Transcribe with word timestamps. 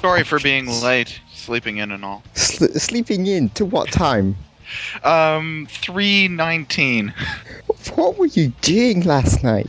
Sorry 0.00 0.24
for 0.24 0.38
being 0.40 0.66
late, 0.82 1.20
sleeping 1.34 1.76
in 1.78 1.90
and 1.90 2.04
all. 2.04 2.22
Sl- 2.34 2.66
sleeping 2.78 3.26
in 3.26 3.50
to 3.50 3.64
what 3.64 3.90
time? 3.90 4.36
Um, 5.04 5.66
three 5.70 6.28
nineteen. 6.28 7.12
What 7.94 8.16
were 8.18 8.26
you 8.26 8.48
doing 8.62 9.02
last 9.02 9.42
night? 9.42 9.68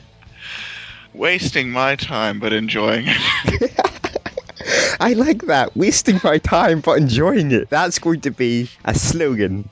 Wasting 1.13 1.69
my 1.71 1.95
time, 1.95 2.39
but 2.39 2.53
enjoying 2.53 3.05
it. 3.07 3.71
I 5.01 5.13
like 5.13 5.43
that. 5.47 5.75
Wasting 5.75 6.19
my 6.23 6.37
time 6.37 6.79
but 6.81 6.97
enjoying 6.99 7.51
it. 7.51 7.69
That's 7.69 7.99
going 7.99 8.21
to 8.21 8.31
be 8.31 8.69
a 8.85 8.93
slogan 8.93 9.67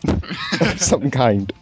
of 0.60 0.82
some 0.82 1.12
kind. 1.12 1.54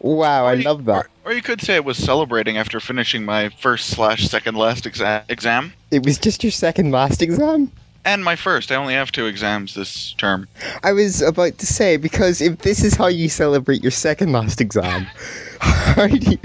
Wow, 0.00 0.46
I 0.46 0.54
you- 0.54 0.64
love 0.64 0.86
that. 0.86 1.06
Or, 1.24 1.30
or 1.30 1.32
you 1.34 1.42
could 1.42 1.60
say 1.60 1.76
it 1.76 1.84
was 1.84 1.98
celebrating 1.98 2.56
after 2.56 2.80
finishing 2.80 3.24
my 3.24 3.50
first 3.50 3.88
slash 3.90 4.26
second 4.28 4.56
last 4.56 4.84
exa- 4.84 5.22
exam. 5.28 5.72
It 5.92 6.04
was 6.04 6.18
just 6.18 6.42
your 6.42 6.50
second 6.50 6.90
last 6.90 7.22
exam? 7.22 7.70
And 8.04 8.24
my 8.24 8.34
first. 8.34 8.72
I 8.72 8.74
only 8.76 8.94
have 8.94 9.12
two 9.12 9.26
exams 9.26 9.74
this 9.74 10.12
term. 10.14 10.48
I 10.82 10.92
was 10.92 11.22
about 11.22 11.58
to 11.58 11.66
say, 11.66 11.96
because 11.96 12.40
if 12.40 12.58
this 12.58 12.82
is 12.82 12.94
how 12.94 13.06
you 13.06 13.28
celebrate 13.28 13.82
your 13.82 13.92
second 13.92 14.32
last 14.32 14.60
exam, 14.60 15.06
how 15.60 16.08
do 16.08 16.16
you, 16.18 16.38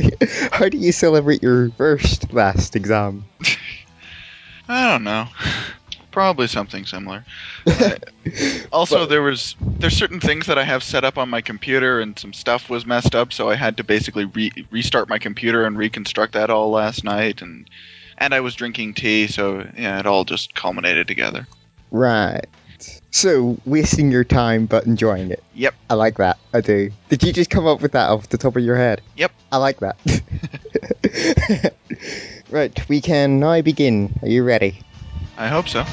how 0.52 0.70
do 0.70 0.78
you 0.78 0.92
celebrate 0.92 1.42
your 1.42 1.72
first 1.72 2.32
last 2.32 2.76
exam? 2.76 3.26
I 4.70 4.92
don't 4.92 5.04
know. 5.04 5.28
Probably 6.12 6.48
something 6.48 6.86
similar. 6.86 7.26
Uh, 7.66 7.96
also, 8.72 9.00
But- 9.00 9.10
there 9.10 9.22
was 9.22 9.56
there's 9.62 9.96
certain 9.98 10.20
things 10.20 10.46
that 10.48 10.58
I 10.60 10.64
have 10.64 10.84
set 10.84 11.04
up 11.04 11.18
on 11.18 11.30
my 11.30 11.42
computer, 11.42 12.00
and 12.00 12.18
some 12.20 12.34
stuff 12.34 12.70
was 12.70 12.86
messed 12.86 13.16
up, 13.16 13.34
so 13.34 13.50
I 13.50 13.56
had 13.56 13.78
to 13.78 13.84
basically 13.84 14.26
re- 14.26 14.52
restart 14.70 15.10
my 15.10 15.18
computer 15.20 15.66
and 15.66 15.78
reconstruct 15.78 16.34
that 16.34 16.50
all 16.50 16.70
last 16.72 17.04
night, 17.04 17.42
and 17.42 17.68
and 18.18 18.34
I 18.34 18.40
was 18.40 18.56
drinking 18.56 18.96
tea, 18.96 19.28
so 19.28 19.68
yeah, 19.78 20.00
it 20.00 20.06
all 20.06 20.26
just 20.26 20.54
culminated 20.56 21.08
together. 21.08 21.48
Right. 21.92 22.46
So, 23.12 23.58
wasting 23.66 24.12
your 24.12 24.24
time 24.24 24.66
but 24.66 24.86
enjoying 24.86 25.32
it. 25.32 25.44
Yep. 25.56 25.74
I 25.90 25.96
like 25.96 26.18
that. 26.18 26.38
I 26.54 26.62
do. 26.62 26.92
Did 27.10 27.24
you 27.24 27.34
just 27.34 27.50
come 27.50 27.66
up 27.66 27.82
with 27.82 27.94
that 27.94 28.10
off 28.10 28.30
the 28.30 28.38
top 28.38 28.56
of 28.56 28.64
your 28.64 28.76
head? 28.76 29.02
Yep. 29.16 29.32
I 29.52 29.58
like 29.58 29.80
that. 29.80 31.74
right, 32.52 32.90
we 32.90 33.02
can 33.02 33.40
now 33.40 33.62
begin. 33.62 34.14
Are 34.22 34.28
you 34.28 34.44
ready? 34.44 34.82
I 35.38 35.48
hope 35.48 35.68
so. 35.68 35.84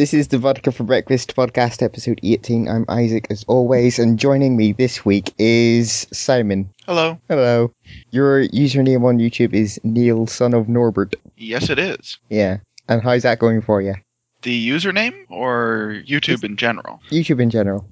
This 0.00 0.14
is 0.14 0.28
the 0.28 0.38
Vodka 0.38 0.72
for 0.72 0.84
Breakfast 0.84 1.36
podcast, 1.36 1.82
episode 1.82 2.20
18. 2.22 2.68
I'm 2.68 2.86
Isaac, 2.88 3.26
as 3.28 3.44
always, 3.46 3.98
and 3.98 4.18
joining 4.18 4.56
me 4.56 4.72
this 4.72 5.04
week 5.04 5.34
is 5.36 6.06
Simon. 6.10 6.70
Hello. 6.86 7.18
Hello. 7.28 7.70
Your 8.10 8.48
username 8.48 9.04
on 9.04 9.18
YouTube 9.18 9.52
is 9.52 9.78
Neil, 9.84 10.26
son 10.26 10.54
of 10.54 10.70
Norbert. 10.70 11.16
Yes, 11.36 11.68
it 11.68 11.78
is. 11.78 12.16
Yeah. 12.30 12.60
And 12.88 13.02
how's 13.02 13.24
that 13.24 13.40
going 13.40 13.60
for 13.60 13.82
you? 13.82 13.94
The 14.40 14.70
username 14.70 15.26
or 15.28 16.00
YouTube 16.08 16.44
in 16.44 16.56
general? 16.56 17.02
YouTube 17.10 17.42
in 17.42 17.50
general. 17.50 17.86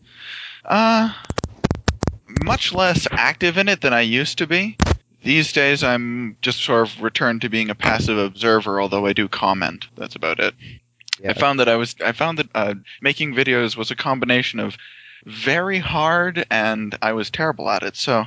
Uh, 0.65 1.13
much 2.43 2.73
less 2.73 3.07
active 3.11 3.59
in 3.59 3.69
it 3.69 3.83
than 3.83 3.93
I 3.93 4.01
used 4.01 4.39
to 4.39 4.47
be. 4.47 4.79
These 5.25 5.53
days, 5.53 5.85
I'm 5.85 6.39
just 6.41 6.63
sort 6.63 6.89
of 6.89 7.03
returned 7.03 7.43
to 7.43 7.51
being 7.51 7.69
a 7.69 7.75
passive 7.75 8.17
observer, 8.17 8.81
although 8.81 9.05
I 9.05 9.13
do 9.13 9.29
comment. 9.29 9.89
That's 9.95 10.17
about 10.17 10.41
it. 10.41 10.55
Yeah. 11.23 11.31
I 11.31 11.33
found 11.35 11.61
that 11.61 11.69
I 11.69 11.77
was 11.77 11.95
I 12.05 12.13
found 12.13 12.39
that 12.39 12.49
uh, 12.55 12.75
making 13.03 13.35
videos 13.35 13.77
was 13.77 13.91
a 13.91 13.97
combination 13.97 14.61
of 14.61 14.77
very 15.27 15.79
hard 15.79 16.47
and 16.51 16.97
I 17.03 17.13
was 17.13 17.31
terrible 17.31 17.69
at 17.71 17.83
it, 17.83 17.97
so 17.97 18.25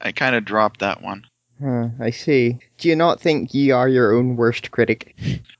I 0.00 0.12
kind 0.12 0.34
of 0.34 0.44
dropped 0.44 0.80
that 0.80 1.02
one. 1.02 1.26
Huh, 1.62 1.88
I 2.00 2.10
see. 2.10 2.58
Do 2.78 2.88
you 2.88 2.96
not 2.96 3.20
think 3.20 3.54
ye 3.54 3.70
are 3.70 3.88
your 3.88 4.12
own 4.14 4.36
worst 4.36 4.70
critic? 4.70 5.14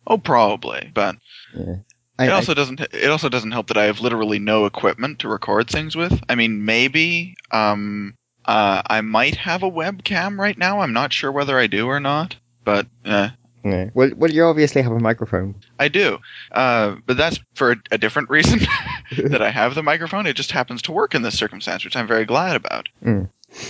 Oh, 0.06 0.18
probably, 0.18 0.90
but 0.92 1.16
Yeah. 1.54 1.76
I, 2.18 2.26
it 2.26 2.30
I- 2.30 2.32
also 2.32 2.54
doesn't 2.54 2.80
it 2.80 3.10
also 3.10 3.28
doesn't 3.28 3.52
help 3.52 3.68
that 3.68 3.76
I 3.78 3.84
have 3.84 4.00
literally 4.00 4.38
no 4.38 4.66
equipment 4.66 5.20
to 5.20 5.28
record 5.28 5.68
things 5.68 5.94
with. 5.94 6.20
I 6.28 6.34
mean, 6.34 6.64
maybe 6.64 7.34
um 7.50 8.14
uh 8.44 8.82
I 8.86 9.00
might 9.02 9.36
have 9.36 9.62
a 9.62 9.70
webcam 9.70 10.38
right 10.38 10.58
now. 10.58 10.80
I'm 10.80 10.92
not 10.92 11.12
sure 11.12 11.30
whether 11.30 11.58
I 11.58 11.66
do 11.68 11.86
or 11.86 12.00
not, 12.00 12.34
but 12.64 12.86
uh, 13.04 13.28
yeah. 13.64 13.90
Well, 13.94 14.10
well, 14.16 14.30
you 14.30 14.44
obviously 14.44 14.82
have 14.82 14.92
a 14.92 14.98
microphone. 14.98 15.54
I 15.78 15.88
do. 15.88 16.18
Uh, 16.50 16.96
but 17.06 17.16
that's 17.16 17.38
for 17.54 17.72
a, 17.72 17.76
a 17.92 17.98
different 17.98 18.30
reason 18.30 18.60
that 19.16 19.42
I 19.42 19.50
have 19.50 19.74
the 19.74 19.82
microphone. 19.82 20.26
It 20.26 20.36
just 20.36 20.52
happens 20.52 20.82
to 20.82 20.92
work 20.92 21.14
in 21.14 21.22
this 21.22 21.38
circumstance, 21.38 21.84
which 21.84 21.96
I'm 21.96 22.06
very 22.06 22.24
glad 22.24 22.56
about. 22.56 22.88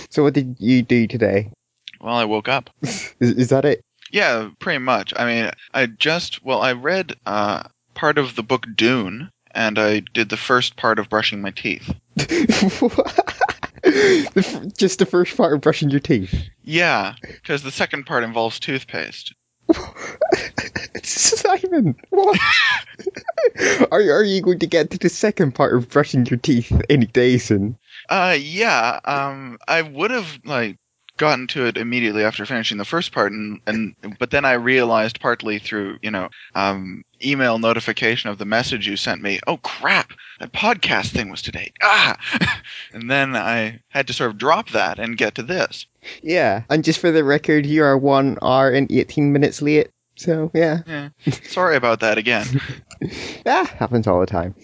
So, 0.09 0.23
what 0.23 0.33
did 0.33 0.57
you 0.59 0.81
do 0.81 1.07
today? 1.07 1.51
Well, 2.01 2.15
I 2.15 2.25
woke 2.25 2.47
up. 2.47 2.69
Is, 2.81 3.13
is 3.19 3.49
that 3.49 3.65
it? 3.65 3.81
Yeah, 4.11 4.49
pretty 4.59 4.79
much. 4.79 5.13
I 5.15 5.25
mean, 5.25 5.51
I 5.73 5.87
just 5.87 6.43
well, 6.45 6.61
I 6.61 6.73
read 6.73 7.15
uh, 7.25 7.63
part 7.95 8.17
of 8.17 8.35
the 8.35 8.43
book 8.43 8.65
Dune, 8.75 9.29
and 9.51 9.79
I 9.79 10.01
did 10.13 10.29
the 10.29 10.37
first 10.37 10.75
part 10.75 10.99
of 10.99 11.09
brushing 11.09 11.41
my 11.41 11.51
teeth. 11.51 11.93
the, 12.15 14.31
f- 14.35 14.77
just 14.77 14.99
the 14.99 15.05
first 15.05 15.35
part 15.35 15.53
of 15.53 15.61
brushing 15.61 15.89
your 15.89 15.99
teeth. 15.99 16.33
Yeah, 16.63 17.15
because 17.21 17.63
the 17.63 17.71
second 17.71 18.05
part 18.05 18.23
involves 18.23 18.59
toothpaste. 18.59 19.33
Simon, 21.03 21.95
what? 22.09 22.39
are, 23.91 23.99
are 23.99 24.23
you 24.23 24.41
going 24.41 24.59
to 24.59 24.67
get 24.67 24.91
to 24.91 24.97
the 24.97 25.09
second 25.09 25.53
part 25.53 25.75
of 25.75 25.89
brushing 25.89 26.25
your 26.25 26.37
teeth 26.37 26.71
any 26.89 27.05
day 27.05 27.37
soon? 27.37 27.77
Uh, 28.09 28.37
yeah. 28.39 28.99
Um, 29.03 29.57
I 29.67 29.81
would 29.81 30.11
have 30.11 30.39
like 30.45 30.77
gotten 31.17 31.41
into 31.41 31.65
it 31.65 31.77
immediately 31.77 32.23
after 32.23 32.45
finishing 32.45 32.77
the 32.77 32.85
first 32.85 33.11
part, 33.11 33.31
and 33.31 33.61
and 33.65 33.95
but 34.19 34.31
then 34.31 34.45
I 34.45 34.53
realized 34.53 35.19
partly 35.19 35.59
through 35.59 35.99
you 36.01 36.11
know 36.11 36.29
um 36.55 37.03
email 37.23 37.59
notification 37.59 38.29
of 38.29 38.37
the 38.37 38.45
message 38.45 38.87
you 38.87 38.97
sent 38.97 39.21
me. 39.21 39.39
Oh 39.47 39.57
crap! 39.57 40.11
That 40.39 40.53
podcast 40.53 41.11
thing 41.11 41.29
was 41.29 41.41
today. 41.41 41.71
Ah, 41.81 42.17
and 42.93 43.09
then 43.09 43.35
I 43.35 43.81
had 43.89 44.07
to 44.07 44.13
sort 44.13 44.31
of 44.31 44.37
drop 44.37 44.71
that 44.71 44.99
and 44.99 45.17
get 45.17 45.35
to 45.35 45.43
this. 45.43 45.85
Yeah, 46.21 46.63
and 46.69 46.83
just 46.83 46.99
for 46.99 47.11
the 47.11 47.23
record, 47.23 47.65
you 47.65 47.83
are 47.83 47.97
one 47.97 48.37
hour 48.41 48.69
and 48.69 48.91
18 48.91 49.31
minutes 49.31 49.61
late. 49.61 49.89
So, 50.15 50.51
yeah. 50.53 50.81
Yeah. 50.85 51.09
Sorry 51.43 51.75
about 51.75 52.01
that 52.01 52.17
again. 52.17 52.45
Ah, 53.45 53.65
happens 53.65 54.07
all 54.07 54.21
the 54.21 54.25
time. 54.25 54.55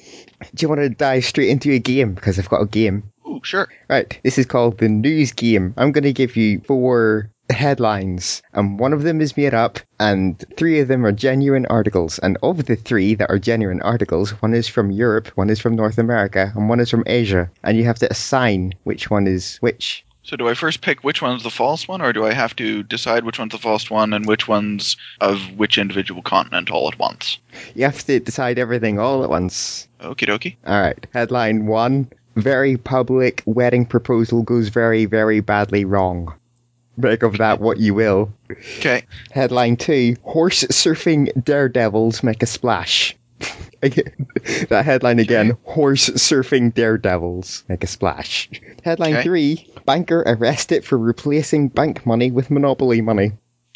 Do 0.55 0.63
you 0.63 0.69
want 0.69 0.79
to 0.79 0.87
dive 0.87 1.25
straight 1.25 1.49
into 1.49 1.73
a 1.73 1.79
game? 1.79 2.13
Because 2.13 2.39
I've 2.39 2.47
got 2.47 2.61
a 2.61 2.65
game. 2.65 3.11
Ooh, 3.29 3.41
sure. 3.43 3.67
Right, 3.89 4.19
this 4.23 4.37
is 4.39 4.45
called 4.45 4.79
the 4.79 4.89
news 4.89 5.31
game. 5.31 5.73
I'm 5.77 5.91
going 5.91 6.03
to 6.03 6.13
give 6.13 6.35
you 6.35 6.61
four 6.61 7.29
headlines, 7.51 8.41
and 8.53 8.79
one 8.79 8.93
of 8.93 9.03
them 9.03 9.21
is 9.21 9.37
made 9.37 9.53
up, 9.53 9.79
and 9.99 10.43
three 10.57 10.79
of 10.79 10.87
them 10.87 11.05
are 11.05 11.11
genuine 11.11 11.65
articles. 11.67 12.19
And 12.19 12.37
of 12.41 12.65
the 12.65 12.75
three 12.75 13.15
that 13.15 13.29
are 13.29 13.39
genuine 13.39 13.81
articles, 13.81 14.31
one 14.41 14.53
is 14.53 14.67
from 14.67 14.91
Europe, 14.91 15.27
one 15.35 15.49
is 15.49 15.59
from 15.59 15.75
North 15.75 15.97
America, 15.97 16.51
and 16.55 16.69
one 16.69 16.79
is 16.79 16.89
from 16.89 17.03
Asia. 17.05 17.49
And 17.63 17.77
you 17.77 17.83
have 17.85 17.99
to 17.99 18.11
assign 18.11 18.73
which 18.83 19.09
one 19.09 19.27
is 19.27 19.57
which. 19.57 20.05
So 20.23 20.35
do 20.35 20.47
I 20.47 20.53
first 20.53 20.81
pick 20.81 21.03
which 21.03 21.21
one's 21.21 21.43
the 21.43 21.49
false 21.49 21.87
one, 21.87 22.01
or 22.01 22.13
do 22.13 22.25
I 22.25 22.33
have 22.33 22.55
to 22.57 22.83
decide 22.83 23.23
which 23.23 23.39
one's 23.39 23.51
the 23.51 23.57
false 23.57 23.89
one 23.89 24.13
and 24.13 24.27
which 24.27 24.47
one's 24.47 24.95
of 25.21 25.39
which 25.57 25.77
individual 25.77 26.21
continent 26.21 26.69
all 26.69 26.87
at 26.87 26.99
once? 26.99 27.39
You 27.73 27.83
have 27.85 28.03
to 28.05 28.19
decide 28.19 28.59
everything 28.59 28.99
all 28.99 29.23
at 29.23 29.29
once. 29.29 29.87
Okie 30.01 30.27
dokie. 30.27 30.55
All 30.67 30.79
right, 30.79 31.07
headline 31.13 31.65
one 31.65 32.09
Very 32.35 32.77
public 32.77 33.43
wedding 33.45 33.85
proposal 33.85 34.43
goes 34.43 34.69
very, 34.69 35.05
very 35.05 35.39
badly 35.39 35.85
wrong. 35.85 36.33
Make 36.97 37.23
of 37.23 37.37
that 37.37 37.61
what 37.61 37.77
you 37.77 37.93
will. 37.93 38.33
Okay. 38.51 39.03
Headline 39.31 39.77
two: 39.77 40.15
Horse 40.23 40.63
surfing 40.65 41.43
daredevils 41.43 42.23
make 42.23 42.43
a 42.43 42.45
splash. 42.45 43.15
That 43.81 44.83
headline 44.83 45.19
again: 45.19 45.57
Horse 45.63 46.09
surfing 46.09 46.73
daredevils 46.73 47.63
make 47.69 47.83
a 47.85 47.87
splash. 47.87 48.49
Headline 48.83 49.13
Okay. 49.15 49.23
three: 49.23 49.73
Banker 49.85 50.19
arrested 50.25 50.83
for 50.83 50.97
replacing 50.97 51.69
bank 51.69 52.05
money 52.05 52.31
with 52.31 52.51
monopoly 52.51 52.99
money. 52.99 53.31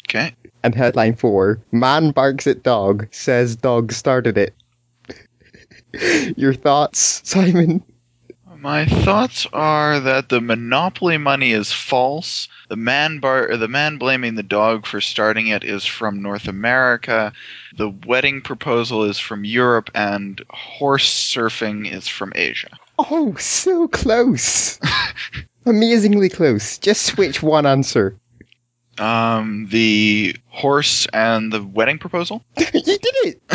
Okay. 0.08 0.34
And 0.62 0.74
headline 0.74 1.14
four: 1.14 1.60
Man 1.72 2.10
barks 2.10 2.46
at 2.46 2.62
dog, 2.62 3.08
says 3.10 3.56
dog 3.56 3.92
started 3.92 4.36
it. 4.36 4.54
Your 6.36 6.52
thoughts, 6.52 7.22
Simon? 7.24 7.82
My 8.64 8.86
thoughts 8.86 9.46
are 9.52 10.00
that 10.00 10.30
the 10.30 10.40
monopoly 10.40 11.18
money 11.18 11.52
is 11.52 11.70
false. 11.70 12.48
The 12.70 12.76
man 12.76 13.18
bar, 13.18 13.50
or 13.50 13.58
the 13.58 13.68
man 13.68 13.98
blaming 13.98 14.36
the 14.36 14.42
dog 14.42 14.86
for 14.86 15.02
starting 15.02 15.48
it 15.48 15.64
is 15.64 15.84
from 15.84 16.22
North 16.22 16.48
America. 16.48 17.34
The 17.76 17.90
wedding 17.90 18.40
proposal 18.40 19.04
is 19.04 19.18
from 19.18 19.44
Europe, 19.44 19.90
and 19.94 20.42
horse 20.48 21.12
surfing 21.12 21.92
is 21.92 22.08
from 22.08 22.32
Asia. 22.34 22.70
Oh, 22.98 23.34
so 23.34 23.86
close. 23.86 24.80
Amazingly 25.66 26.30
close. 26.30 26.78
Just 26.78 27.04
switch 27.04 27.42
one 27.42 27.66
answer. 27.66 28.18
Um, 28.96 29.66
the 29.70 30.36
horse 30.48 31.06
and 31.12 31.52
the 31.52 31.62
wedding 31.62 31.98
proposal. 31.98 32.42
you 32.56 32.64
did 32.72 32.98
it! 33.26 33.42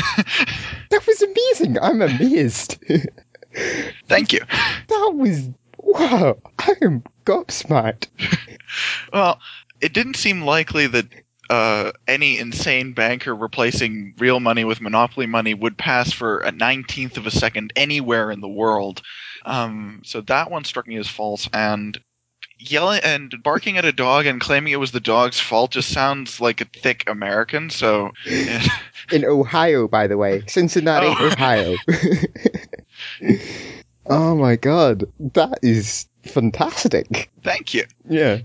That 0.92 1.06
was 1.06 1.22
amazing. 1.22 1.80
I'm 1.80 2.02
amazed. 2.02 2.84
Thank 4.08 4.34
you. 4.34 4.42
That 4.88 5.12
was 5.16 5.50
wow. 5.78 6.38
I 6.60 6.74
am 6.82 7.04
gobsmacked. 7.26 8.08
Well, 9.12 9.40
it 9.82 9.94
didn't 9.94 10.16
seem 10.16 10.44
likely 10.44 10.86
that 10.86 11.08
uh, 11.50 11.92
any 12.08 12.38
insane 12.38 12.94
banker 12.94 13.36
replacing 13.36 14.14
real 14.20 14.40
money 14.40 14.64
with 14.64 14.80
monopoly 14.80 15.26
money 15.26 15.56
would 15.56 15.76
pass 15.76 16.14
for 16.14 16.38
a 16.42 16.52
nineteenth 16.52 17.18
of 17.18 17.26
a 17.26 17.32
second 17.32 17.74
anywhere 17.76 18.30
in 18.30 18.42
the 18.42 18.48
world. 18.48 19.02
Um, 19.46 20.02
so 20.06 20.22
that 20.22 20.52
one 20.52 20.64
struck 20.66 20.86
me 20.88 20.98
as 20.98 21.08
false. 21.08 21.50
And 21.52 22.00
yelling 22.60 23.02
and 23.04 23.34
barking 23.42 23.78
at 23.80 23.86
a 23.86 23.92
dog 23.92 24.28
and 24.28 24.40
claiming 24.40 24.74
it 24.74 24.80
was 24.80 24.92
the 24.92 25.00
dog's 25.00 25.40
fault 25.40 25.72
just 25.72 25.90
sounds 25.90 26.40
like 26.40 26.62
a 26.62 26.66
thick 26.66 27.06
American. 27.10 27.72
So 27.72 28.12
In 29.12 29.26
Ohio, 29.26 29.88
by 29.88 30.06
the 30.06 30.18
way. 30.18 30.44
Cincinnati, 30.46 31.08
Oh. 31.08 31.26
Ohio. 31.32 31.76
oh 34.08 34.36
my 34.36 34.56
god. 34.56 35.06
That 35.34 35.60
is 35.62 36.08
fantastic. 36.24 37.30
thank 37.44 37.74
you. 37.74 37.86
Yeah. 38.08 38.40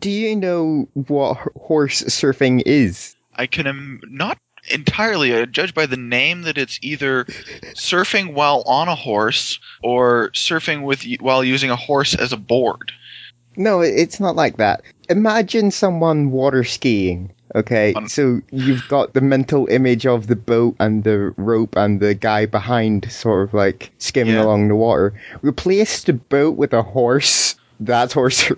Do 0.00 0.10
you 0.10 0.36
know 0.36 0.88
what 0.94 1.38
h- 1.40 1.46
horse 1.56 2.02
surfing 2.04 2.62
is? 2.64 3.14
I 3.34 3.46
can 3.46 4.00
not 4.08 4.38
entirely 4.70 5.34
I 5.36 5.44
judge 5.44 5.74
by 5.74 5.84
the 5.86 5.96
name 5.98 6.42
that 6.42 6.56
it's 6.56 6.78
either 6.80 7.24
surfing 7.74 8.32
while 8.32 8.62
on 8.66 8.88
a 8.88 8.94
horse 8.94 9.58
or 9.82 10.30
surfing 10.30 10.84
with 10.84 11.04
y- 11.04 11.18
while 11.20 11.44
using 11.44 11.70
a 11.70 11.76
horse 11.76 12.14
as 12.14 12.32
a 12.32 12.38
board. 12.38 12.92
No, 13.56 13.82
it- 13.82 13.94
it's 13.98 14.20
not 14.20 14.36
like 14.36 14.56
that. 14.56 14.82
Imagine 15.08 15.70
someone 15.70 16.30
water 16.30 16.64
skiing. 16.64 17.32
Okay, 17.54 17.94
so 18.08 18.40
you've 18.50 18.86
got 18.88 19.14
the 19.14 19.20
mental 19.20 19.66
image 19.68 20.06
of 20.06 20.26
the 20.26 20.34
boat 20.34 20.74
and 20.80 21.04
the 21.04 21.32
rope 21.36 21.76
and 21.76 22.00
the 22.00 22.14
guy 22.14 22.46
behind 22.46 23.10
sort 23.12 23.48
of 23.48 23.54
like 23.54 23.92
skimming 23.98 24.34
Yeah. 24.34 24.44
along 24.44 24.68
the 24.68 24.74
water. 24.74 25.14
Replace 25.42 26.02
the 26.02 26.14
boat 26.14 26.56
with 26.56 26.72
a 26.72 26.82
horse. 26.82 27.54
That's 27.78 28.12
horse. 28.12 28.50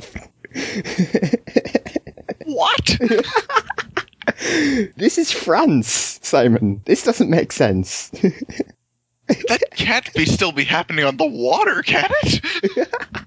What? 2.47 2.99
this 4.97 5.19
is 5.19 5.33
France, 5.33 6.21
Simon. 6.23 6.81
This 6.85 7.03
doesn't 7.03 7.29
make 7.29 7.51
sense. 7.51 8.09
that 9.27 9.63
can't 9.75 10.13
be 10.15 10.25
still 10.25 10.53
be 10.53 10.63
happening 10.65 11.05
on 11.05 11.17
the 11.17 11.27
water, 11.27 11.83
can 11.83 12.09
it? 12.23 13.26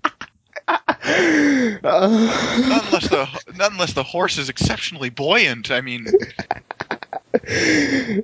Not 1.84 2.86
unless 2.86 3.10
the 3.10 3.28
not 3.56 3.72
unless 3.72 3.94
the 3.94 4.04
horse 4.04 4.38
is 4.38 4.50
exceptionally 4.50 5.10
buoyant. 5.10 5.72
I 5.72 5.82
mean, 5.82 6.08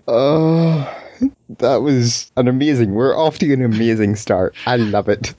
oh, 0.07 1.03
that 1.57 1.77
was 1.77 2.31
an 2.37 2.47
amazing. 2.47 2.93
We're 2.93 3.17
off 3.17 3.39
to 3.39 3.53
an 3.53 3.63
amazing 3.63 4.15
start. 4.15 4.55
I 4.65 4.77
love 4.77 5.09
it. 5.09 5.33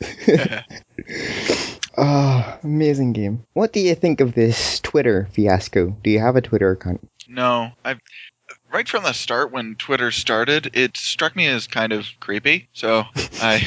Ah, 1.98 2.58
amazing 2.64 3.12
game. 3.12 3.44
What 3.52 3.72
do 3.72 3.80
you 3.80 3.94
think 3.94 4.20
of 4.20 4.34
this 4.34 4.80
Twitter 4.80 5.28
fiasco? 5.32 5.96
Do 6.02 6.10
you 6.10 6.20
have 6.20 6.36
a 6.36 6.42
Twitter 6.42 6.70
account? 6.70 7.06
no. 7.28 7.72
I 7.84 7.96
right 8.72 8.88
from 8.88 9.04
the 9.04 9.12
start 9.12 9.52
when 9.52 9.74
Twitter 9.76 10.10
started, 10.10 10.70
it 10.74 10.96
struck 10.96 11.34
me 11.34 11.46
as 11.46 11.66
kind 11.66 11.92
of 11.92 12.06
creepy. 12.20 12.68
So 12.72 13.04
I 13.40 13.66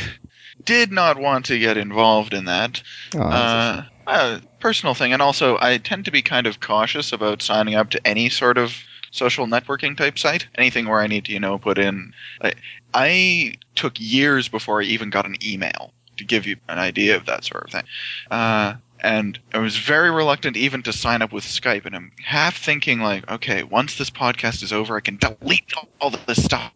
did 0.69 0.92
not 0.92 1.18
want 1.18 1.45
to 1.45 1.57
get 1.57 1.77
involved 1.77 2.31
in 2.31 2.45
that. 2.45 2.83
Oh, 3.16 3.21
Uh, 3.21 3.83
uh, 4.06 4.39
personal 4.60 4.94
thing, 4.94 5.13
and 5.13 5.21
also 5.21 5.57
I 5.60 5.80
tend 5.80 6.06
to 6.06 6.12
be 6.12 6.21
kind 6.21 6.45
of 6.45 6.60
cautious 6.60 7.12
about 7.12 7.42
signing 7.42 7.74
up 7.74 7.89
to 7.92 8.07
any 8.07 8.30
sort 8.30 8.60
of 8.60 8.75
social 9.10 9.48
networking 9.48 9.98
type 9.98 10.19
site. 10.19 10.45
Anything 10.56 10.88
where 10.88 11.00
I 11.00 11.07
need 11.07 11.25
to, 11.25 11.31
you 11.31 11.39
know, 11.39 11.57
put 11.57 11.80
in. 11.80 12.13
I, 12.39 12.54
I 12.94 13.56
took 13.74 14.00
years 14.00 14.48
before 14.48 14.80
I 14.81 14.86
even 14.86 15.10
got 15.10 15.25
an 15.25 15.38
email 15.44 15.92
to 16.18 16.24
give 16.24 16.45
you 16.45 16.57
an 16.68 16.77
idea 16.77 17.16
of 17.16 17.25
that 17.25 17.45
sort 17.45 17.63
of 17.63 17.71
thing. 17.71 17.86
Uh, 18.30 18.75
and 19.00 19.39
I 19.54 19.57
was 19.57 19.75
very 19.75 20.12
reluctant 20.12 20.56
even 20.56 20.83
to 20.83 20.94
sign 20.94 21.24
up 21.24 21.31
with 21.31 21.45
Skype, 21.45 21.86
and 21.88 21.95
I'm 21.95 22.12
half 22.24 22.57
thinking 22.57 23.00
like, 23.00 23.27
okay, 23.31 23.63
once 23.63 23.98
this 23.98 24.12
podcast 24.12 24.62
is 24.62 24.71
over, 24.71 24.98
I 24.98 25.01
can 25.01 25.18
delete 25.18 25.74
all 26.00 26.12
this 26.12 26.44
stuff. 26.44 26.71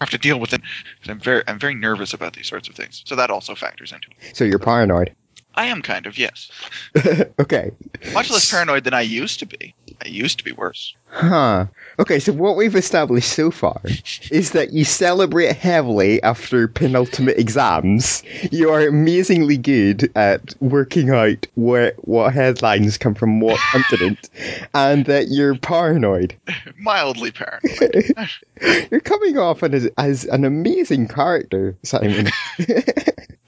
Have 0.00 0.10
to 0.10 0.18
deal 0.18 0.38
with 0.38 0.52
it. 0.52 0.60
I'm 1.08 1.18
very, 1.18 1.42
I'm 1.48 1.58
very 1.58 1.74
nervous 1.74 2.12
about 2.12 2.34
these 2.34 2.46
sorts 2.46 2.68
of 2.68 2.74
things. 2.74 3.02
So 3.06 3.16
that 3.16 3.30
also 3.30 3.54
factors 3.54 3.92
into 3.92 4.08
it. 4.10 4.36
so 4.36 4.44
you're 4.44 4.58
paranoid. 4.58 5.14
I 5.54 5.66
am 5.66 5.80
kind 5.80 6.06
of, 6.06 6.18
yes. 6.18 6.50
okay. 7.40 7.70
Much 8.12 8.30
less 8.30 8.50
paranoid 8.50 8.84
than 8.84 8.92
I 8.92 9.00
used 9.00 9.38
to 9.40 9.46
be. 9.46 9.74
I 10.04 10.08
used 10.08 10.38
to 10.38 10.44
be 10.44 10.52
worse. 10.52 10.94
Huh. 11.08 11.66
Okay, 11.98 12.18
so 12.18 12.32
what 12.32 12.56
we've 12.56 12.74
established 12.74 13.32
so 13.32 13.50
far 13.50 13.80
is 14.30 14.50
that 14.50 14.72
you 14.72 14.84
celebrate 14.84 15.56
heavily 15.56 16.22
after 16.22 16.68
penultimate 16.68 17.38
exams. 17.38 18.22
You 18.52 18.70
are 18.70 18.86
amazingly 18.86 19.56
good 19.56 20.10
at 20.14 20.54
working 20.60 21.10
out 21.10 21.46
where 21.54 21.94
what 21.98 22.34
headlines 22.34 22.98
come 22.98 23.14
from 23.14 23.40
what 23.40 23.58
continent, 23.72 24.28
and 24.74 25.06
that 25.06 25.28
you're 25.28 25.56
paranoid. 25.56 26.34
Mildly 26.78 27.32
paranoid. 27.32 28.14
You're 28.90 29.00
coming 29.00 29.38
off 29.38 29.62
as, 29.62 29.88
as 29.96 30.24
an 30.26 30.44
amazing 30.44 31.08
character, 31.08 31.76
Simon. 31.82 32.28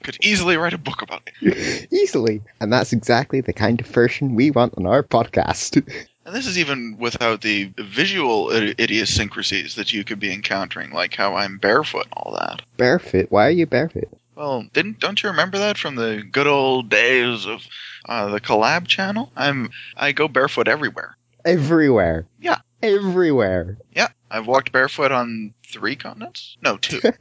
Could 0.03 0.17
easily 0.21 0.57
write 0.57 0.73
a 0.73 0.79
book 0.79 1.01
about 1.01 1.29
it. 1.41 1.87
Easily. 1.91 2.41
And 2.59 2.73
that's 2.73 2.93
exactly 2.93 3.41
the 3.41 3.53
kind 3.53 3.79
of 3.79 3.91
person 3.91 4.33
we 4.33 4.49
want 4.49 4.75
on 4.77 4.85
our 4.85 5.03
podcast. 5.03 5.83
And 6.29 6.35
this 6.35 6.45
is 6.45 6.59
even 6.59 6.97
without 6.99 7.41
the 7.41 7.71
visual 7.75 8.51
idiosyncrasies 8.51 9.73
that 9.73 9.91
you 9.91 10.03
could 10.03 10.19
be 10.19 10.31
encountering, 10.31 10.91
like 10.91 11.15
how 11.15 11.33
I'm 11.33 11.57
barefoot 11.57 12.03
and 12.03 12.13
all 12.13 12.37
that. 12.39 12.61
Barefoot. 12.77 13.31
Why 13.31 13.47
are 13.47 13.49
you 13.49 13.65
barefoot? 13.65 14.09
Well, 14.35 14.63
didn't 14.71 14.99
don't 14.99 15.23
you 15.23 15.29
remember 15.29 15.57
that 15.57 15.79
from 15.79 15.95
the 15.95 16.21
good 16.31 16.45
old 16.45 16.87
days 16.87 17.47
of 17.47 17.65
uh, 18.07 18.27
the 18.27 18.39
collab 18.39 18.85
channel? 18.85 19.31
I'm 19.35 19.71
I 19.97 20.11
go 20.11 20.27
barefoot 20.27 20.67
everywhere. 20.67 21.17
Everywhere. 21.45 22.27
Yeah. 22.39 22.59
Everywhere. 22.83 23.79
Yeah, 23.91 24.09
I've 24.29 24.45
walked 24.45 24.71
barefoot 24.71 25.11
on 25.11 25.55
three 25.65 25.95
continents. 25.95 26.57
No, 26.61 26.77
two. 26.77 27.01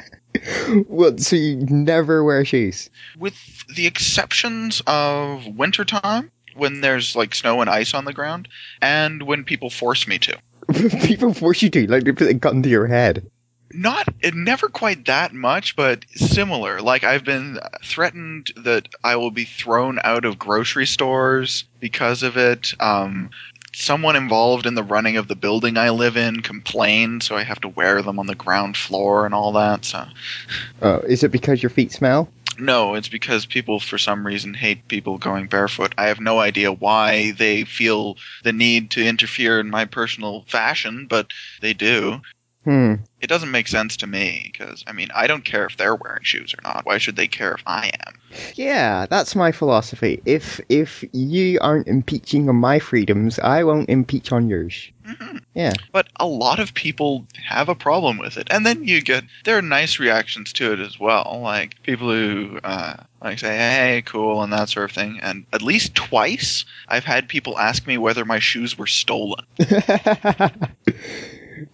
Well, 0.87 1.19
so 1.19 1.35
you 1.35 1.57
never 1.57 2.23
wear 2.23 2.45
shoes? 2.45 2.91
with 3.19 3.35
the 3.75 3.87
exceptions 3.87 4.83
of 4.87 5.47
wintertime 5.47 6.31
when 6.59 6.81
there's 6.81 7.17
like 7.17 7.35
snow 7.35 7.61
and 7.61 7.71
ice 7.71 7.95
on 7.95 8.05
the 8.05 8.13
ground 8.13 8.49
and 8.83 9.23
when 9.23 9.45
people 9.45 9.71
force 9.71 10.07
me 10.07 10.19
to 10.19 10.37
People 11.05 11.33
force 11.33 11.63
you 11.63 11.71
to, 11.71 11.87
like 11.87 12.05
they 12.05 12.13
put 12.13 12.29
a 12.29 12.35
gun 12.35 12.63
to 12.63 12.69
your 12.69 12.87
head. 12.87 13.25
not 13.73 14.07
it 14.21 14.35
never 14.35 14.69
quite 14.69 15.07
that 15.07 15.33
much 15.33 15.77
but 15.77 16.05
similar 16.15 16.81
like 16.81 17.05
i've 17.05 17.25
been 17.25 17.59
threatened 17.85 18.51
that 18.57 18.89
i 19.05 19.17
will 19.17 19.31
be 19.31 19.45
thrown 19.45 19.99
out 20.05 20.25
of 20.25 20.39
grocery 20.39 20.87
stores 20.87 21.65
because 21.81 22.23
of 22.23 22.37
it 22.37 22.75
um 22.81 23.31
someone 23.75 24.17
involved 24.17 24.65
in 24.67 24.75
the 24.75 24.83
running 24.83 25.17
of 25.19 25.29
the 25.29 25.37
building 25.37 25.77
i 25.77 25.91
live 25.91 26.17
in 26.17 26.41
complained 26.41 27.23
so 27.23 27.37
i 27.37 27.43
have 27.45 27.61
to 27.61 27.69
wear 27.69 28.01
them 28.03 28.19
on 28.19 28.27
the 28.27 28.35
ground 28.35 28.75
floor 28.77 29.25
and 29.27 29.35
all 29.35 29.53
that 29.53 29.85
so 29.85 30.05
Oh, 30.83 30.99
is 31.01 31.23
it 31.23 31.31
because 31.33 31.63
your 31.63 31.71
feet 31.71 31.93
smell? 31.93 32.29
No, 32.59 32.95
it's 32.95 33.09
because 33.09 33.47
people, 33.47 33.81
for 33.81 33.97
some 33.97 34.27
reason, 34.27 34.53
hate 34.53 34.87
people 34.89 35.17
going 35.17 35.47
barefoot. 35.47 35.95
I 35.97 36.09
have 36.09 36.21
no 36.21 36.41
idea 36.41 36.71
why 36.71 37.31
they 37.31 37.65
feel 37.65 38.19
the 38.43 38.53
need 38.53 38.91
to 38.93 39.07
interfere 39.07 39.61
in 39.61 39.71
my 39.71 39.87
personal 39.87 40.43
fashion, 40.43 41.07
but 41.07 41.33
they 41.63 41.73
do. 41.73 42.21
Hmm. 42.65 42.95
It 43.21 43.29
doesn't 43.29 43.51
make 43.51 43.69
sense 43.69 43.97
to 43.99 44.07
me 44.07 44.51
because, 44.53 44.85
I 44.87 44.93
mean, 44.93 45.09
I 45.15 45.27
don't 45.27 45.45
care 45.45 45.67
if 45.67 45.77
they're 45.77 45.95
wearing 45.95 46.23
shoes 46.23 46.55
or 46.55 46.61
not. 46.63 46.85
Why 46.85 46.99
should 46.99 47.17
they 47.17 47.27
care 47.27 47.53
if 47.53 47.63
I 47.67 47.91
am? 48.07 48.15
Yeah, 48.55 49.07
that's 49.09 49.35
my 49.35 49.53
philosophy. 49.53 50.21
If 50.25 50.61
if 50.69 51.05
you 51.13 51.59
aren't 51.61 51.89
impeaching 51.89 52.49
on 52.49 52.57
my 52.57 52.79
freedoms, 52.79 53.39
I 53.39 53.65
won't 53.65 53.89
impeach 53.89 54.33
on 54.33 54.49
yours. 54.49 54.91
hmm 55.05 55.39
Yeah. 55.55 55.73
But 55.93 56.09
a 56.17 56.27
lot 56.27 56.61
of 56.61 56.75
people 56.75 57.27
have 57.43 57.69
a 57.69 57.75
problem 57.75 58.19
with 58.19 58.37
it, 58.37 58.49
and 58.51 58.67
then 58.67 58.85
you 58.85 59.01
get 59.01 59.25
there 59.45 59.59
are 59.59 59.63
nice 59.63 59.99
reactions 59.99 60.53
to 60.55 60.73
it 60.73 60.81
as 60.81 61.01
well, 61.01 61.41
like 61.43 61.83
people 61.83 62.11
who 62.11 62.59
uh, 62.63 62.97
like 63.23 63.39
say, 63.39 63.57
"Hey, 63.57 64.03
cool," 64.05 64.43
and 64.43 64.53
that 64.53 64.69
sort 64.69 64.91
of 64.91 64.95
thing. 64.95 65.21
And 65.23 65.47
at 65.53 65.63
least 65.63 65.95
twice, 65.95 66.65
I've 66.87 67.05
had 67.05 67.29
people 67.29 67.59
ask 67.59 67.87
me 67.87 67.99
whether 67.99 68.25
my 68.25 68.41
shoes 68.41 68.77
were 68.77 68.87
stolen. 68.87 69.45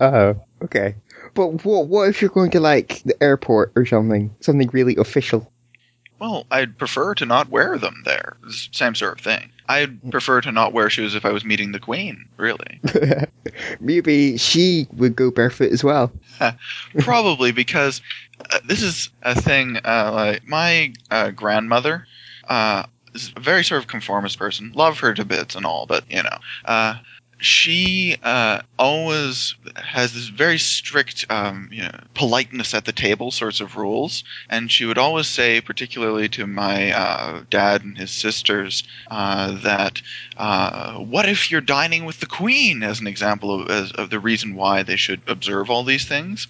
oh, 0.01 0.37
okay. 0.65 0.97
But 1.35 1.65
what 1.65 1.89
what 1.89 2.09
if 2.09 2.21
you're 2.21 2.31
going 2.31 2.51
to 2.53 2.61
like 2.61 3.03
the 3.05 3.21
airport 3.23 3.73
or 3.77 3.87
something? 3.87 4.35
Something 4.41 4.71
really 4.73 4.97
official. 4.97 5.51
Well, 6.21 6.47
I'd 6.51 6.79
prefer 6.79 7.15
to 7.17 7.27
not 7.27 7.51
wear 7.51 7.77
them 7.77 8.03
there. 8.05 8.37
Same 8.73 8.95
sort 8.95 9.19
of 9.19 9.25
thing. 9.25 9.51
I'd 9.69 10.11
prefer 10.11 10.41
to 10.43 10.53
not 10.53 10.73
wear 10.73 10.89
shoes 10.89 11.15
if 11.15 11.25
I 11.25 11.33
was 11.33 11.45
meeting 11.45 11.73
the 11.73 11.81
Queen, 11.81 12.29
really. 12.37 12.81
Maybe 13.81 14.37
she 14.37 14.87
would 14.93 15.17
go 15.17 15.31
barefoot 15.31 15.73
as 15.73 15.83
well. 15.83 16.13
Probably 16.99 17.53
because 17.53 18.01
uh, 18.51 18.61
this 18.65 18.83
is 18.83 19.11
a 19.23 19.39
thing, 19.39 19.79
uh, 19.85 20.13
like, 20.15 20.47
my 20.47 20.93
uh, 21.11 21.31
grandmother 21.31 22.07
uh, 22.49 22.85
is 23.15 23.33
a 23.37 23.41
very 23.41 23.65
sort 23.65 23.83
of 23.83 23.89
conformist 23.89 24.39
person. 24.39 24.73
Love 24.75 25.01
her 25.01 25.15
to 25.15 25.25
bits 25.25 25.57
and 25.57 25.67
all, 25.67 25.87
but, 25.87 26.11
you 26.11 26.23
know. 26.23 26.39
Uh, 26.65 26.95
she 27.45 28.17
uh, 28.23 28.63
always 28.79 29.55
has 29.77 30.15
this 30.15 30.29
very 30.29 30.59
strict, 30.59 31.27
um, 31.29 31.69
you 31.71 31.83
know, 31.83 32.01
politeness 32.15 32.73
at 32.73 32.87
the 32.87 32.93
table 32.93 33.31
sorts 33.31 33.61
of 33.61 33.77
rules, 33.77 34.25
and 34.49 34.73
she 34.73 34.87
would 34.87 34.97
always 34.97 35.27
say, 35.27 35.61
particularly 35.61 36.27
to 36.27 36.47
my 36.47 36.91
uh, 36.93 37.43
dad 37.51 37.85
and 37.85 37.99
his 37.99 38.11
sisters, 38.11 38.83
uh, 39.11 39.53
that 39.61 40.01
uh, 40.39 40.95
what 40.99 41.29
if 41.29 41.51
you're 41.51 41.61
dining 41.61 42.07
with 42.07 42.21
the 42.21 42.27
queen, 42.27 42.83
as 42.83 42.99
an 42.99 43.07
example 43.07 43.61
of, 43.61 43.71
as, 43.71 43.93
of 43.93 44.09
the 44.09 44.19
reason 44.19 44.55
why 44.55 44.83
they 44.83 44.97
should 44.97 45.21
observe 45.27 45.69
all 45.69 45.85
these 45.85 46.07
things. 46.07 46.49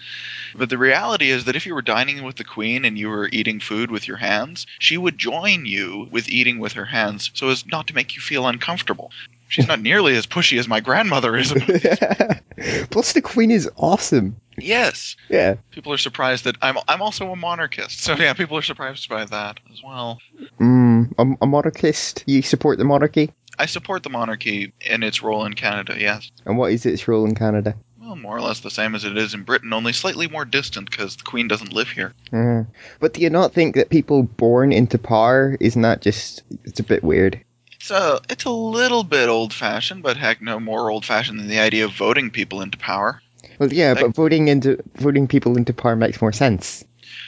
But 0.55 0.69
the 0.69 0.77
reality 0.77 1.29
is 1.29 1.43
that 1.43 1.57
if 1.57 1.65
you 1.65 1.75
were 1.75 1.81
dining 1.81 2.23
with 2.23 2.37
the 2.37 2.45
queen 2.45 2.85
and 2.85 2.97
you 2.97 3.09
were 3.09 3.29
eating 3.33 3.59
food 3.59 3.91
with 3.91 4.07
your 4.07 4.17
hands, 4.17 4.65
she 4.79 4.97
would 4.97 5.17
join 5.17 5.65
you 5.65 6.07
with 6.09 6.29
eating 6.29 6.57
with 6.59 6.71
her 6.73 6.85
hands 6.85 7.31
so 7.33 7.49
as 7.49 7.65
not 7.65 7.87
to 7.87 7.93
make 7.93 8.15
you 8.15 8.21
feel 8.21 8.47
uncomfortable. 8.47 9.11
She's 9.47 9.67
not 9.67 9.79
nearly 9.81 10.15
as 10.15 10.25
pushy 10.25 10.57
as 10.59 10.67
my 10.67 10.79
grandmother 10.79 11.35
is. 11.37 11.51
Plus, 12.89 13.13
the 13.13 13.21
queen 13.21 13.51
is 13.51 13.69
awesome. 13.77 14.35
yes, 14.57 15.15
Yeah. 15.29 15.55
people 15.71 15.93
are 15.93 15.97
surprised 15.97 16.45
that 16.45 16.55
I'm 16.61 16.77
I'm 16.87 17.01
also 17.01 17.31
a 17.31 17.35
monarchist. 17.35 18.01
So 18.01 18.15
yeah, 18.15 18.33
people 18.33 18.57
are 18.57 18.61
surprised 18.63 19.07
by 19.09 19.25
that 19.25 19.59
as 19.71 19.81
well. 19.83 20.19
Mm, 20.59 21.13
a, 21.17 21.43
a 21.43 21.47
monarchist. 21.47 22.23
You 22.25 22.41
support 22.41 22.77
the 22.77 22.85
monarchy? 22.85 23.31
I 23.59 23.67
support 23.67 24.03
the 24.03 24.09
monarchy 24.09 24.73
in 24.81 25.03
its 25.03 25.21
role 25.21 25.45
in 25.45 25.53
Canada. 25.53 25.95
Yes. 25.97 26.31
And 26.45 26.57
what 26.57 26.71
is 26.73 26.85
its 26.85 27.07
role 27.07 27.25
in 27.25 27.35
Canada? 27.35 27.75
Well, 28.01 28.15
more 28.15 28.37
or 28.37 28.41
less 28.41 28.59
the 28.59 28.69
same 28.69 28.93
as 28.95 29.03
it 29.03 29.17
is 29.17 29.33
in 29.33 29.43
Britain, 29.43 29.73
only 29.73 29.91
slightly 29.93 30.27
more 30.27 30.45
distant 30.45 30.91
because 30.91 31.15
the 31.15 31.23
Queen 31.23 31.47
doesn't 31.47 31.73
live 31.73 31.89
here. 31.89 32.13
Uh, 32.31 32.63
but 32.99 33.13
do 33.13 33.21
you 33.21 33.29
not 33.29 33.53
think 33.53 33.75
that 33.75 33.89
people 33.89 34.23
born 34.23 34.71
into 34.71 34.97
power 34.99 35.57
isn't 35.59 35.81
that 35.81 36.01
just 36.01 36.43
it's 36.65 36.79
a 36.79 36.83
bit 36.83 37.03
weird? 37.03 37.41
It's 37.85 37.91
a 37.91 38.19
it's 38.31 38.45
a 38.45 38.49
little 38.49 39.03
bit 39.03 39.29
old 39.29 39.53
fashioned, 39.53 40.01
but 40.01 40.17
heck, 40.17 40.41
no 40.41 40.59
more 40.59 40.89
old 40.89 41.05
fashioned 41.05 41.39
than 41.39 41.47
the 41.47 41.59
idea 41.59 41.85
of 41.85 41.91
voting 41.91 42.31
people 42.31 42.61
into 42.61 42.79
power. 42.79 43.21
Well, 43.59 43.71
yeah, 43.71 43.93
Like- 43.93 44.05
but 44.05 44.15
voting 44.15 44.47
into 44.47 44.81
voting 44.95 45.27
people 45.27 45.55
into 45.55 45.71
power 45.71 45.95
makes 45.95 46.19
more 46.19 46.31
sense. 46.31 46.83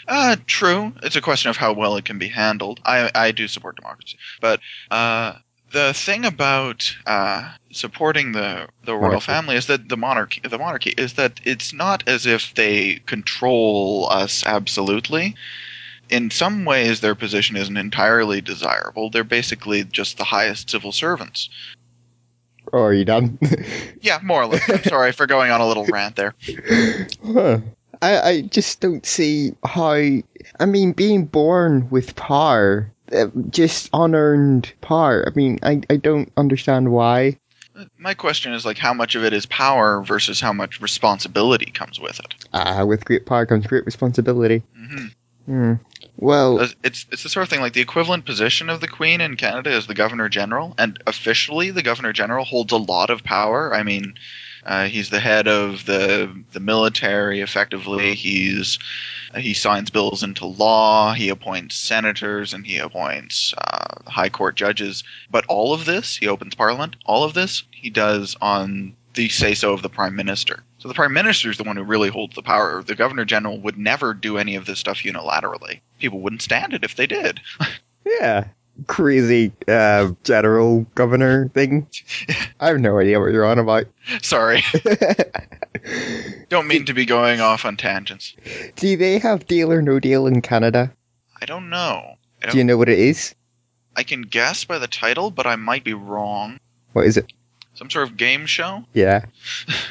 Uh, 0.07 0.35
true. 0.47 0.93
It's 1.03 1.15
a 1.15 1.21
question 1.21 1.51
of 1.51 1.57
how 1.57 1.73
well 1.73 1.95
it 1.97 2.05
can 2.05 2.17
be 2.17 2.27
handled. 2.29 2.79
I 2.83 3.11
I 3.13 3.33
do 3.33 3.47
support 3.47 3.75
democracy, 3.75 4.17
but 4.41 4.59
uh, 4.89 5.33
the 5.73 5.93
thing 5.93 6.25
about 6.25 6.91
uh, 7.05 7.51
supporting 7.71 8.31
the 8.31 8.67
the 8.83 8.95
royal 8.95 9.09
Monarchy. 9.09 9.25
family 9.25 9.55
is 9.57 9.67
that 9.67 9.87
the 9.87 9.97
monarchy 9.97 10.41
the 10.41 10.57
monarchy 10.57 10.91
is 10.97 11.13
that 11.13 11.39
it's 11.43 11.71
not 11.71 12.03
as 12.07 12.25
if 12.25 12.55
they 12.55 12.95
control 13.05 14.07
us 14.09 14.43
absolutely. 14.43 15.35
In 16.09 16.31
some 16.31 16.65
ways, 16.65 17.01
their 17.01 17.15
position 17.15 17.57
isn't 17.57 17.77
entirely 17.77 18.41
desirable. 18.41 19.09
They're 19.09 19.23
basically 19.23 19.83
just 19.83 20.17
the 20.17 20.23
highest 20.23 20.69
civil 20.69 20.91
servants. 20.91 21.49
Oh, 22.73 22.79
are 22.79 22.93
you 22.93 23.05
done? 23.05 23.39
Yeah, 24.01 24.19
more 24.23 24.43
or 24.43 24.45
less. 24.45 24.69
I'm 24.69 24.83
sorry 24.83 25.11
for 25.11 25.25
going 25.25 25.51
on 25.51 25.59
a 25.59 25.67
little 25.67 25.85
rant 25.85 26.15
there. 26.15 26.33
Huh. 27.25 27.59
I, 28.01 28.19
I 28.19 28.41
just 28.41 28.79
don't 28.79 29.05
see 29.05 29.53
how. 29.65 29.91
I 29.91 30.65
mean, 30.65 30.93
being 30.93 31.25
born 31.25 31.89
with 31.89 32.15
power, 32.15 32.93
uh, 33.11 33.27
just 33.49 33.89
unearned 33.91 34.71
power. 34.81 35.25
I 35.27 35.35
mean, 35.35 35.59
I, 35.63 35.81
I 35.89 35.97
don't 35.97 36.31
understand 36.37 36.91
why. 36.91 37.37
My 37.97 38.13
question 38.13 38.53
is 38.53 38.65
like, 38.65 38.77
how 38.77 38.93
much 38.93 39.15
of 39.15 39.25
it 39.25 39.33
is 39.33 39.45
power 39.45 40.01
versus 40.03 40.39
how 40.39 40.53
much 40.53 40.79
responsibility 40.79 41.71
comes 41.71 41.99
with 41.99 42.19
it? 42.19 42.33
Ah, 42.53 42.85
with 42.85 43.03
great 43.03 43.25
power 43.25 43.45
comes 43.45 43.67
great 43.67 43.85
responsibility. 43.85 44.63
hmm 44.75 45.07
Hmm. 45.47 45.75
Well, 46.17 46.59
It's 46.83 47.05
it's 47.11 47.23
the 47.23 47.29
sort 47.29 47.43
of 47.43 47.49
thing 47.49 47.61
like 47.61 47.73
the 47.73 47.81
equivalent 47.81 48.25
position 48.25 48.69
of 48.69 48.81
the 48.81 48.87
Queen 48.87 49.21
in 49.21 49.37
Canada 49.37 49.71
is 49.71 49.87
the 49.87 49.93
Governor 49.93 50.27
General, 50.27 50.75
and 50.77 51.01
officially 51.07 51.71
the 51.71 51.83
Governor 51.83 52.11
General 52.11 52.43
holds 52.43 52.73
a 52.73 52.77
lot 52.77 53.09
of 53.09 53.23
power. 53.23 53.73
I 53.73 53.83
mean, 53.83 54.15
uh, 54.65 54.87
he's 54.87 55.09
the 55.09 55.21
head 55.21 55.47
of 55.47 55.85
the 55.85 56.43
the 56.51 56.59
military. 56.59 57.39
Effectively, 57.39 58.13
he's 58.13 58.77
he 59.37 59.53
signs 59.53 59.89
bills 59.89 60.21
into 60.21 60.45
law. 60.45 61.13
He 61.13 61.29
appoints 61.29 61.75
senators 61.75 62.53
and 62.53 62.67
he 62.67 62.77
appoints 62.77 63.53
uh, 63.57 64.01
high 64.05 64.29
court 64.29 64.57
judges. 64.57 65.05
But 65.31 65.45
all 65.47 65.73
of 65.73 65.85
this, 65.85 66.17
he 66.17 66.27
opens 66.27 66.55
Parliament. 66.55 66.97
All 67.05 67.23
of 67.23 67.33
this 67.33 67.63
he 67.71 67.89
does 67.89 68.35
on 68.41 68.96
the 69.17 69.27
say 69.27 69.53
so 69.53 69.73
of 69.73 69.81
the 69.81 69.89
Prime 69.89 70.15
Minister. 70.15 70.63
So 70.77 70.87
the 70.87 70.93
Prime 70.93 71.11
Minister 71.11 71.49
is 71.49 71.57
the 71.57 71.63
one 71.63 71.75
who 71.75 71.83
really 71.83 72.09
holds 72.09 72.35
the 72.35 72.41
power. 72.41 72.81
The 72.81 72.95
Governor 72.95 73.25
General 73.25 73.59
would 73.59 73.77
never 73.77 74.13
do 74.13 74.37
any 74.37 74.55
of 74.55 74.65
this 74.65 74.79
stuff 74.79 74.99
unilaterally. 74.99 75.81
People 75.99 76.21
wouldn't 76.21 76.43
stand 76.43 76.73
it 76.73 76.85
if 76.85 76.95
they 76.95 77.07
did. 77.07 77.41
yeah. 78.05 78.47
Crazy 78.85 79.51
uh, 79.67 80.11
general 80.23 80.81
governor 80.93 81.49
thing. 81.49 81.87
I 82.59 82.67
have 82.67 82.79
no 82.79 82.99
idea 82.99 83.19
what 83.19 83.31
you're 83.31 83.43
on 83.43 83.57
about. 83.57 83.87
Sorry. 84.21 84.63
Don't 86.49 86.67
mean 86.67 86.85
to 86.85 86.93
be 86.93 87.05
going 87.05 87.41
off 87.41 87.65
on 87.65 87.75
tangents. 87.75 88.35
Do 88.75 88.95
they 88.95 89.17
have 89.17 89.47
deal 89.47 89.73
or 89.73 89.81
no 89.81 89.99
deal 89.99 90.27
in 90.27 90.41
Canada? 90.41 90.93
I 91.41 91.45
don't 91.45 91.69
know. 91.69 92.17
I, 92.43 92.49
Do 92.49 92.57
you 92.57 92.63
don't, 92.63 92.67
know 92.67 92.77
what 92.77 92.89
it 92.89 92.99
is? 92.99 93.33
I 93.95 94.03
can 94.03 94.21
guess 94.21 94.63
by 94.63 94.77
the 94.77 94.87
title, 94.87 95.31
but 95.31 95.47
I 95.47 95.55
might 95.55 95.83
be 95.83 95.93
wrong. 95.93 96.59
What 96.93 97.05
is 97.05 97.17
it? 97.17 97.31
Some 97.77 97.91
sort 97.91 98.09
of 98.09 98.17
game 98.17 98.47
show? 98.47 98.83
Yeah. 98.93 99.25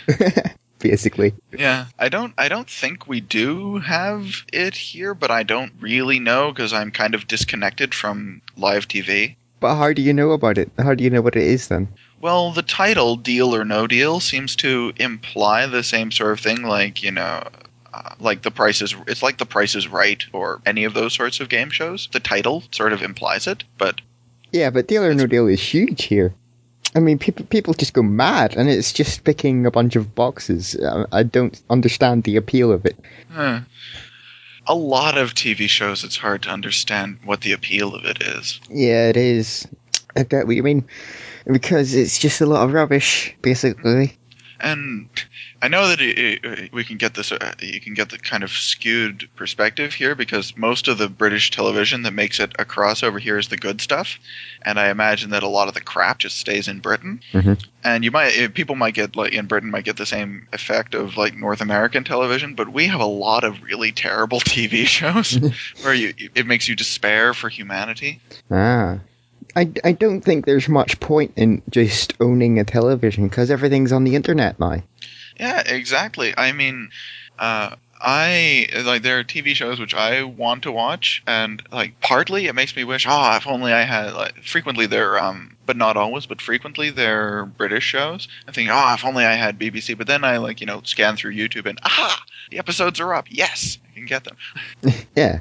Basically. 0.81 1.35
Yeah. 1.57 1.87
I 1.99 2.09
don't 2.09 2.35
I 2.37 2.49
don't 2.49 2.69
think 2.69 3.07
we 3.07 3.21
do 3.21 3.79
have 3.79 4.45
it 4.53 4.75
here, 4.75 5.15
but 5.15 5.31
I 5.31 5.45
don't 5.45 5.73
really 5.81 6.19
know 6.19 6.51
because 6.53 6.73
I'm 6.73 6.91
kind 6.91 7.15
of 7.15 7.29
disconnected 7.29 7.95
from 7.95 8.43
live 8.57 8.89
TV. 8.89 9.37
But 9.61 9.77
how 9.77 9.93
do 9.93 10.03
you 10.03 10.13
know 10.13 10.33
about 10.33 10.59
it? 10.59 10.71
How 10.79 10.95
do 10.95 11.05
you 11.05 11.11
know 11.11 11.23
what 11.23 11.37
it 11.37 11.45
is 11.45 11.69
then? 11.69 11.89
Well, 12.21 12.51
the 12.51 12.63
title 12.63 13.17
"Deal 13.17 13.55
or 13.55 13.65
No 13.65 13.87
Deal" 13.87 14.21
seems 14.21 14.57
to 14.57 14.93
imply 14.97 15.67
the 15.67 15.83
same 15.83 16.11
sort 16.11 16.33
of 16.33 16.41
thing, 16.41 16.63
like 16.63 17.03
you 17.03 17.11
know, 17.13 17.43
uh, 17.95 18.15
like 18.19 18.43
the 18.43 18.51
price 18.51 18.83
is. 18.83 18.95
It's 19.07 19.23
like 19.23 19.39
the 19.39 19.47
Price 19.47 19.75
is 19.75 19.89
Right 19.89 20.25
or 20.33 20.61
any 20.67 20.85
of 20.85 20.93
those 20.95 21.15
sorts 21.15 21.41
of 21.41 21.49
game 21.49 21.71
shows. 21.71 22.09
The 22.13 22.21
title 22.21 22.65
sort 22.73 22.93
of 22.93 23.03
implies 23.03 23.47
it, 23.47 23.65
but 23.79 24.01
Yeah, 24.53 24.71
but 24.71 24.89
deal 24.89 25.05
or 25.05 25.15
no 25.15 25.27
deal 25.27 25.47
is 25.47 25.61
huge 25.61 26.05
here. 26.05 26.35
I 26.97 27.01
mean, 27.01 27.19
people 27.19 27.45
people 27.45 27.75
just 27.75 27.93
go 27.93 28.03
mad, 28.03 28.57
and 28.57 28.71
it's 28.71 28.93
just 28.93 29.23
picking 29.23 29.67
a 29.67 29.71
bunch 29.71 29.97
of 29.97 30.15
boxes. 30.15 30.75
I, 30.83 31.05
I 31.13 31.23
don't 31.25 31.61
understand 31.69 32.25
the 32.25 32.37
appeal 32.37 32.73
of 32.73 32.87
it. 32.87 32.97
huh. 33.31 33.61
a 34.67 34.75
lot 34.75 35.19
of 35.19 35.35
TV 35.35 35.69
shows, 35.69 36.05
it's 36.05 36.17
hard 36.17 36.43
to 36.45 36.49
understand 36.49 37.19
what 37.23 37.43
the 37.43 37.53
appeal 37.53 37.95
of 37.95 38.07
it 38.07 38.23
is. 38.23 38.61
Yeah, 38.71 39.09
it 39.11 39.19
is. 39.19 39.69
I 40.17 40.23
get 40.23 40.47
what 40.47 40.57
you 40.57 40.63
mean, 40.63 40.89
because 41.47 41.95
it's 41.95 42.19
just 42.19 42.41
a 42.41 42.47
lot 42.47 42.65
of 42.65 42.73
rubbish, 42.73 43.37
basically. 43.43 44.17
And 44.61 45.09
I 45.61 45.69
know 45.69 45.89
that 45.89 46.01
it, 46.01 46.45
it, 46.45 46.73
we 46.73 46.85
can 46.85 46.97
get 46.97 47.15
this, 47.15 47.33
uh, 47.33 47.53
you 47.61 47.81
can 47.81 47.95
get 47.95 48.11
the 48.11 48.19
kind 48.19 48.43
of 48.43 48.51
skewed 48.51 49.29
perspective 49.37 49.95
here 49.95 50.15
because 50.15 50.57
most 50.57 50.89
of 50.89 50.99
the 50.99 51.09
British 51.09 51.51
television 51.51 52.03
that 52.03 52.13
makes 52.13 52.41
it 52.41 52.53
across 52.59 53.03
over 53.03 53.19
here 53.19 53.39
is 53.39 53.49
the 53.49 53.57
good 53.57 53.81
stuff, 53.81 54.19
and 54.63 54.79
I 54.79 54.91
imagine 54.91 55.31
that 55.31 55.43
a 55.43 55.49
lot 55.49 55.69
of 55.69 55.75
the 55.75 55.81
crap 55.81 56.19
just 56.19 56.39
stays 56.39 56.69
in 56.69 56.81
Britain. 56.81 57.21
Mhm. 57.33 57.63
And 57.85 58.05
you 58.05 58.11
might, 58.11 58.37
eh, 58.37 58.49
people 58.49 58.77
might 58.77 58.95
get 58.95 59.17
like 59.17 59.33
in 59.33 59.47
Britain 59.47 59.71
might 59.71 59.85
get 59.85 59.97
the 59.97 60.07
same 60.07 60.49
effect 60.53 60.95
of 60.95 61.17
like 61.17 61.37
North 61.37 61.61
American 61.61 62.05
television, 62.05 62.55
but 62.55 62.69
we 62.73 62.87
have 62.87 63.01
a 63.01 63.07
lot 63.07 63.45
of 63.45 63.63
really 63.63 63.93
terrible 63.93 64.41
TV 64.41 64.87
shows 64.87 65.39
where 65.83 65.95
you 65.95 66.15
it 66.35 66.47
makes 66.47 66.69
you 66.69 66.75
despair 66.77 67.35
for 67.35 67.49
humanity. 67.49 68.21
Ah. 68.51 68.99
I, 69.57 69.73
I 69.83 69.93
don't 69.93 70.21
think 70.21 70.45
there's 70.45 70.69
much 70.69 71.01
point 71.01 71.33
in 71.37 71.63
just 71.71 72.13
owning 72.21 72.59
a 72.59 72.65
television 72.65 73.27
because 73.27 73.51
everything's 73.51 73.91
on 73.91 74.05
the 74.05 74.15
internet 74.15 74.61
now. 74.61 74.83
Yeah, 75.41 75.63
exactly. 75.67 76.35
I 76.37 76.53
mean, 76.53 76.91
uh, 77.39 77.77
I 77.99 78.69
like 78.85 79.03
there 79.03 79.19
are 79.19 79.25
TV 79.25 79.55
shows 79.55 79.81
which 79.81 79.95
I 79.95 80.23
want 80.25 80.65
to 80.65 80.73
watch, 80.73 81.23
and 81.27 81.63
like 81.73 81.99
partly 82.01 82.47
it 82.47 82.55
makes 82.55 82.77
me 82.77 82.85
wish, 82.85 83.07
oh, 83.09 83.37
if 83.37 83.47
only 83.47 83.73
I 83.73 83.83
had. 83.83 84.13
Like, 84.13 84.43
frequently 84.45 84.87
they're, 84.87 85.19
um, 85.19 85.57
but 85.65 85.79
not 85.79 85.97
always, 85.97 86.27
but 86.27 86.43
frequently 86.43 86.91
they're 86.91 87.47
British 87.47 87.85
shows. 87.85 88.29
I 88.47 88.53
think, 88.53 88.69
oh, 88.71 88.95
if 88.95 89.05
only 89.05 89.25
I 89.25 89.35
had 89.35 89.59
BBC. 89.59 89.97
But 89.97 90.07
then 90.07 90.25
I 90.25 90.37
like 90.37 90.61
you 90.61 90.67
know 90.67 90.83
scan 90.85 91.17
through 91.17 91.35
YouTube 91.35 91.65
and 91.65 91.79
aha, 91.83 92.23
the 92.51 92.59
episodes 92.59 93.01
are 93.01 93.15
up. 93.15 93.27
Yes, 93.31 93.79
I 93.91 93.95
can 93.95 94.07
get 94.07 94.25
them. 94.25 94.37
Yeah. 95.17 95.41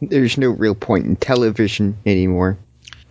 There's 0.00 0.38
no 0.38 0.48
real 0.48 0.74
point 0.74 1.04
in 1.04 1.14
television 1.14 1.96
anymore. 2.06 2.58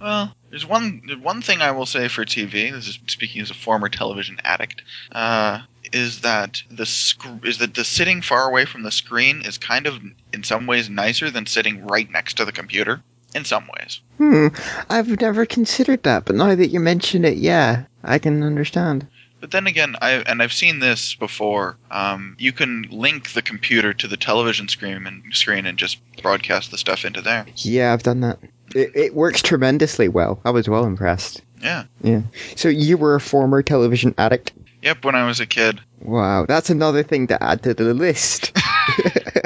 Well, 0.02 0.36
there's 0.50 0.66
one 0.66 1.02
one 1.22 1.42
thing 1.42 1.62
I 1.62 1.72
will 1.72 1.86
say 1.86 2.08
for 2.08 2.26
TV. 2.26 2.72
This 2.72 2.88
is 2.88 3.00
speaking 3.08 3.42
as 3.42 3.50
a 3.52 3.56
former 3.56 3.90
television 3.90 4.38
addict. 4.44 4.82
Uh, 5.12 5.62
is 5.92 6.22
that 6.22 6.62
the 6.70 6.86
sc- 6.86 7.26
is 7.44 7.58
that 7.60 7.74
the 7.74 7.84
sitting 7.84 8.22
far 8.22 8.48
away 8.50 8.66
from 8.66 8.84
the 8.84 8.92
screen 8.92 9.42
is 9.44 9.58
kind 9.58 9.88
of 9.88 10.00
in 10.34 10.44
some 10.44 10.68
ways 10.68 10.90
nicer 10.90 11.32
than 11.32 11.46
sitting 11.46 11.86
right 11.88 12.10
next 12.12 12.36
to 12.36 12.46
the 12.46 12.52
computer. 12.52 13.02
In 13.36 13.46
some 13.46 13.68
ways, 13.78 14.02
Hmm. 14.18 14.48
I've 14.90 15.22
never 15.22 15.46
considered 15.46 16.02
that, 16.02 16.26
but 16.26 16.36
now 16.36 16.56
that 16.56 16.70
you 16.70 16.80
mention 16.80 17.24
it, 17.26 17.38
yeah, 17.38 17.84
I 18.04 18.18
can 18.18 18.42
understand. 18.42 19.06
but 19.40 19.52
then 19.52 19.68
again, 19.68 19.96
I 20.02 20.14
and 20.26 20.42
I've 20.42 20.52
seen 20.52 20.80
this 20.80 21.14
before. 21.14 21.78
Um, 21.92 22.36
you 22.40 22.52
can 22.52 22.88
link 22.90 23.34
the 23.34 23.44
computer 23.44 23.94
to 23.94 24.08
the 24.08 24.18
television 24.18 24.68
screen 24.68 25.06
and 25.06 25.22
screen 25.32 25.68
and 25.68 25.78
just 25.78 26.00
broadcast 26.24 26.72
the 26.72 26.78
stuff 26.80 27.06
into 27.06 27.22
there. 27.22 27.46
Yeah, 27.58 27.94
I've 27.94 28.02
done 28.04 28.22
that. 28.22 28.40
It, 28.76 28.96
it 28.96 29.16
works 29.16 29.42
tremendously 29.42 30.08
well. 30.08 30.40
I 30.46 30.52
was 30.52 30.70
well 30.70 30.86
impressed. 30.86 31.42
Yeah. 31.62 31.86
Yeah. 32.02 32.22
So 32.56 32.70
you 32.70 32.98
were 32.98 33.16
a 33.16 33.22
former 33.22 33.64
television 33.64 34.14
addict. 34.18 34.54
Yep. 34.82 35.04
When 35.04 35.16
I 35.16 35.26
was 35.26 35.40
a 35.40 35.46
kid, 35.46 35.82
Wow, 36.02 36.46
that's 36.46 36.70
another 36.70 37.04
thing 37.04 37.28
to 37.28 37.44
add 37.44 37.64
to 37.64 37.74
the 37.74 37.94
list. 37.94 38.58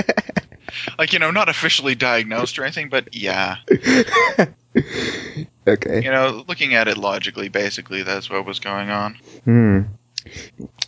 like 1.00 1.14
you 1.14 1.20
know, 1.20 1.32
not 1.32 1.50
officially 1.50 1.96
diagnosed 1.96 2.60
or 2.60 2.64
anything, 2.64 2.90
but 2.90 3.16
yeah, 3.16 3.58
okay. 5.68 6.04
you 6.04 6.12
know, 6.12 6.44
looking 6.48 6.76
at 6.76 6.88
it 6.88 6.98
logically, 6.98 7.50
basically, 7.50 8.04
that's 8.04 8.30
what 8.30 8.46
was 8.46 8.60
going 8.60 8.90
on. 8.90 9.18
Hmm. 9.46 9.82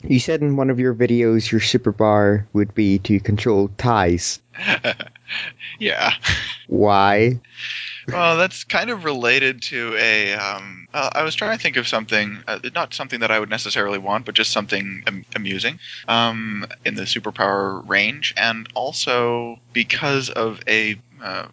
You 0.04 0.20
said 0.20 0.42
in 0.42 0.56
one 0.56 0.70
of 0.70 0.80
your 0.80 0.94
videos 0.94 1.51
your 1.51 1.60
superpower 1.60 2.46
would 2.54 2.75
be 2.75 3.00
to 3.00 3.20
control 3.20 3.70
ties. 3.77 4.39
yeah. 5.80 6.12
Why? 6.68 7.42
Well, 8.08 8.38
that's 8.38 8.64
kind 8.64 8.90
of 8.90 9.04
related 9.04 9.62
to 9.64 9.96
a. 9.98 10.34
Um, 10.34 10.88
uh, 10.94 11.10
I 11.14 11.24
was 11.24 11.36
trying 11.36 11.58
to 11.58 11.62
think 11.62 11.78
of 11.78 11.88
something, 11.88 12.38
uh, 12.48 12.60
not 12.74 12.94
something 12.94 13.20
that 13.20 13.32
I 13.32 13.40
would 13.40 13.50
necessarily 13.50 13.98
want, 13.98 14.26
but 14.26 14.36
just 14.36 14.52
something 14.52 15.04
am- 15.08 15.26
amusing 15.36 15.80
um, 16.08 16.66
in 16.86 16.96
the 16.96 17.04
superpower 17.04 17.88
range, 17.88 18.34
and 18.38 18.68
also 18.74 19.60
because 19.74 20.30
of 20.30 20.62
a. 20.68 21.00
Uh, 21.22 21.48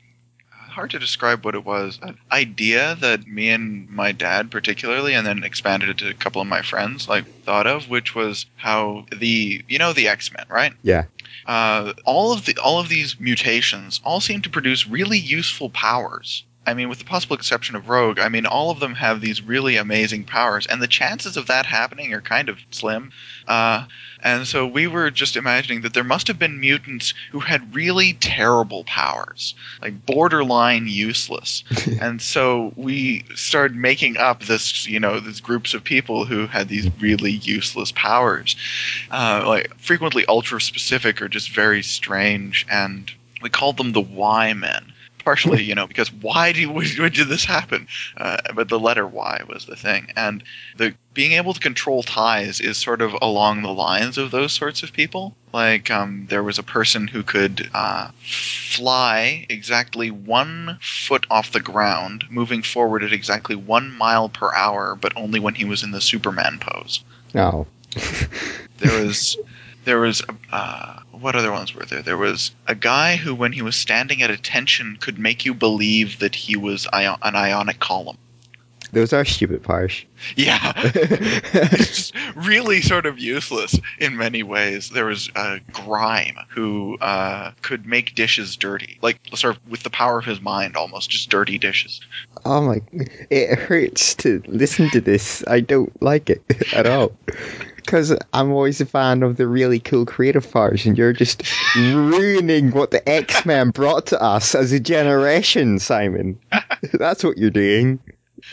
hard 0.72 0.90
to 0.90 0.98
describe 0.98 1.44
what 1.44 1.54
it 1.54 1.64
was. 1.64 1.98
An 2.02 2.16
idea 2.32 2.96
that 3.00 3.26
me 3.26 3.50
and 3.50 3.88
my 3.90 4.10
dad, 4.10 4.50
particularly, 4.50 5.12
and 5.12 5.26
then 5.26 5.44
expanded 5.44 5.90
it 5.90 5.98
to 5.98 6.08
a 6.08 6.14
couple 6.14 6.40
of 6.40 6.48
my 6.48 6.62
friends, 6.62 7.08
like 7.08 7.26
thought 7.44 7.66
of, 7.66 7.88
which 7.90 8.14
was 8.14 8.46
how 8.56 9.04
the 9.14 9.62
you 9.68 9.78
know 9.78 9.92
the 9.92 10.08
X 10.08 10.32
Men, 10.32 10.46
right? 10.48 10.72
Yeah. 10.82 11.04
Uh, 11.46 11.92
all 12.04 12.32
of 12.32 12.44
the 12.44 12.56
all 12.58 12.78
of 12.78 12.88
these 12.88 13.18
mutations 13.18 14.00
all 14.04 14.20
seem 14.20 14.42
to 14.42 14.50
produce 14.50 14.86
really 14.86 15.18
useful 15.18 15.70
powers. 15.70 16.44
I 16.64 16.74
mean, 16.74 16.88
with 16.88 17.00
the 17.00 17.04
possible 17.04 17.34
exception 17.34 17.74
of 17.74 17.88
Rogue, 17.88 18.20
I 18.20 18.28
mean, 18.28 18.46
all 18.46 18.70
of 18.70 18.78
them 18.78 18.94
have 18.94 19.20
these 19.20 19.42
really 19.42 19.76
amazing 19.76 20.24
powers, 20.24 20.66
and 20.66 20.80
the 20.80 20.86
chances 20.86 21.36
of 21.36 21.48
that 21.48 21.66
happening 21.66 22.14
are 22.14 22.20
kind 22.20 22.48
of 22.48 22.58
slim. 22.70 23.10
Uh, 23.48 23.86
and 24.22 24.46
so 24.46 24.64
we 24.66 24.86
were 24.86 25.10
just 25.10 25.36
imagining 25.36 25.80
that 25.80 25.94
there 25.94 26.04
must 26.04 26.28
have 26.28 26.38
been 26.38 26.60
mutants 26.60 27.14
who 27.32 27.40
had 27.40 27.74
really 27.74 28.12
terrible 28.14 28.84
powers, 28.84 29.56
like 29.80 30.06
borderline 30.06 30.86
useless. 30.86 31.64
and 32.00 32.22
so 32.22 32.72
we 32.76 33.24
started 33.34 33.76
making 33.76 34.16
up 34.16 34.44
this, 34.44 34.86
you 34.86 35.00
know, 35.00 35.18
these 35.18 35.40
groups 35.40 35.74
of 35.74 35.82
people 35.82 36.24
who 36.24 36.46
had 36.46 36.68
these 36.68 36.88
really 37.00 37.32
useless 37.32 37.90
powers, 37.90 38.54
uh, 39.10 39.42
like 39.46 39.76
frequently 39.78 40.24
ultra 40.28 40.60
specific 40.60 41.20
or 41.20 41.28
just 41.28 41.50
very 41.50 41.82
strange, 41.82 42.64
and 42.70 43.10
we 43.42 43.50
called 43.50 43.76
them 43.76 43.92
the 43.92 44.00
Y 44.00 44.52
Men. 44.52 44.91
Partially, 45.24 45.62
you 45.62 45.74
know, 45.74 45.86
because 45.86 46.12
why 46.12 46.52
do 46.52 46.82
did 47.10 47.28
this 47.28 47.44
happen? 47.44 47.86
Uh, 48.16 48.38
but 48.54 48.68
the 48.68 48.78
letter 48.78 49.06
Y 49.06 49.42
was 49.48 49.66
the 49.66 49.76
thing, 49.76 50.08
and 50.16 50.42
the 50.76 50.94
being 51.14 51.32
able 51.32 51.52
to 51.52 51.60
control 51.60 52.02
ties 52.02 52.60
is 52.60 52.78
sort 52.78 53.02
of 53.02 53.14
along 53.20 53.62
the 53.62 53.72
lines 53.72 54.16
of 54.16 54.30
those 54.30 54.52
sorts 54.52 54.82
of 54.82 54.92
people. 54.92 55.34
Like, 55.52 55.90
um, 55.90 56.26
there 56.30 56.42
was 56.42 56.58
a 56.58 56.62
person 56.62 57.06
who 57.06 57.22
could 57.22 57.68
uh, 57.74 58.10
fly 58.22 59.46
exactly 59.50 60.10
one 60.10 60.78
foot 60.80 61.26
off 61.30 61.52
the 61.52 61.60
ground, 61.60 62.24
moving 62.30 62.62
forward 62.62 63.04
at 63.04 63.12
exactly 63.12 63.56
one 63.56 63.90
mile 63.92 64.30
per 64.30 64.52
hour, 64.54 64.96
but 64.98 65.12
only 65.16 65.38
when 65.38 65.54
he 65.54 65.66
was 65.66 65.82
in 65.82 65.90
the 65.90 66.00
Superman 66.00 66.58
pose. 66.58 67.04
Oh. 67.34 67.66
There 68.78 69.04
was 69.04 69.36
there 69.84 69.98
was 69.98 70.22
uh, 70.50 71.00
what 71.10 71.36
other 71.36 71.52
ones 71.52 71.74
were 71.74 71.84
there? 71.84 72.02
There 72.02 72.16
was 72.16 72.52
a 72.66 72.74
guy 72.74 73.16
who, 73.16 73.34
when 73.34 73.52
he 73.52 73.62
was 73.62 73.76
standing 73.76 74.22
at 74.22 74.30
attention, 74.30 74.96
could 75.00 75.18
make 75.18 75.44
you 75.44 75.54
believe 75.54 76.18
that 76.20 76.34
he 76.34 76.56
was 76.56 76.86
ion- 76.92 77.18
an 77.22 77.36
ionic 77.36 77.78
column. 77.78 78.18
Those 78.92 79.14
are 79.14 79.24
stupid 79.24 79.62
powers. 79.62 80.04
Yeah, 80.36 80.72
it's 80.76 81.86
just 82.12 82.14
really 82.36 82.82
sort 82.82 83.06
of 83.06 83.18
useless 83.18 83.78
in 83.98 84.18
many 84.18 84.42
ways. 84.42 84.90
There 84.90 85.06
was 85.06 85.30
uh, 85.34 85.60
Grime 85.72 86.36
who 86.50 86.98
uh, 87.00 87.52
could 87.62 87.86
make 87.86 88.14
dishes 88.14 88.54
dirty, 88.56 88.98
like 89.00 89.18
sort 89.34 89.56
of 89.56 89.70
with 89.70 89.82
the 89.82 89.88
power 89.88 90.18
of 90.18 90.26
his 90.26 90.42
mind, 90.42 90.76
almost 90.76 91.08
just 91.08 91.30
dirty 91.30 91.56
dishes. 91.56 92.02
oh 92.44 92.60
my. 92.60 92.82
It 93.30 93.58
hurts 93.58 94.14
to 94.16 94.42
listen 94.46 94.90
to 94.90 95.00
this. 95.00 95.42
I 95.46 95.60
don't 95.60 96.00
like 96.02 96.28
it 96.28 96.42
at 96.74 96.86
all. 96.86 97.12
Because 97.84 98.16
I'm 98.32 98.50
always 98.52 98.80
a 98.80 98.86
fan 98.86 99.22
of 99.22 99.36
the 99.36 99.46
really 99.46 99.78
cool 99.78 100.06
creative 100.06 100.50
powers, 100.50 100.86
and 100.86 100.96
you're 100.96 101.12
just 101.12 101.42
ruining 101.76 102.70
what 102.70 102.90
the 102.90 103.06
X 103.08 103.44
Men 103.44 103.70
brought 103.70 104.06
to 104.06 104.20
us 104.22 104.54
as 104.54 104.72
a 104.72 104.80
generation, 104.80 105.78
Simon. 105.78 106.38
That's 106.92 107.22
what 107.24 107.38
you're 107.38 107.50
doing. 107.50 108.00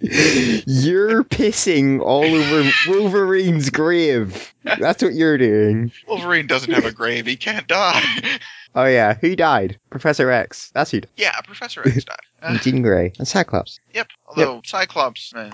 You're 0.00 1.24
pissing 1.24 2.00
all 2.00 2.24
over 2.24 2.70
Wolverine's 2.88 3.68
grave. 3.70 4.54
That's 4.62 5.02
what 5.02 5.14
you're 5.14 5.38
doing. 5.38 5.90
Wolverine 6.06 6.46
doesn't 6.46 6.72
have 6.72 6.84
a 6.84 6.92
grave; 6.92 7.26
he 7.26 7.36
can't 7.36 7.66
die. 7.66 8.02
Oh 8.72 8.84
yeah, 8.86 9.14
who 9.14 9.34
died? 9.34 9.80
Professor 9.90 10.30
X. 10.30 10.70
That's 10.72 10.92
who 10.92 11.00
died. 11.00 11.10
yeah, 11.16 11.40
Professor 11.40 11.80
X 11.84 12.04
died. 12.04 12.16
Uh, 12.40 12.46
And 12.50 12.62
Jean 12.62 12.82
Grey 12.82 13.12
and 13.18 13.26
Cyclops. 13.26 13.80
Yep. 13.94 14.06
Although 14.28 14.62
Cyclops, 14.64 15.32
eh. 15.34 15.50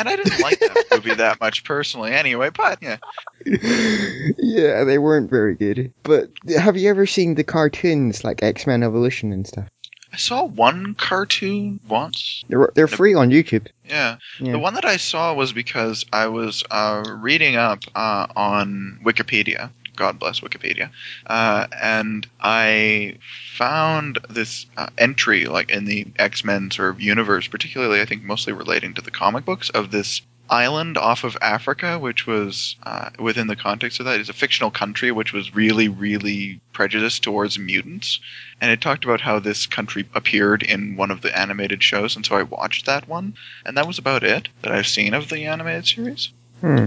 And 0.00 0.08
I 0.08 0.16
didn't 0.16 0.40
like 0.40 0.58
that 0.60 0.84
movie 0.90 1.14
that 1.14 1.40
much 1.40 1.62
personally, 1.64 2.12
anyway. 2.12 2.50
But 2.50 2.82
yeah, 2.82 2.96
yeah, 3.46 4.84
they 4.84 4.98
weren't 4.98 5.30
very 5.30 5.54
good. 5.54 5.92
But 6.02 6.30
have 6.58 6.76
you 6.76 6.88
ever 6.90 7.06
seen 7.06 7.34
the 7.34 7.44
cartoons 7.44 8.24
like 8.24 8.42
X 8.42 8.66
Men 8.66 8.82
Evolution 8.82 9.32
and 9.32 9.46
stuff? 9.46 9.68
I 10.12 10.16
saw 10.16 10.44
one 10.44 10.94
cartoon 10.94 11.78
once. 11.88 12.44
They're 12.48 12.72
they're 12.74 12.88
free 12.88 13.14
on 13.14 13.30
YouTube. 13.30 13.68
Yeah. 13.88 14.16
Yeah. 14.40 14.52
The 14.52 14.58
one 14.58 14.74
that 14.74 14.84
I 14.84 14.96
saw 14.96 15.34
was 15.34 15.52
because 15.52 16.04
I 16.12 16.26
was 16.28 16.64
uh, 16.70 17.04
reading 17.18 17.56
up 17.56 17.84
uh, 17.94 18.26
on 18.34 19.00
Wikipedia. 19.04 19.70
God 20.00 20.18
bless 20.18 20.40
Wikipedia. 20.40 20.88
Uh, 21.26 21.66
and 21.78 22.26
I 22.40 23.18
found 23.58 24.18
this 24.30 24.64
uh, 24.78 24.88
entry, 24.96 25.44
like 25.44 25.68
in 25.68 25.84
the 25.84 26.06
X 26.18 26.42
Men 26.42 26.70
sort 26.70 26.88
of 26.88 27.02
universe, 27.02 27.46
particularly, 27.48 28.00
I 28.00 28.06
think, 28.06 28.22
mostly 28.22 28.54
relating 28.54 28.94
to 28.94 29.02
the 29.02 29.10
comic 29.10 29.44
books, 29.44 29.68
of 29.68 29.90
this 29.90 30.22
island 30.48 30.96
off 30.96 31.22
of 31.22 31.36
Africa, 31.42 31.98
which 31.98 32.26
was 32.26 32.76
uh, 32.82 33.10
within 33.18 33.46
the 33.46 33.56
context 33.56 34.00
of 34.00 34.06
that, 34.06 34.20
is 34.20 34.30
a 34.30 34.32
fictional 34.32 34.70
country 34.70 35.12
which 35.12 35.34
was 35.34 35.54
really, 35.54 35.88
really 35.88 36.62
prejudiced 36.72 37.22
towards 37.22 37.58
mutants. 37.58 38.20
And 38.58 38.70
it 38.70 38.80
talked 38.80 39.04
about 39.04 39.20
how 39.20 39.38
this 39.38 39.66
country 39.66 40.08
appeared 40.14 40.62
in 40.62 40.96
one 40.96 41.10
of 41.10 41.20
the 41.20 41.38
animated 41.38 41.82
shows, 41.82 42.16
and 42.16 42.24
so 42.24 42.36
I 42.36 42.44
watched 42.44 42.86
that 42.86 43.06
one, 43.06 43.34
and 43.66 43.76
that 43.76 43.86
was 43.86 43.98
about 43.98 44.24
it 44.24 44.48
that 44.62 44.72
I've 44.72 44.86
seen 44.86 45.12
of 45.12 45.28
the 45.28 45.44
animated 45.44 45.86
series. 45.86 46.30
Hmm. 46.62 46.86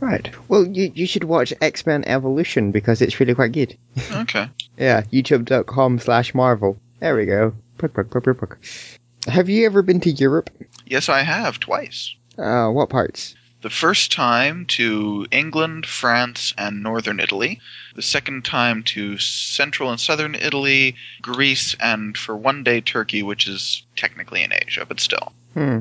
Right. 0.00 0.30
Well, 0.48 0.66
you 0.66 0.90
you 0.94 1.06
should 1.06 1.24
watch 1.24 1.52
X 1.60 1.84
Men 1.86 2.04
Evolution 2.06 2.72
because 2.72 3.02
it's 3.02 3.20
really 3.20 3.34
quite 3.34 3.52
good. 3.52 3.76
Okay. 4.12 4.48
Yeah, 4.78 5.02
youtube.com 5.02 5.98
slash 5.98 6.34
Marvel. 6.34 6.78
There 7.00 7.14
we 7.14 7.26
go. 7.26 7.54
Puck, 7.78 7.92
puck, 7.92 8.10
puck, 8.10 8.24
puck, 8.24 8.38
puck. 8.38 8.58
Have 9.26 9.48
you 9.48 9.66
ever 9.66 9.82
been 9.82 10.00
to 10.00 10.10
Europe? 10.10 10.50
Yes, 10.86 11.08
I 11.08 11.22
have 11.22 11.60
twice. 11.60 12.14
Uh, 12.38 12.68
what 12.70 12.88
parts? 12.88 13.34
The 13.62 13.68
first 13.70 14.12
time 14.12 14.64
to 14.76 15.26
England, 15.30 15.84
France, 15.84 16.54
and 16.56 16.82
northern 16.82 17.20
Italy. 17.20 17.60
The 17.94 18.02
second 18.02 18.46
time 18.46 18.82
to 18.94 19.18
central 19.18 19.90
and 19.90 20.00
southern 20.00 20.34
Italy, 20.34 20.96
Greece, 21.20 21.76
and 21.78 22.16
for 22.16 22.34
one 22.34 22.64
day 22.64 22.80
Turkey, 22.80 23.22
which 23.22 23.46
is 23.46 23.82
technically 23.96 24.42
in 24.42 24.52
Asia, 24.54 24.86
but 24.86 24.98
still. 25.00 25.32
Hmm. 25.52 25.80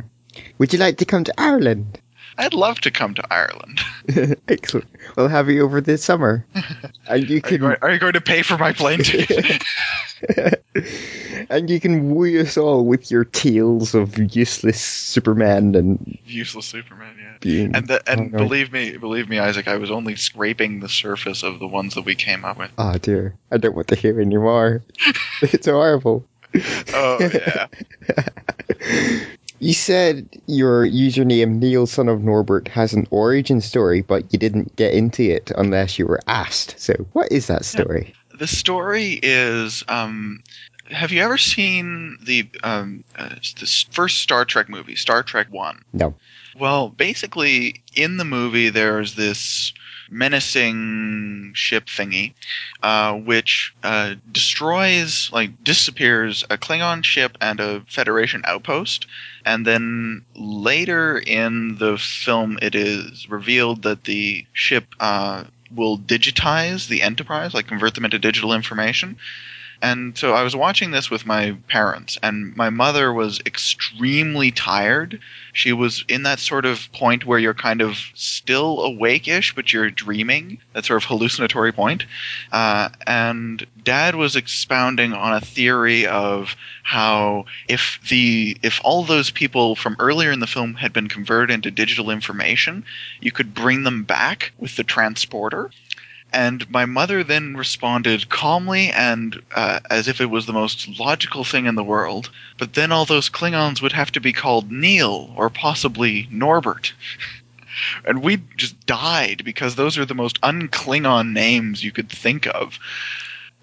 Would 0.57 0.73
you 0.73 0.79
like 0.79 0.97
to 0.97 1.05
come 1.05 1.23
to 1.23 1.33
Ireland? 1.37 1.99
I'd 2.39 2.53
love 2.53 2.79
to 2.81 2.91
come 2.91 3.13
to 3.15 3.23
Ireland. 3.33 3.81
Excellent. 4.47 4.87
We'll 5.17 5.27
have 5.27 5.49
you 5.49 5.63
over 5.63 5.81
this 5.81 6.03
summer. 6.03 6.45
and 7.07 7.29
you 7.29 7.35
Are 7.35 7.35
you, 7.35 7.41
can 7.41 7.57
going, 7.59 7.75
are 7.81 7.91
you 7.91 7.99
going 7.99 8.13
to 8.13 8.21
pay 8.21 8.41
for 8.43 8.57
my 8.57 8.71
plane 8.73 8.99
ticket? 8.99 9.61
and 11.49 11.69
you 11.69 11.79
can 11.79 12.13
woo 12.15 12.39
us 12.41 12.57
all 12.57 12.85
with 12.85 13.11
your 13.11 13.25
tales 13.25 13.93
of 13.95 14.17
useless 14.35 14.79
Superman 14.81 15.75
and 15.75 16.17
Useless 16.25 16.65
Superman, 16.65 17.15
yeah. 17.19 17.37
being. 17.41 17.75
And 17.75 17.87
the, 17.87 18.01
and 18.09 18.19
Oh, 18.21 18.23
no. 18.25 18.37
believe 18.37 18.71
me, 18.71 18.95
believe 18.97 19.27
me, 19.29 19.39
Isaac, 19.39 19.67
I 19.67 19.77
was 19.77 19.91
only 19.91 20.15
scraping 20.15 20.79
the 20.79 20.89
surface 20.89 21.43
of 21.43 21.59
the 21.59 21.67
ones 21.67 21.95
that 21.95 22.05
we 22.05 22.15
came 22.15 22.45
up 22.45 22.57
with. 22.57 22.71
oh 22.77 22.97
dear, 22.97 23.35
I 23.51 23.57
don't 23.57 23.75
want 23.75 23.87
to 23.89 23.95
hear 23.95 24.21
anymore. 24.21 24.83
it's 25.41 25.65
horrible. 25.67 26.25
Oh 26.93 27.17
yeah. 27.19 27.67
You 29.59 29.73
said 29.73 30.29
your 30.47 30.85
username 30.85 31.59
Neil 31.59 31.85
Son 31.85 32.07
of 32.07 32.23
Norbert 32.23 32.67
has 32.69 32.93
an 32.93 33.07
origin 33.11 33.61
story, 33.61 34.01
but 34.01 34.31
you 34.31 34.39
didn't 34.39 34.75
get 34.75 34.93
into 34.93 35.23
it 35.23 35.51
unless 35.57 35.99
you 35.99 36.07
were 36.07 36.21
asked. 36.27 36.79
So, 36.79 36.93
what 37.13 37.31
is 37.31 37.47
that 37.47 37.65
story? 37.65 38.15
the 38.39 38.47
story 38.47 39.19
is 39.21 39.83
um 39.87 40.41
have 40.89 41.11
you 41.11 41.21
ever 41.21 41.37
seen 41.37 42.17
the 42.23 42.49
um 42.63 43.03
uh, 43.15 43.35
the 43.59 43.85
first 43.91 44.19
Star 44.19 44.43
Trek 44.43 44.69
movie, 44.69 44.95
Star 44.95 45.21
Trek 45.21 45.47
One? 45.51 45.83
No. 45.93 46.15
Well, 46.57 46.89
basically, 46.89 47.83
in 47.93 48.17
the 48.17 48.25
movie, 48.25 48.69
there's 48.69 49.13
this 49.13 49.71
menacing 50.11 51.51
ship 51.55 51.85
thingy, 51.85 52.33
uh, 52.83 53.13
which 53.13 53.73
uh, 53.83 54.15
destroys, 54.31 55.29
like, 55.31 55.63
disappears 55.63 56.43
a 56.49 56.57
Klingon 56.57 57.03
ship 57.03 57.37
and 57.41 57.59
a 57.59 57.81
Federation 57.81 58.41
outpost. 58.45 59.05
And 59.45 59.65
then 59.65 60.23
later 60.35 61.17
in 61.17 61.77
the 61.77 61.97
film, 61.97 62.59
it 62.61 62.75
is 62.75 63.29
revealed 63.29 63.83
that 63.83 64.03
the 64.03 64.45
ship 64.53 64.95
uh, 64.99 65.45
will 65.75 65.97
digitize 65.97 66.87
the 66.87 67.01
Enterprise, 67.01 67.53
like 67.53 67.67
convert 67.67 67.95
them 67.95 68.05
into 68.05 68.19
digital 68.19 68.53
information. 68.53 69.17
And 69.81 70.17
so 70.17 70.33
I 70.33 70.43
was 70.43 70.55
watching 70.55 70.91
this 70.91 71.09
with 71.09 71.25
my 71.25 71.55
parents, 71.69 72.17
and 72.21 72.55
my 72.57 72.69
mother 72.69 73.13
was 73.13 73.39
extremely 73.45 74.51
tired. 74.51 75.19
She 75.53 75.71
was 75.71 76.03
in 76.09 76.23
that 76.23 76.39
sort 76.39 76.65
of 76.65 76.91
point 76.91 77.25
where 77.25 77.39
you're 77.39 77.53
kind 77.53 77.81
of 77.81 77.97
still 78.13 78.81
awake-ish, 78.81 79.55
but 79.55 79.71
you're 79.71 79.89
dreaming. 79.89 80.59
That 80.73 80.85
sort 80.85 81.01
of 81.01 81.07
hallucinatory 81.07 81.71
point. 81.71 82.05
Uh, 82.51 82.89
and 83.07 83.65
Dad 83.83 84.15
was 84.15 84.35
expounding 84.35 85.13
on 85.13 85.33
a 85.33 85.41
theory 85.41 86.05
of 86.05 86.55
how 86.83 87.45
if 87.67 87.99
the 88.09 88.57
if 88.61 88.81
all 88.83 89.03
those 89.03 89.31
people 89.31 89.75
from 89.75 89.95
earlier 89.99 90.31
in 90.31 90.39
the 90.39 90.47
film 90.47 90.73
had 90.73 90.91
been 90.91 91.07
converted 91.07 91.53
into 91.53 91.71
digital 91.71 92.09
information, 92.09 92.83
you 93.21 93.31
could 93.31 93.53
bring 93.53 93.83
them 93.83 94.03
back 94.03 94.51
with 94.57 94.75
the 94.75 94.83
transporter. 94.83 95.71
And 96.31 96.69
my 96.69 96.85
mother 96.85 97.23
then 97.23 97.57
responded 97.57 98.29
calmly 98.29 98.91
and 98.91 99.41
uh, 99.55 99.79
as 99.89 100.07
if 100.07 100.21
it 100.21 100.27
was 100.29 100.45
the 100.45 100.53
most 100.53 100.99
logical 100.99 101.43
thing 101.43 101.65
in 101.65 101.75
the 101.75 101.83
world. 101.83 102.29
But 102.57 102.73
then 102.73 102.91
all 102.91 103.05
those 103.05 103.29
Klingons 103.29 103.81
would 103.81 103.93
have 103.93 104.11
to 104.11 104.21
be 104.21 104.33
called 104.33 104.71
Neil 104.71 105.33
or 105.35 105.49
possibly 105.49 106.27
Norbert. 106.31 106.93
and 108.05 108.21
we 108.21 108.41
just 108.57 108.85
died 108.85 109.43
because 109.43 109.75
those 109.75 109.97
are 109.97 110.05
the 110.05 110.15
most 110.15 110.39
un-Klingon 110.43 111.33
names 111.33 111.83
you 111.83 111.91
could 111.91 112.09
think 112.09 112.47
of. 112.47 112.77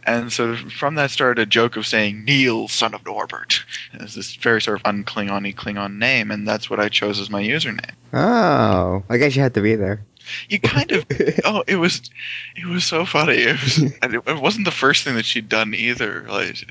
And 0.05 0.33
so 0.33 0.55
from 0.57 0.94
that 0.94 1.11
started 1.11 1.42
a 1.42 1.46
joke 1.46 1.76
of 1.76 1.87
saying 1.87 2.24
Neil, 2.24 2.68
son 2.68 2.94
of 2.94 3.05
Norbert. 3.05 3.64
It's 3.94 4.14
this 4.14 4.37
very 4.37 4.62
sort 4.62 4.79
of 4.79 4.87
un-Klingon-y 4.87 5.52
Klingon 5.52 5.98
name, 5.98 6.31
and 6.31 6.46
that's 6.46 6.70
what 6.70 6.79
I 6.79 6.88
chose 6.88 7.18
as 7.18 7.29
my 7.29 7.42
username. 7.42 7.90
Oh, 8.12 9.02
I 9.09 9.16
guess 9.16 9.35
you 9.35 9.42
had 9.42 9.55
to 9.55 9.61
be 9.61 9.74
there. 9.74 10.05
You 10.49 10.61
kind 10.61 10.93
of 10.93 11.07
oh, 11.45 11.65
it 11.67 11.77
was 11.77 12.11
it 12.55 12.67
was 12.67 12.85
so 12.85 13.05
funny. 13.05 13.35
It 13.35 13.61
was 13.62 13.79
and 14.03 14.15
it, 14.15 14.27
wasn't 14.41 14.65
the 14.65 14.71
first 14.71 15.05
thing 15.05 15.15
that 15.17 15.25
she'd 15.25 15.49
done 15.49 15.75
either. 15.75 16.27
Like 16.29 16.67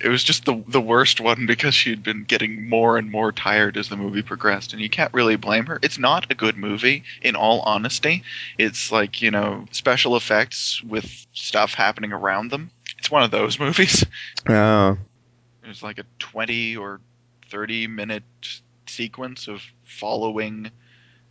it 0.00 0.08
was 0.08 0.24
just 0.24 0.44
the 0.44 0.62
the 0.66 0.80
worst 0.80 1.20
one 1.20 1.46
because 1.46 1.74
she'd 1.74 2.02
been 2.02 2.24
getting 2.24 2.68
more 2.68 2.98
and 2.98 3.10
more 3.10 3.32
tired 3.32 3.76
as 3.76 3.88
the 3.88 3.96
movie 3.96 4.22
progressed, 4.22 4.72
and 4.72 4.82
you 4.82 4.90
can't 4.90 5.14
really 5.14 5.36
blame 5.36 5.66
her. 5.66 5.78
It's 5.82 5.98
not 5.98 6.30
a 6.30 6.34
good 6.34 6.56
movie, 6.56 7.04
in 7.22 7.36
all 7.36 7.60
honesty. 7.60 8.22
It's 8.58 8.90
like 8.90 9.22
you 9.22 9.30
know 9.30 9.66
special 9.70 10.16
effects 10.16 10.82
with 10.82 11.26
stuff 11.32 11.74
happening 11.74 12.12
around 12.12 12.50
them. 12.50 12.70
It's 12.98 13.10
one 13.10 13.22
of 13.22 13.30
those 13.30 13.58
movies. 13.58 14.04
Oh, 14.48 14.98
It 15.62 15.68
was 15.68 15.82
like 15.82 15.98
a 15.98 16.04
twenty 16.18 16.76
or 16.76 17.00
thirty 17.48 17.86
minute 17.86 18.24
sequence 18.86 19.48
of 19.48 19.62
following 19.84 20.70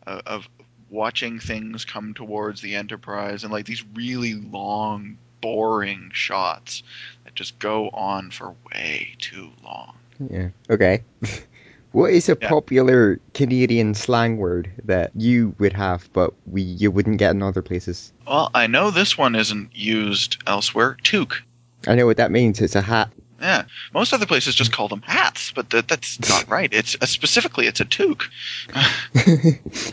uh, 0.08 0.22
of 0.26 0.48
watching 0.94 1.40
things 1.40 1.84
come 1.84 2.14
towards 2.14 2.62
the 2.62 2.76
Enterprise 2.76 3.44
and 3.44 3.52
like 3.52 3.66
these 3.66 3.84
really 3.96 4.36
long, 4.36 5.18
boring 5.42 6.10
shots 6.14 6.84
that 7.26 7.36
just 7.36 7.58
go 7.60 7.90
on 7.90 8.32
for 8.32 8.54
way 8.72 9.10
too 9.18 9.50
long. 9.64 9.96
yeah. 10.30 10.50
Okay. 10.70 11.04
what 11.92 12.14
is 12.14 12.30
a 12.30 12.38
Yeah. 12.40 12.48
popular 12.48 13.20
Canadian 13.34 13.94
slang 13.96 14.38
word 14.38 14.72
that 14.86 15.12
you 15.16 15.54
would 15.60 15.74
have, 15.74 16.08
but 16.14 16.34
we 16.46 16.62
you 16.62 16.92
wouldn't 16.92 17.18
get 17.18 17.32
in 17.32 17.42
other 17.42 17.62
places? 17.62 18.14
Well, 18.26 18.52
I 18.54 18.68
know 18.68 18.92
this 18.92 19.18
one 19.18 19.36
isn't 19.36 19.76
used 19.76 20.38
elsewhere. 20.48 20.96
Toque. 21.04 21.42
I 21.88 21.96
know 21.96 22.06
what 22.06 22.18
that 22.18 22.32
means. 22.32 22.62
It's 22.62 22.76
a 22.76 22.82
hat. 22.82 23.12
Yeah, 23.42 23.66
most 23.94 24.14
other 24.14 24.26
places 24.26 24.56
just 24.56 24.72
call 24.72 24.88
them 24.88 25.02
hats, 25.02 25.52
but 25.52 25.70
that, 25.72 25.88
that's 25.88 26.20
not 26.30 26.48
right. 26.50 26.72
It's 26.72 26.96
uh, 27.02 27.06
specifically 27.06 27.68
it's 27.68 27.82
a 27.82 27.86
toque. 27.86 28.30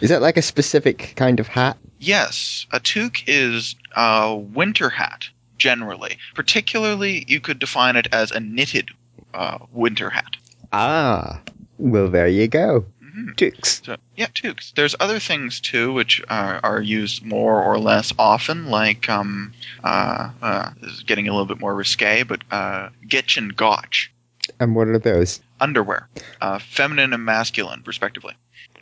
is 0.03 0.11
that 0.11 0.23
like 0.23 0.37
a 0.37 0.43
specific 0.43 1.15
kind 1.17 1.41
of 1.41 1.49
hat? 1.49 1.77
Yes, 1.99 2.67
a 2.73 2.81
toque 2.81 3.25
is 3.27 3.75
a 3.97 4.37
winter 4.37 4.89
hat, 4.89 5.29
generally. 5.59 6.19
Particularly, 6.35 7.25
you 7.27 7.41
could 7.41 7.59
define 7.59 7.97
it 7.97 8.09
as 8.13 8.31
a 8.31 8.41
knitted 8.41 8.91
uh, 9.35 9.59
winter 9.73 10.11
hat. 10.11 10.37
Ah, 10.73 11.41
well, 11.79 12.09
there 12.09 12.29
you 12.29 12.47
go. 12.47 12.85
Mhm. 13.11 13.37
Toques. 13.37 13.85
So, 13.85 13.97
yeah, 14.17 14.27
toques. 14.27 14.73
There's 14.75 14.95
other 15.01 15.19
things 15.19 15.61
too 15.61 15.93
which 15.93 16.23
are, 16.29 16.61
are 16.63 16.81
used 16.81 17.25
more 17.25 17.63
or 17.63 17.79
less 17.79 18.13
often, 18.19 18.67
like 18.67 19.09
um, 19.09 19.53
uh, 19.83 20.31
uh, 20.41 20.71
this 20.81 20.93
is 20.93 21.03
getting 21.03 21.29
a 21.29 21.33
little 21.33 21.47
bit 21.47 21.61
more 21.61 21.75
risque, 21.75 22.23
but 22.23 22.43
uh, 22.51 22.91
gitch 23.07 23.37
and 23.37 23.57
gotch. 23.57 24.13
And 24.59 24.75
what 24.75 24.89
are 24.89 24.99
those? 24.99 25.41
Underwear, 25.61 26.09
uh, 26.41 26.59
feminine 26.59 27.13
and 27.13 27.25
masculine, 27.25 27.83
respectively. 27.87 28.35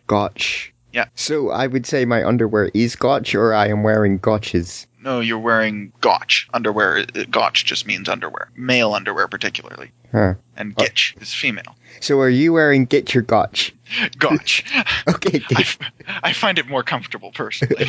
Gotch. 0.07 0.73
Yeah. 0.93 1.07
So 1.15 1.51
I 1.51 1.67
would 1.67 1.87
say 1.87 2.05
my 2.05 2.25
underwear 2.25 2.71
is 2.75 2.97
gotch, 2.97 3.35
or 3.35 3.53
I 3.55 3.69
am 3.69 3.83
wearing 3.83 4.19
gotches. 4.19 4.87
No, 5.01 5.21
you're 5.21 5.39
wearing 5.39 5.93
gotch 6.01 6.49
underwear. 6.53 6.99
Uh, 7.15 7.25
Gotch 7.31 7.65
just 7.65 7.87
means 7.87 8.09
underwear, 8.09 8.51
male 8.57 8.95
underwear 8.95 9.29
particularly, 9.29 9.93
Huh. 10.11 10.35
and 10.57 10.75
Uh, 10.77 10.83
gitch 10.83 11.21
is 11.23 11.33
female. 11.33 11.77
So 12.01 12.19
are 12.21 12.29
you 12.29 12.53
wearing 12.53 12.85
get 12.85 13.15
your 13.15 13.23
gotch? 13.23 13.73
Gotch. 14.19 14.65
Okay, 15.09 15.41
I, 15.57 15.61
f- 15.61 15.79
I 16.23 16.33
find 16.33 16.59
it 16.59 16.67
more 16.69 16.83
comfortable 16.83 17.31
personally. 17.33 17.87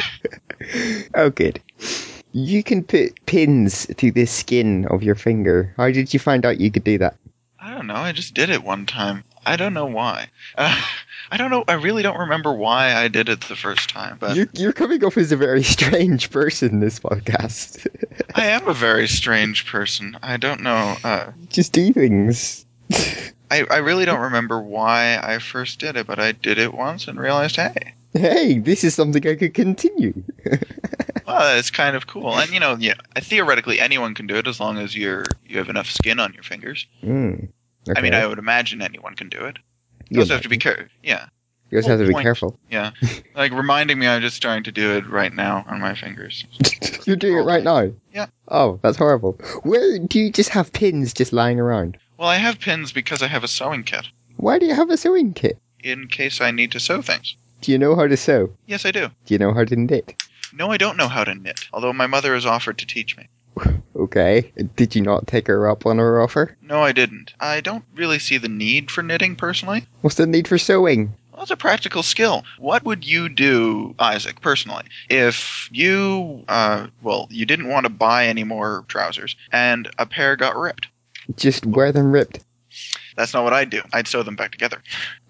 oh, 1.15 1.29
good. 1.31 1.61
You 2.31 2.61
can 2.63 2.83
put 2.83 3.25
pins 3.25 3.85
through 3.95 4.11
the 4.11 4.25
skin 4.25 4.85
of 4.85 5.01
your 5.01 5.15
finger. 5.15 5.73
How 5.77 5.89
did 5.91 6.13
you 6.13 6.19
find 6.19 6.45
out 6.45 6.59
you 6.59 6.69
could 6.71 6.83
do 6.83 6.99
that? 6.99 7.15
I 7.59 7.71
don't 7.73 7.87
know. 7.87 7.95
I 7.95 8.11
just 8.11 8.33
did 8.35 8.49
it 8.51 8.63
one 8.63 8.85
time. 8.85 9.23
I 9.45 9.55
don't 9.55 9.73
know 9.73 9.87
why. 9.87 10.27
Uh, 10.55 10.79
I 11.31 11.37
don't 11.37 11.51
know. 11.51 11.63
I 11.67 11.73
really 11.73 12.03
don't 12.03 12.19
remember 12.19 12.51
why 12.53 12.93
I 12.95 13.07
did 13.07 13.29
it 13.29 13.41
the 13.41 13.55
first 13.55 13.89
time, 13.89 14.17
but 14.19 14.35
You're, 14.35 14.49
you're 14.53 14.73
coming 14.73 15.03
off 15.03 15.17
as 15.17 15.31
a 15.31 15.37
very 15.37 15.63
strange 15.63 16.31
person 16.31 16.79
this 16.79 16.99
podcast. 16.99 17.85
I 18.35 18.47
am 18.47 18.67
a 18.67 18.73
very 18.73 19.07
strange 19.07 19.65
person. 19.65 20.17
I 20.23 20.37
don't 20.37 20.61
know. 20.61 20.95
Uh, 21.03 21.31
Just 21.49 21.73
do 21.73 21.93
things. 21.93 22.65
I, 23.51 23.65
I 23.69 23.77
really 23.77 24.05
don't 24.05 24.21
remember 24.21 24.61
why 24.61 25.19
I 25.21 25.39
first 25.39 25.79
did 25.79 25.95
it, 25.95 26.07
but 26.07 26.19
I 26.19 26.31
did 26.31 26.57
it 26.57 26.73
once 26.73 27.07
and 27.07 27.19
realized, 27.19 27.55
hey, 27.55 27.93
Hey, 28.13 28.57
this 28.57 28.83
is 28.83 28.95
something 28.95 29.25
I 29.27 29.35
could 29.35 29.53
continue. 29.53 30.23
well, 31.27 31.57
it's 31.59 31.69
kind 31.69 31.95
of 31.95 32.07
cool. 32.07 32.39
And 32.39 32.51
you 32.51 32.59
know, 32.59 32.75
yeah, 32.79 32.95
theoretically 33.15 33.79
anyone 33.79 34.15
can 34.15 34.25
do 34.25 34.35
it 34.35 34.47
as 34.47 34.59
long 34.59 34.79
as 34.79 34.95
you're 34.95 35.25
you 35.45 35.59
have 35.59 35.69
enough 35.69 35.91
skin 35.91 36.19
on 36.19 36.33
your 36.33 36.41
fingers. 36.43 36.87
Mm. 37.03 37.49
I 37.95 38.01
mean. 38.01 38.13
I 38.13 38.25
would 38.25 38.39
imagine 38.39 38.81
anyone 38.81 39.15
can 39.15 39.29
do 39.29 39.45
it. 39.45 39.57
You 40.09 40.21
also 40.21 40.33
have 40.33 40.43
to 40.43 40.49
be 40.49 40.57
careful. 40.57 40.85
Yeah, 41.03 41.27
You 41.69 41.77
also 41.77 41.89
have 41.91 41.99
to 41.99 42.05
be 42.07 42.13
point. 42.13 42.23
careful. 42.23 42.59
yeah. 42.69 42.91
like 43.35 43.51
reminding 43.51 43.97
me, 43.99 44.07
I'm 44.07 44.21
just 44.21 44.35
starting 44.35 44.63
to 44.63 44.71
do 44.71 44.97
it 44.97 45.07
right 45.09 45.33
now 45.33 45.63
on 45.67 45.79
my 45.79 45.95
fingers. 45.95 46.45
You're 47.05 47.15
doing 47.15 47.37
it 47.37 47.41
right 47.41 47.63
now. 47.63 47.91
Yeah. 48.13 48.27
Oh, 48.47 48.79
that's 48.81 48.97
horrible. 48.97 49.33
Where 49.63 49.99
do 49.99 50.19
you 50.19 50.31
just 50.31 50.49
have 50.49 50.73
pins 50.73 51.13
just 51.13 51.31
lying 51.33 51.59
around? 51.59 51.97
Well, 52.17 52.27
I 52.29 52.35
have 52.37 52.59
pins 52.59 52.91
because 52.91 53.21
I 53.23 53.27
have 53.27 53.43
a 53.43 53.47
sewing 53.47 53.83
kit 53.83 54.07
Why 54.37 54.59
do 54.59 54.65
you 54.65 54.73
have 54.75 54.89
a 54.89 54.97
sewing 54.97 55.33
kit? 55.33 55.57
in 55.81 56.07
case 56.09 56.41
I 56.41 56.51
need 56.51 56.71
to 56.73 56.79
sew 56.79 57.01
things. 57.01 57.37
Do 57.61 57.71
you 57.71 57.77
know 57.77 57.95
how 57.95 58.05
to 58.07 58.17
sew? 58.17 58.51
Yes, 58.67 58.85
I 58.85 58.91
do. 58.91 59.07
Do 59.25 59.33
you 59.33 59.37
know 59.37 59.53
how 59.53 59.63
to 59.63 59.75
knit? 59.77 60.21
No, 60.53 60.71
I 60.71 60.77
don't 60.77 60.97
know 60.97 61.07
how 61.07 61.23
to 61.23 61.33
knit, 61.35 61.67
although 61.71 61.93
my 61.93 62.07
mother 62.07 62.33
has 62.33 62.45
offered 62.45 62.77
to 62.79 62.85
teach 62.85 63.15
me. 63.15 63.27
Okay. 63.95 64.51
Did 64.75 64.95
you 64.95 65.01
not 65.01 65.27
take 65.27 65.47
her 65.47 65.69
up 65.69 65.85
on 65.85 65.97
her 65.97 66.21
offer? 66.21 66.55
No, 66.61 66.81
I 66.81 66.91
didn't. 66.91 67.33
I 67.39 67.61
don't 67.61 67.83
really 67.95 68.19
see 68.19 68.37
the 68.37 68.47
need 68.47 68.89
for 68.91 69.03
knitting 69.03 69.35
personally. 69.35 69.85
What's 70.01 70.15
the 70.15 70.25
need 70.25 70.47
for 70.47 70.57
sewing? 70.57 71.13
Well, 71.33 71.43
it's 71.43 71.51
a 71.51 71.57
practical 71.57 72.03
skill. 72.03 72.43
What 72.57 72.83
would 72.83 73.05
you 73.05 73.29
do, 73.29 73.95
Isaac, 73.99 74.41
personally, 74.41 74.83
if 75.09 75.69
you, 75.71 76.43
uh, 76.47 76.87
well, 77.01 77.27
you 77.29 77.45
didn't 77.45 77.69
want 77.69 77.85
to 77.85 77.89
buy 77.89 78.27
any 78.27 78.43
more 78.43 78.83
trousers 78.87 79.35
and 79.51 79.89
a 79.97 80.05
pair 80.05 80.35
got 80.35 80.57
ripped? 80.57 80.87
Just 81.35 81.65
wear 81.65 81.91
them 81.91 82.11
ripped. 82.11 82.39
That's 83.15 83.33
not 83.33 83.43
what 83.43 83.53
I'd 83.53 83.69
do. 83.69 83.81
I'd 83.93 84.07
sew 84.07 84.23
them 84.23 84.35
back 84.35 84.51
together. 84.51 84.81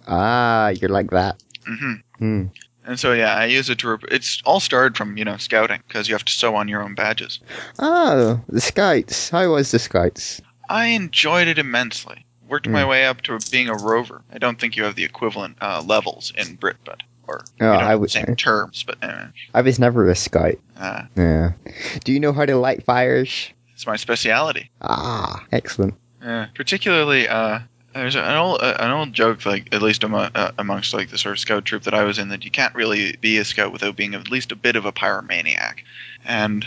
Ah, 0.08 0.70
you're 0.70 0.89
like 0.89 1.12
that. 1.12 1.42
Mm-hmm. 1.68 1.94
Hmm. 2.18 2.46
And 2.89 2.99
so, 2.99 3.13
yeah, 3.13 3.36
I 3.36 3.45
use 3.45 3.69
it 3.69 3.78
to. 3.80 3.89
Rep- 3.89 4.06
it's 4.12 4.41
all 4.45 4.60
started 4.60 4.97
from 4.97 5.15
you 5.15 5.23
know 5.23 5.38
scouting 5.38 5.80
because 5.88 6.08
you 6.10 6.15
have 6.15 6.25
to 6.25 6.34
sew 6.34 6.56
on 6.56 6.67
your 6.67 6.82
own 6.82 6.95
badges. 6.95 7.39
Oh, 7.78 8.41
the 8.49 8.60
Scouts. 8.60 9.30
How 9.30 9.47
was 9.54 9.69
the 9.69 9.78
Scouts? 9.78 10.41
I 10.67 10.88
enjoyed 10.88 11.47
it 11.47 11.60
immensely. 11.60 12.25
Worked 12.47 12.67
my 12.67 12.82
Hmm. 12.82 12.89
way 12.89 13.06
up 13.06 13.21
to 13.23 13.38
being 13.52 13.69
a 13.69 13.75
rover. 13.75 14.23
I 14.34 14.39
don't 14.39 14.60
think 14.60 14.75
you 14.75 14.86
have 14.86 14.95
the 14.95 15.04
equivalent 15.04 15.58
uh, 15.62 15.84
levels 15.86 16.34
in 16.36 16.56
Brit, 16.56 16.78
but 16.84 17.02
or 17.28 17.43
Oh, 17.62 17.67
I 17.69 17.95
would- 17.95 18.10
the 18.10 18.25
same 18.25 18.36
terms, 18.36 18.82
but 18.82 18.97
uh, 19.04 19.25
I 19.54 19.62
was 19.62 19.78
never 19.78 20.10
a 20.10 20.15
Scout. 20.15 20.56
uh, 20.75 21.04
Yeah. 21.15 21.52
Do 22.04 22.12
you 22.12 22.19
know 22.19 22.34
how 22.34 22.47
to 22.47 22.56
light 22.56 22.84
fires? 22.86 23.49
it's 23.75 23.86
my 23.86 23.97
speciality. 23.97 24.71
Ah, 24.82 25.45
excellent. 25.52 25.93
Yeah, 26.23 26.47
particularly 26.56 27.28
uh, 27.28 27.60
there's 27.93 28.15
an 28.15 28.36
old 28.36 28.60
an 28.62 28.91
old 28.91 29.13
joke 29.13 29.45
like 29.45 29.73
at 29.73 29.82
least 29.82 30.04
among, 30.04 30.32
uh, 30.36 30.52
amongst 30.58 30.93
like 30.93 31.10
the 31.10 31.17
sort 31.17 31.34
of 31.34 31.39
scout 31.39 31.65
troop 31.65 31.84
that 31.84 31.93
I 31.93 32.04
was 32.04 32.19
in 32.19 32.30
that 32.30 32.45
you 32.45 32.52
can't 32.52 32.75
really 32.75 33.15
be 33.19 33.38
a 33.38 33.45
scout 33.45 33.71
without 33.71 33.95
being 33.95 34.13
at 34.15 34.30
least 34.30 34.52
a 34.52 34.56
bit 34.56 34.75
of 34.75 34.86
a 34.86 34.91
pyromaniac, 34.91 35.80
and 36.25 36.65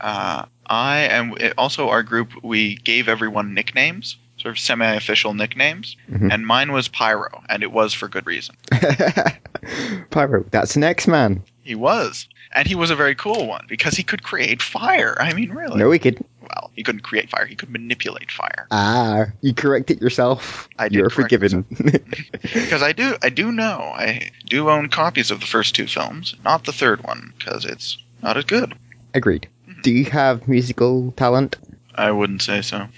uh, 0.00 0.44
I 0.66 0.98
and 1.00 1.54
also 1.58 1.88
our 1.88 2.02
group 2.02 2.42
we 2.42 2.76
gave 2.76 3.08
everyone 3.08 3.54
nicknames, 3.54 4.16
sort 4.36 4.52
of 4.52 4.58
semi-official 4.58 5.34
nicknames, 5.34 5.96
Mhm. 6.10 6.32
and 6.32 6.46
mine 6.46 6.72
was 6.72 6.88
Pyro, 6.88 7.42
and 7.48 7.62
it 7.62 7.70
was 7.72 7.92
for 7.94 8.08
good 8.08 8.26
reason. 8.26 8.56
Pyro, 10.10 10.44
that's 10.50 10.76
an 10.76 10.84
X-Man. 10.84 11.42
He 11.62 11.74
was, 11.74 12.26
and 12.52 12.66
he 12.66 12.74
was 12.74 12.90
a 12.90 12.96
very 12.96 13.14
cool 13.14 13.46
one 13.46 13.66
because 13.68 13.94
he 13.94 14.02
could 14.02 14.22
create 14.22 14.60
fire. 14.60 15.16
I 15.20 15.32
mean, 15.32 15.50
really? 15.50 15.78
No, 15.78 15.90
he 15.90 15.98
could. 15.98 16.24
Well, 16.40 16.70
he 16.74 16.82
couldn't 16.82 17.02
create 17.02 17.30
fire; 17.30 17.46
he 17.46 17.54
could 17.54 17.70
manipulate 17.70 18.30
fire. 18.30 18.66
Ah, 18.70 19.26
you 19.42 19.54
corrected 19.54 20.00
yourself. 20.00 20.68
I 20.78 20.88
did 20.88 20.98
You're 20.98 21.10
forgiven. 21.10 21.64
Because 22.42 22.82
I 22.82 22.92
do, 22.92 23.16
I 23.22 23.28
do 23.28 23.52
know, 23.52 23.92
I 23.94 24.30
do 24.46 24.68
own 24.68 24.88
copies 24.88 25.30
of 25.30 25.40
the 25.40 25.46
first 25.46 25.74
two 25.74 25.86
films, 25.86 26.34
not 26.44 26.64
the 26.64 26.72
third 26.72 27.02
one, 27.04 27.32
because 27.38 27.64
it's 27.64 27.96
not 28.22 28.36
as 28.36 28.44
good. 28.44 28.74
Agreed. 29.14 29.48
Do 29.82 29.92
you 29.92 30.04
have 30.06 30.48
musical 30.48 31.12
talent? 31.12 31.56
I 31.94 32.10
wouldn't 32.10 32.42
say 32.42 32.62
so. 32.62 32.88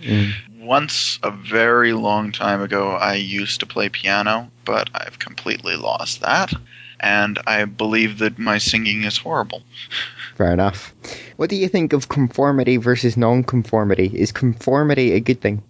Mm. 0.00 0.32
Once, 0.60 1.18
a 1.22 1.30
very 1.30 1.92
long 1.92 2.32
time 2.32 2.62
ago, 2.62 2.90
I 2.92 3.14
used 3.14 3.60
to 3.60 3.66
play 3.66 3.88
piano, 3.88 4.50
but 4.64 4.90
I've 4.94 5.18
completely 5.18 5.76
lost 5.76 6.20
that, 6.20 6.52
and 7.00 7.38
I 7.46 7.64
believe 7.64 8.18
that 8.18 8.38
my 8.38 8.58
singing 8.58 9.04
is 9.04 9.18
horrible. 9.18 9.62
Fair 10.36 10.52
enough. 10.52 10.94
What 11.36 11.50
do 11.50 11.56
you 11.56 11.68
think 11.68 11.92
of 11.92 12.08
conformity 12.08 12.76
versus 12.76 13.16
non-conformity? 13.16 14.12
Is 14.14 14.32
conformity 14.32 15.12
a 15.12 15.20
good 15.20 15.40
thing? 15.40 15.62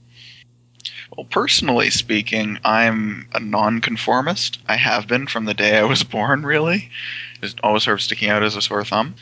Well, 1.16 1.26
personally 1.26 1.90
speaking, 1.90 2.58
I'm 2.64 3.28
a 3.34 3.40
nonconformist. 3.40 4.58
I 4.66 4.76
have 4.76 5.08
been 5.08 5.26
from 5.26 5.44
the 5.44 5.54
day 5.54 5.76
I 5.76 5.84
was 5.84 6.02
born, 6.02 6.42
really. 6.42 6.90
Just 7.40 7.60
always 7.62 7.84
sort 7.84 7.98
of 7.98 8.02
sticking 8.02 8.30
out 8.30 8.42
as 8.42 8.56
a 8.56 8.62
sore 8.62 8.84
thumb. 8.84 9.14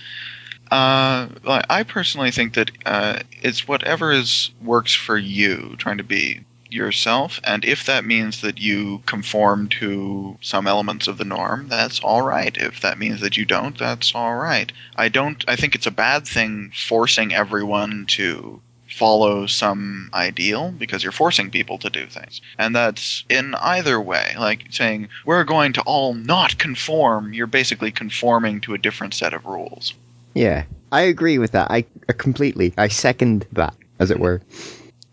Uh, 0.71 1.29
I 1.47 1.83
personally 1.85 2.31
think 2.31 2.55
that 2.55 2.71
uh, 2.85 3.21
it's 3.43 3.67
whatever 3.67 4.13
is 4.13 4.51
works 4.63 4.93
for 4.95 5.17
you, 5.17 5.75
trying 5.79 5.99
to 5.99 6.05
be 6.05 6.45
yourself, 6.71 7.41
and 7.45 7.65
if 7.65 7.87
that 7.87 8.05
means 8.05 8.41
that 8.43 8.59
you 8.59 9.03
conform 9.07 9.69
to 9.69 10.37
some 10.41 10.67
elements 10.67 11.09
of 11.09 11.19
the 11.19 11.25
norm, 11.25 11.69
that's 11.69 12.01
all 12.01 12.23
right. 12.23 12.57
If 12.57 12.81
that 12.81 12.99
means 12.99 13.21
that 13.21 13.37
you 13.37 13.45
don't, 13.45 13.79
that's 13.79 14.15
all 14.15 14.35
right. 14.35 14.71
I 14.97 15.09
don't. 15.09 15.45
I 15.49 15.57
think 15.57 15.75
it's 15.75 15.87
a 15.87 15.93
bad 15.93 16.27
thing 16.27 16.73
forcing 16.75 17.33
everyone 17.33 18.07
to 18.11 18.61
follow 18.89 19.47
some 19.47 20.11
ideal 20.13 20.73
because 20.73 21.03
you're 21.03 21.13
forcing 21.13 21.51
people 21.51 21.79
to 21.79 21.91
do 21.91 22.07
things. 22.07 22.41
And 22.59 22.75
that's 22.75 23.25
in 23.29 23.55
either 23.55 24.01
way. 24.01 24.35
Like 24.37 24.67
saying, 24.71 25.09
we're 25.25 25.45
going 25.45 25.75
to 25.75 25.83
all 25.83 26.15
not 26.15 26.59
conform, 26.59 27.33
you're 27.33 27.47
basically 27.47 27.93
conforming 27.93 28.61
to 28.63 28.75
a 28.75 28.79
different 28.79 29.15
set 29.15 29.35
of 29.35 29.47
rules. 29.47 29.95
Yeah, 30.35 30.65
I 30.91 31.03
agree 31.03 31.39
with 31.39 31.53
that. 31.53 31.71
I 31.71 31.85
completely. 32.17 32.75
I 32.77 32.89
second 32.89 33.47
that, 33.53 33.75
as 33.99 34.11
it 34.11 34.21
were. 34.21 34.41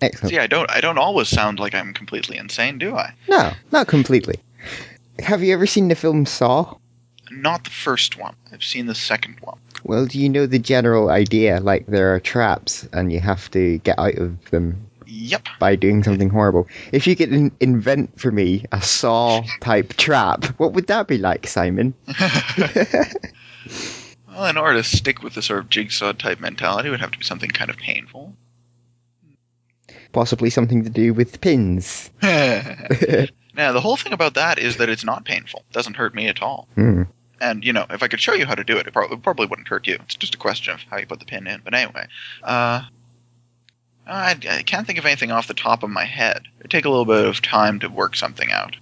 Excellent. 0.05 0.31
See, 0.31 0.39
I 0.39 0.47
don't 0.47 0.69
I 0.69 0.81
don't 0.81 0.97
always 0.97 1.27
sound 1.27 1.59
like 1.59 1.75
I'm 1.75 1.93
completely 1.93 2.37
insane, 2.37 2.77
do 2.77 2.95
I? 2.95 3.13
No, 3.27 3.51
not 3.71 3.87
completely. 3.87 4.35
Have 5.19 5.43
you 5.43 5.53
ever 5.53 5.67
seen 5.67 5.87
the 5.87 5.95
film 5.95 6.25
Saw? 6.25 6.75
Not 7.31 7.63
the 7.63 7.69
first 7.69 8.19
one. 8.19 8.35
I've 8.51 8.63
seen 8.63 8.85
the 8.85 8.95
second 8.95 9.37
one. 9.41 9.57
Well, 9.83 10.05
do 10.05 10.19
you 10.19 10.29
know 10.29 10.45
the 10.45 10.59
general 10.59 11.09
idea? 11.09 11.59
Like 11.59 11.85
there 11.87 12.13
are 12.13 12.19
traps, 12.19 12.87
and 12.93 13.11
you 13.11 13.19
have 13.19 13.49
to 13.51 13.79
get 13.79 13.97
out 13.99 14.15
of 14.15 14.49
them 14.51 14.87
Yep. 15.07 15.47
by 15.59 15.75
doing 15.75 16.03
something 16.03 16.29
horrible. 16.29 16.67
If 16.91 17.07
you 17.07 17.15
could 17.15 17.31
in- 17.31 17.51
invent 17.59 18.19
for 18.19 18.31
me 18.31 18.65
a 18.71 18.81
Saw 18.81 19.43
type 19.61 19.93
trap, 19.93 20.45
what 20.59 20.73
would 20.73 20.87
that 20.87 21.07
be 21.07 21.17
like, 21.17 21.47
Simon? 21.47 21.93
well, 24.27 24.45
in 24.47 24.57
order 24.57 24.81
to 24.81 24.83
stick 24.83 25.23
with 25.23 25.33
the 25.33 25.41
sort 25.41 25.59
of 25.59 25.69
jigsaw 25.69 26.13
type 26.13 26.39
mentality, 26.39 26.87
it 26.87 26.91
would 26.91 27.01
have 27.01 27.11
to 27.11 27.19
be 27.19 27.25
something 27.25 27.49
kind 27.49 27.69
of 27.69 27.77
painful. 27.77 28.33
Possibly 30.11 30.49
something 30.49 30.83
to 30.83 30.89
do 30.89 31.13
with 31.13 31.41
pins. 31.41 32.09
now, 32.21 33.71
the 33.71 33.81
whole 33.81 33.97
thing 33.97 34.13
about 34.13 34.33
that 34.35 34.59
is 34.59 34.77
that 34.77 34.89
it's 34.89 35.03
not 35.03 35.25
painful. 35.25 35.63
It 35.69 35.73
doesn't 35.73 35.95
hurt 35.95 36.15
me 36.15 36.27
at 36.27 36.41
all. 36.41 36.67
Hmm. 36.75 37.03
And, 37.41 37.65
you 37.65 37.73
know, 37.73 37.85
if 37.89 38.01
I 38.01 38.07
could 38.07 38.21
show 38.21 38.33
you 38.33 38.45
how 38.45 38.55
to 38.55 38.63
do 38.63 38.77
it, 38.77 38.87
it 38.87 38.93
probably, 38.93 39.17
probably 39.17 39.45
wouldn't 39.47 39.67
hurt 39.67 39.87
you. 39.87 39.97
It's 40.03 40.15
just 40.15 40.35
a 40.35 40.37
question 40.37 40.73
of 40.73 40.81
how 40.89 40.97
you 40.97 41.05
put 41.05 41.19
the 41.19 41.25
pin 41.25 41.47
in. 41.47 41.61
But 41.63 41.73
anyway, 41.73 42.07
uh, 42.43 42.83
I, 44.07 44.37
I 44.49 44.63
can't 44.63 44.87
think 44.87 44.99
of 44.99 45.05
anything 45.05 45.31
off 45.31 45.47
the 45.47 45.53
top 45.53 45.83
of 45.83 45.89
my 45.89 46.05
head. 46.05 46.43
It'd 46.59 46.71
take 46.71 46.85
a 46.85 46.89
little 46.89 47.05
bit 47.05 47.25
of 47.25 47.41
time 47.41 47.79
to 47.79 47.89
work 47.89 48.15
something 48.15 48.51
out. 48.51 48.77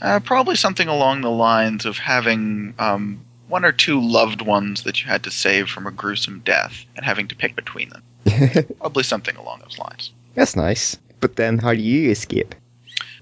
Uh, 0.00 0.20
probably 0.20 0.56
something 0.56 0.88
along 0.88 1.20
the 1.20 1.30
lines 1.30 1.84
of 1.84 1.98
having 1.98 2.74
um, 2.78 3.20
one 3.48 3.64
or 3.64 3.72
two 3.72 4.00
loved 4.00 4.40
ones 4.40 4.84
that 4.84 5.02
you 5.02 5.08
had 5.08 5.24
to 5.24 5.30
save 5.30 5.68
from 5.68 5.86
a 5.86 5.90
gruesome 5.90 6.40
death 6.40 6.84
and 6.96 7.04
having 7.04 7.28
to 7.28 7.34
pick 7.34 7.56
between 7.56 7.88
them. 7.90 8.02
Probably 8.78 9.02
something 9.02 9.36
along 9.36 9.60
those 9.60 9.78
lines. 9.78 10.12
That's 10.34 10.56
nice. 10.56 10.96
But 11.20 11.36
then 11.36 11.58
how 11.58 11.74
do 11.74 11.80
you 11.80 12.10
escape? 12.10 12.54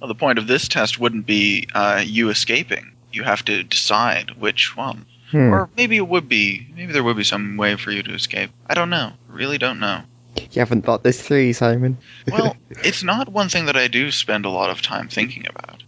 Well, 0.01 0.09
the 0.09 0.15
point 0.15 0.39
of 0.39 0.47
this 0.47 0.69
test 0.69 0.99
wouldn't 0.99 1.27
be 1.27 1.69
uh, 1.75 2.03
you 2.05 2.31
escaping. 2.31 2.93
You 3.13 3.25
have 3.25 3.45
to 3.47 3.63
decide 3.63 4.33
which 4.39 4.77
one. 4.77 5.07
Hmm. 5.31 5.53
Or 5.53 5.71
maybe 5.77 5.97
it 5.97 6.07
would 6.07 6.29
be. 6.29 6.67
Maybe 6.75 6.93
there 6.93 7.03
would 7.03 7.17
be 7.17 7.25
some 7.25 7.57
way 7.57 7.77
for 7.77 7.91
you 7.91 8.03
to 8.03 8.15
escape. 8.15 8.51
I 8.67 8.75
don't 8.75 8.91
know. 8.91 9.13
Really 9.29 9.59
don't 9.59 9.81
know. 9.81 10.03
You 10.37 10.61
haven't 10.61 10.83
thought 10.83 11.03
this 11.03 11.21
through, 11.21 11.53
Simon. 11.53 11.99
Well, 12.31 12.57
it's 12.85 13.03
not 13.03 13.29
one 13.29 13.49
thing 13.49 13.67
that 13.67 13.77
I 13.77 13.89
do 13.89 14.11
spend 14.11 14.45
a 14.45 14.51
lot 14.51 14.71
of 14.71 14.83
time 14.83 15.09
thinking 15.09 15.47
about. 15.49 15.83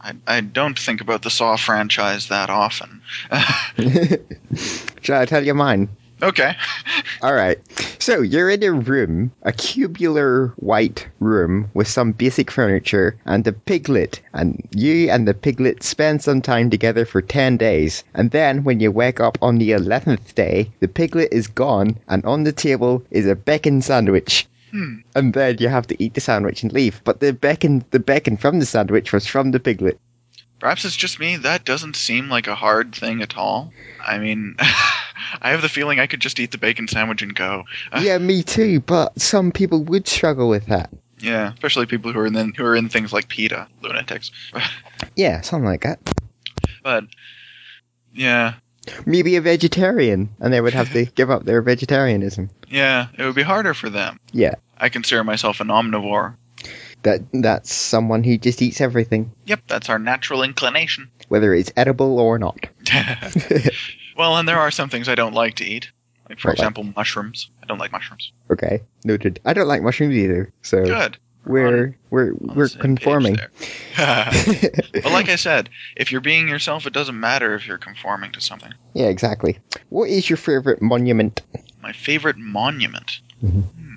I, 0.00 0.12
I 0.26 0.40
don't 0.40 0.78
think 0.78 1.00
about 1.00 1.22
the 1.22 1.30
Saw 1.30 1.56
franchise 1.56 2.28
that 2.28 2.48
often. 2.48 3.02
Shall 5.02 5.20
I 5.20 5.24
tell 5.24 5.44
you 5.44 5.54
mine? 5.54 5.88
Okay. 6.22 6.54
All 7.22 7.34
right. 7.34 7.58
So 7.98 8.20
you're 8.20 8.50
in 8.50 8.62
a 8.62 8.72
room, 8.72 9.32
a 9.42 9.52
cubular 9.52 10.48
white 10.56 11.08
room 11.20 11.70
with 11.74 11.88
some 11.88 12.12
basic 12.12 12.50
furniture 12.50 13.16
and 13.24 13.46
a 13.46 13.52
piglet, 13.52 14.20
and 14.32 14.66
you 14.70 15.10
and 15.10 15.26
the 15.26 15.34
piglet 15.34 15.82
spend 15.82 16.22
some 16.22 16.42
time 16.42 16.70
together 16.70 17.04
for 17.04 17.22
10 17.22 17.56
days. 17.56 18.04
And 18.14 18.30
then 18.30 18.64
when 18.64 18.80
you 18.80 18.90
wake 18.92 19.20
up 19.20 19.38
on 19.42 19.58
the 19.58 19.70
11th 19.70 20.34
day, 20.34 20.70
the 20.80 20.88
piglet 20.88 21.28
is 21.32 21.48
gone, 21.48 21.98
and 22.08 22.24
on 22.24 22.44
the 22.44 22.52
table 22.52 23.02
is 23.10 23.26
a 23.26 23.34
bacon 23.34 23.82
sandwich. 23.82 24.46
Hmm. 24.70 24.96
And 25.14 25.32
then 25.32 25.56
you 25.58 25.68
have 25.68 25.86
to 25.88 26.02
eat 26.02 26.14
the 26.14 26.20
sandwich 26.20 26.62
and 26.62 26.72
leave. 26.72 27.00
But 27.04 27.20
the 27.20 27.32
bacon, 27.32 27.84
the 27.90 28.00
bacon 28.00 28.36
from 28.36 28.58
the 28.58 28.66
sandwich 28.66 29.12
was 29.12 29.26
from 29.26 29.50
the 29.50 29.60
piglet. 29.60 29.98
Perhaps 30.58 30.84
it's 30.84 30.96
just 30.96 31.20
me. 31.20 31.36
That 31.36 31.64
doesn't 31.64 31.96
seem 31.96 32.28
like 32.28 32.46
a 32.46 32.54
hard 32.54 32.94
thing 32.94 33.22
at 33.22 33.36
all. 33.36 33.72
I 34.04 34.18
mean, 34.18 34.56
I 35.40 35.50
have 35.50 35.62
the 35.62 35.68
feeling 35.68 36.00
I 36.00 36.06
could 36.06 36.20
just 36.20 36.38
eat 36.40 36.50
the 36.52 36.58
bacon 36.58 36.88
sandwich 36.88 37.22
and 37.22 37.34
go. 37.34 37.64
Uh, 37.92 38.00
Yeah, 38.04 38.18
me 38.18 38.42
too. 38.42 38.80
But 38.80 39.20
some 39.20 39.52
people 39.52 39.82
would 39.84 40.06
struggle 40.08 40.48
with 40.48 40.66
that. 40.66 40.90
Yeah, 41.18 41.52
especially 41.54 41.86
people 41.86 42.12
who 42.12 42.18
are 42.20 42.26
in 42.26 42.34
who 42.54 42.64
are 42.64 42.76
in 42.76 42.88
things 42.88 43.12
like 43.12 43.28
PETA, 43.28 43.68
lunatics. 43.82 44.30
Yeah, 45.16 45.40
something 45.42 45.64
like 45.66 45.82
that. 45.82 45.98
but 46.82 47.04
yeah, 48.14 48.54
maybe 49.06 49.36
a 49.36 49.40
vegetarian, 49.40 50.28
and 50.40 50.52
they 50.52 50.60
would 50.60 50.74
have 50.74 50.92
to 50.92 51.04
give 51.14 51.30
up 51.30 51.44
their 51.44 51.62
vegetarianism. 51.62 52.50
yeah, 52.68 53.08
it 53.16 53.24
would 53.24 53.34
be 53.34 53.42
harder 53.42 53.72
for 53.74 53.88
them. 53.90 54.18
Yeah. 54.32 54.54
I 54.78 54.88
consider 54.90 55.24
myself 55.24 55.60
an 55.60 55.68
omnivore. 55.68 56.36
That 57.02 57.20
that's 57.32 57.72
someone 57.72 58.24
who 58.24 58.36
just 58.36 58.60
eats 58.62 58.80
everything, 58.80 59.32
Yep, 59.46 59.60
that's 59.68 59.88
our 59.88 59.98
natural 59.98 60.42
inclination. 60.42 61.10
whether 61.28 61.54
it's 61.54 61.72
edible 61.76 62.18
or 62.18 62.38
not. 62.38 62.66
well, 64.16 64.36
and 64.36 64.48
there 64.48 64.58
are 64.58 64.70
some 64.70 64.88
things 64.88 65.08
I 65.08 65.14
don't 65.14 65.34
like 65.34 65.56
to 65.56 65.64
eat. 65.64 65.90
Like, 66.28 66.40
for 66.40 66.50
example, 66.50 66.82
mushrooms. 66.96 67.50
I 67.62 67.66
don't 67.66 67.78
like 67.78 67.92
mushrooms. 67.92 68.32
okay, 68.50 68.82
noted. 69.04 69.38
I 69.44 69.52
don't 69.52 69.68
like 69.68 69.82
mushrooms 69.82 70.14
either, 70.16 70.52
so 70.62 70.84
Good. 70.84 71.18
we're 71.44 71.96
we're 72.10 72.30
On 72.32 72.52
we're 72.56 72.68
conforming. 72.68 73.36
but 73.96 75.04
like 75.04 75.28
I 75.28 75.36
said, 75.36 75.70
if 75.96 76.10
you're 76.10 76.20
being 76.20 76.48
yourself, 76.48 76.84
it 76.86 76.92
doesn't 76.92 77.18
matter 77.18 77.54
if 77.54 77.66
you're 77.66 77.78
conforming 77.78 78.32
to 78.32 78.40
something. 78.40 78.72
yeah, 78.94 79.06
exactly. 79.06 79.58
What 79.90 80.10
is 80.10 80.28
your 80.28 80.36
favorite 80.36 80.82
monument? 80.82 81.42
My 81.80 81.92
favorite 81.92 82.38
monument. 82.38 83.20
Mhm. 83.44 83.62
Hmm. 83.62 83.92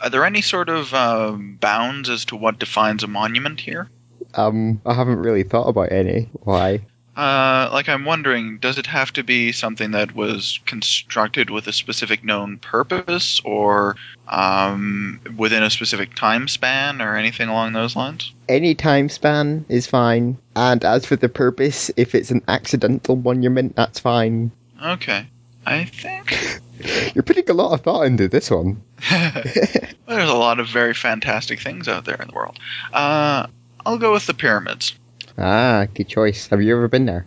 Are 0.00 0.10
there 0.10 0.26
any 0.26 0.42
sort 0.42 0.68
of 0.68 0.92
um, 0.92 1.56
bounds 1.58 2.10
as 2.10 2.26
to 2.26 2.36
what 2.36 2.58
defines 2.58 3.02
a 3.02 3.06
monument 3.06 3.60
here? 3.60 3.88
Um, 4.34 4.82
I 4.84 4.92
haven't 4.92 5.20
really 5.20 5.42
thought 5.42 5.68
about 5.68 5.90
any. 5.90 6.28
Why? 6.42 6.82
Uh, 7.16 7.70
like 7.72 7.88
I'm 7.88 8.04
wondering, 8.04 8.58
does 8.58 8.78
it 8.78 8.86
have 8.86 9.12
to 9.14 9.24
be 9.24 9.52
something 9.52 9.92
that 9.92 10.14
was 10.14 10.60
constructed 10.66 11.48
with 11.48 11.66
a 11.66 11.72
specific 11.72 12.22
known 12.22 12.58
purpose, 12.58 13.40
or 13.44 13.96
um, 14.28 15.20
within 15.36 15.62
a 15.62 15.70
specific 15.70 16.14
time 16.14 16.46
span, 16.46 17.00
or 17.00 17.16
anything 17.16 17.48
along 17.48 17.72
those 17.72 17.96
lines? 17.96 18.32
Any 18.48 18.74
time 18.74 19.08
span 19.08 19.64
is 19.68 19.86
fine, 19.86 20.36
and 20.54 20.84
as 20.84 21.06
for 21.06 21.16
the 21.16 21.30
purpose, 21.30 21.90
if 21.96 22.14
it's 22.14 22.30
an 22.30 22.42
accidental 22.48 23.16
monument, 23.16 23.76
that's 23.76 23.98
fine. 23.98 24.52
Okay. 24.84 25.26
I 25.66 25.84
think. 25.84 26.60
You're 27.14 27.24
putting 27.24 27.48
a 27.50 27.54
lot 27.54 27.72
of 27.72 27.80
thought 27.80 28.02
into 28.02 28.28
this 28.28 28.50
one. 28.50 28.82
There's 29.10 30.30
a 30.30 30.34
lot 30.34 30.60
of 30.60 30.68
very 30.68 30.94
fantastic 30.94 31.60
things 31.60 31.88
out 31.88 32.04
there 32.04 32.16
in 32.16 32.28
the 32.28 32.34
world. 32.34 32.58
Uh, 32.92 33.48
I'll 33.84 33.98
go 33.98 34.12
with 34.12 34.26
the 34.26 34.34
pyramids. 34.34 34.94
Ah, 35.38 35.86
good 35.94 36.08
choice. 36.08 36.46
Have 36.48 36.62
you 36.62 36.76
ever 36.76 36.88
been 36.88 37.06
there? 37.06 37.26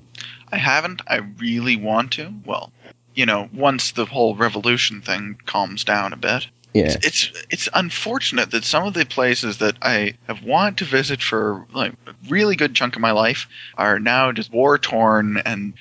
I 0.51 0.57
haven't. 0.57 1.01
I 1.07 1.17
really 1.37 1.75
want 1.75 2.13
to. 2.13 2.33
Well, 2.45 2.71
you 3.13 3.25
know, 3.25 3.49
once 3.53 3.91
the 3.91 4.05
whole 4.05 4.35
revolution 4.35 5.01
thing 5.01 5.39
calms 5.45 5.83
down 5.83 6.13
a 6.13 6.17
bit. 6.17 6.47
Yeah. 6.73 6.95
It's 7.01 7.31
it's 7.49 7.67
unfortunate 7.73 8.51
that 8.51 8.63
some 8.63 8.85
of 8.85 8.93
the 8.93 9.05
places 9.05 9.57
that 9.57 9.75
I 9.81 10.13
have 10.27 10.43
wanted 10.43 10.77
to 10.77 10.85
visit 10.85 11.21
for 11.21 11.65
like 11.73 11.93
a 12.05 12.13
really 12.29 12.55
good 12.55 12.75
chunk 12.75 12.95
of 12.95 13.01
my 13.01 13.11
life 13.11 13.47
are 13.75 13.99
now 13.99 14.31
just 14.31 14.53
war 14.53 14.77
torn 14.77 15.37
and 15.37 15.73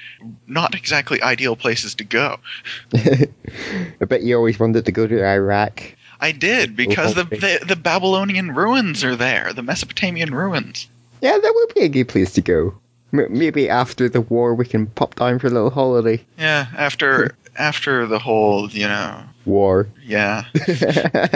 not 0.46 0.74
exactly 0.74 1.20
ideal 1.22 1.56
places 1.56 1.94
to 1.96 2.04
go. 2.04 2.38
I 2.94 4.04
bet 4.06 4.22
you 4.22 4.36
always 4.36 4.58
wanted 4.58 4.86
to 4.86 4.92
go 4.92 5.06
to 5.06 5.24
Iraq. 5.24 5.94
I 6.20 6.32
did 6.32 6.74
because 6.74 7.14
the, 7.14 7.24
the 7.24 7.64
the 7.66 7.76
Babylonian 7.76 8.54
ruins 8.54 9.04
are 9.04 9.14
there, 9.14 9.52
the 9.52 9.62
Mesopotamian 9.62 10.34
ruins. 10.34 10.88
Yeah, 11.20 11.38
that 11.38 11.52
would 11.54 11.74
be 11.74 11.80
a 11.82 11.88
good 11.88 12.08
place 12.08 12.32
to 12.34 12.40
go. 12.40 12.74
M- 13.12 13.26
maybe 13.30 13.68
after 13.68 14.08
the 14.08 14.20
war, 14.20 14.54
we 14.54 14.66
can 14.66 14.86
pop 14.86 15.14
down 15.14 15.38
for 15.38 15.46
a 15.46 15.50
little 15.50 15.70
holiday. 15.70 16.24
Yeah, 16.38 16.66
after 16.76 17.36
after 17.56 18.06
the 18.06 18.18
whole, 18.18 18.70
you 18.70 18.86
know, 18.86 19.22
War. 19.44 19.88
yeah. 20.04 20.44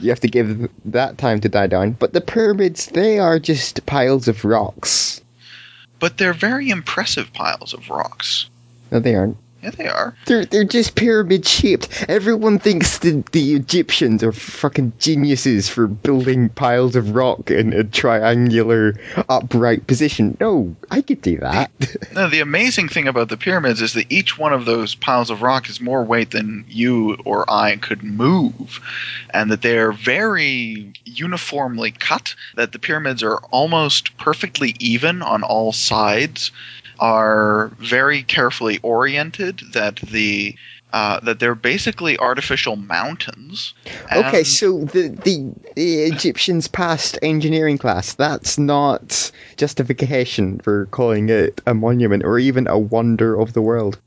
You 0.00 0.10
have 0.10 0.20
to 0.20 0.28
give 0.28 0.70
that 0.86 1.18
time 1.18 1.40
to 1.40 1.48
die 1.48 1.66
down. 1.66 1.92
But 1.92 2.12
the 2.12 2.20
pyramids, 2.20 2.86
they 2.86 3.18
are 3.18 3.38
just 3.38 3.84
piles 3.84 4.28
of 4.28 4.44
rocks. 4.44 5.20
But 5.98 6.18
they're 6.18 6.32
very 6.32 6.70
impressive 6.70 7.32
piles 7.32 7.74
of 7.74 7.90
rocks. 7.90 8.48
No, 8.92 9.00
they 9.00 9.16
aren't. 9.16 9.36
Yeah, 9.62 9.70
they 9.70 9.88
are. 9.88 10.14
They're 10.26 10.44
they're 10.44 10.64
just 10.64 10.94
pyramid 10.94 11.44
shaped. 11.46 12.04
Everyone 12.08 12.60
thinks 12.60 12.98
the 12.98 13.24
the 13.32 13.54
Egyptians 13.54 14.22
are 14.22 14.32
fucking 14.32 14.92
geniuses 14.98 15.68
for 15.68 15.88
building 15.88 16.48
piles 16.48 16.94
of 16.94 17.14
rock 17.14 17.50
in 17.50 17.72
a 17.72 17.82
triangular 17.82 18.94
upright 19.28 19.86
position. 19.86 20.36
No, 20.38 20.76
I 20.90 21.02
could 21.02 21.22
do 21.22 21.38
that. 21.38 21.70
No, 22.14 22.28
the 22.28 22.40
amazing 22.40 22.88
thing 22.88 23.06
about 23.06 23.28
the 23.28 23.36
pyramids 23.36 23.80
is 23.80 23.92
that 23.92 24.10
each 24.10 24.36
one 24.38 24.52
of 24.52 24.64
those 24.64 24.94
piles 24.94 25.30
of 25.30 25.42
rock 25.42 25.68
is 25.68 25.80
more 25.80 26.02
weight 26.02 26.30
than 26.30 26.64
you 26.68 27.14
or 27.24 27.44
I 27.48 27.76
could 27.76 28.02
move, 28.02 28.80
and 29.30 29.50
that 29.52 29.62
they're 29.62 29.92
very 29.92 30.92
uniformly 31.04 31.92
cut. 31.92 32.34
That 32.56 32.72
the 32.72 32.78
pyramids 32.78 33.22
are 33.22 33.38
almost 33.50 34.16
perfectly 34.16 34.74
even 34.80 35.22
on 35.22 35.42
all 35.42 35.72
sides, 35.72 36.50
are 36.98 37.70
very 37.78 38.22
carefully 38.22 38.78
oriented. 38.82 39.60
That 39.72 39.96
the 39.96 40.56
uh, 40.92 41.20
that 41.20 41.38
they're 41.38 41.54
basically 41.54 42.18
artificial 42.18 42.76
mountains. 42.76 43.74
okay, 44.10 44.42
so 44.44 44.84
the, 44.84 45.08
the 45.08 45.52
the 45.76 46.02
Egyptians 46.04 46.66
passed 46.68 47.18
engineering 47.22 47.78
class. 47.78 48.14
That's 48.14 48.58
not 48.58 49.30
justification 49.56 50.60
for 50.60 50.86
calling 50.86 51.28
it 51.28 51.60
a 51.66 51.74
monument 51.74 52.24
or 52.24 52.38
even 52.38 52.66
a 52.66 52.78
wonder 52.78 53.38
of 53.38 53.52
the 53.52 53.62
world. 53.62 53.98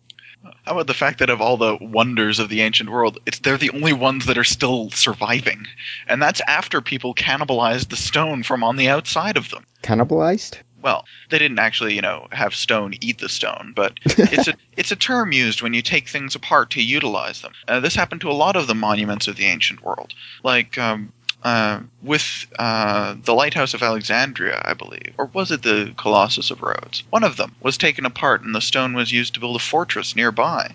How 0.64 0.74
about 0.74 0.88
the 0.88 0.94
fact 0.94 1.20
that 1.20 1.30
of 1.30 1.42
all 1.42 1.58
the 1.58 1.78
wonders 1.82 2.40
of 2.40 2.50
the 2.50 2.62
ancient 2.62 2.90
world, 2.90 3.20
it's 3.26 3.40
they're 3.40 3.58
the 3.58 3.72
only 3.72 3.94
ones 3.94 4.26
that 4.28 4.38
are 4.38 4.44
still 4.44 4.90
surviving, 4.92 5.66
and 6.08 6.22
that's 6.22 6.42
after 6.48 6.82
people 6.82 7.14
cannibalized 7.14 7.90
the 7.90 7.96
stone 7.96 8.44
from 8.44 8.64
on 8.64 8.76
the 8.76 8.90
outside 8.90 9.38
of 9.38 9.50
them. 9.50 9.66
Cannibalized? 9.84 10.58
Well, 10.82 11.06
they 11.30 11.40
didn't 11.40 11.60
actually, 11.60 11.96
you 11.96 12.02
know, 12.02 12.28
have 12.32 12.56
stone 12.56 12.94
eat 13.02 13.20
the 13.20 13.30
stone, 13.30 13.74
but 13.76 14.00
it's 14.06 14.48
a 14.48 14.54
it's 14.78 14.92
a 14.92 14.96
term 14.96 15.32
used 15.32 15.62
when 15.62 15.74
you 15.74 15.82
take 15.82 16.08
things 16.08 16.36
apart 16.36 16.72
to 16.72 16.84
utilize 16.84 17.42
them. 17.42 17.54
Uh, 17.68 17.80
this 17.80 17.96
happened 17.96 18.22
to 18.22 18.32
a 18.32 18.34
lot 18.34 18.56
of 18.56 18.68
the 18.68 18.76
monuments 18.76 19.28
of 19.28 19.36
the 19.36 19.46
ancient 19.46 19.84
world, 19.84 20.14
like 20.44 20.78
um, 20.78 21.12
uh, 21.44 21.80
with 22.04 22.46
uh, 22.60 23.16
the 23.24 23.34
Lighthouse 23.34 23.74
of 23.74 23.82
Alexandria, 23.82 24.62
I 24.64 24.74
believe, 24.74 25.14
or 25.18 25.26
was 25.26 25.52
it 25.52 25.64
the 25.64 25.94
Colossus 25.98 26.52
of 26.52 26.62
Rhodes? 26.62 27.04
One 27.10 27.24
of 27.24 27.38
them 27.38 27.56
was 27.62 27.78
taken 27.78 28.06
apart, 28.06 28.44
and 28.44 28.54
the 28.54 28.62
stone 28.62 28.94
was 28.94 29.12
used 29.12 29.34
to 29.34 29.40
build 29.40 29.56
a 29.56 29.60
fortress 29.60 30.16
nearby. 30.16 30.72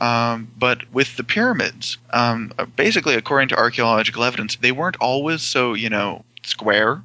Um, 0.00 0.48
but 0.58 0.90
with 0.92 1.16
the 1.16 1.24
pyramids, 1.24 1.98
um, 2.10 2.52
basically, 2.76 3.14
according 3.14 3.48
to 3.48 3.56
archaeological 3.56 4.24
evidence, 4.24 4.56
they 4.56 4.72
weren't 4.72 4.96
always 5.00 5.42
so, 5.42 5.74
you 5.74 5.90
know, 5.90 6.24
square. 6.42 7.02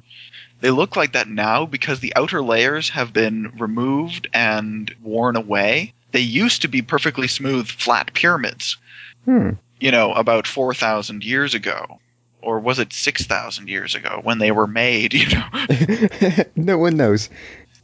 They 0.64 0.70
look 0.70 0.96
like 0.96 1.12
that 1.12 1.28
now 1.28 1.66
because 1.66 2.00
the 2.00 2.16
outer 2.16 2.42
layers 2.42 2.88
have 2.88 3.12
been 3.12 3.52
removed 3.58 4.28
and 4.32 4.90
worn 5.02 5.36
away. 5.36 5.92
They 6.12 6.20
used 6.20 6.62
to 6.62 6.68
be 6.68 6.80
perfectly 6.80 7.28
smooth, 7.28 7.68
flat 7.68 8.14
pyramids, 8.14 8.78
Hmm. 9.26 9.50
you 9.78 9.90
know, 9.90 10.14
about 10.14 10.46
4,000 10.46 11.22
years 11.22 11.52
ago. 11.52 12.00
Or 12.40 12.60
was 12.60 12.78
it 12.78 12.94
6,000 12.94 13.68
years 13.68 13.94
ago 13.94 14.20
when 14.22 14.38
they 14.38 14.52
were 14.52 14.66
made, 14.66 15.12
you 15.20 15.26
know? 15.28 16.44
no 16.56 16.78
one 16.78 16.96
knows. 16.96 17.28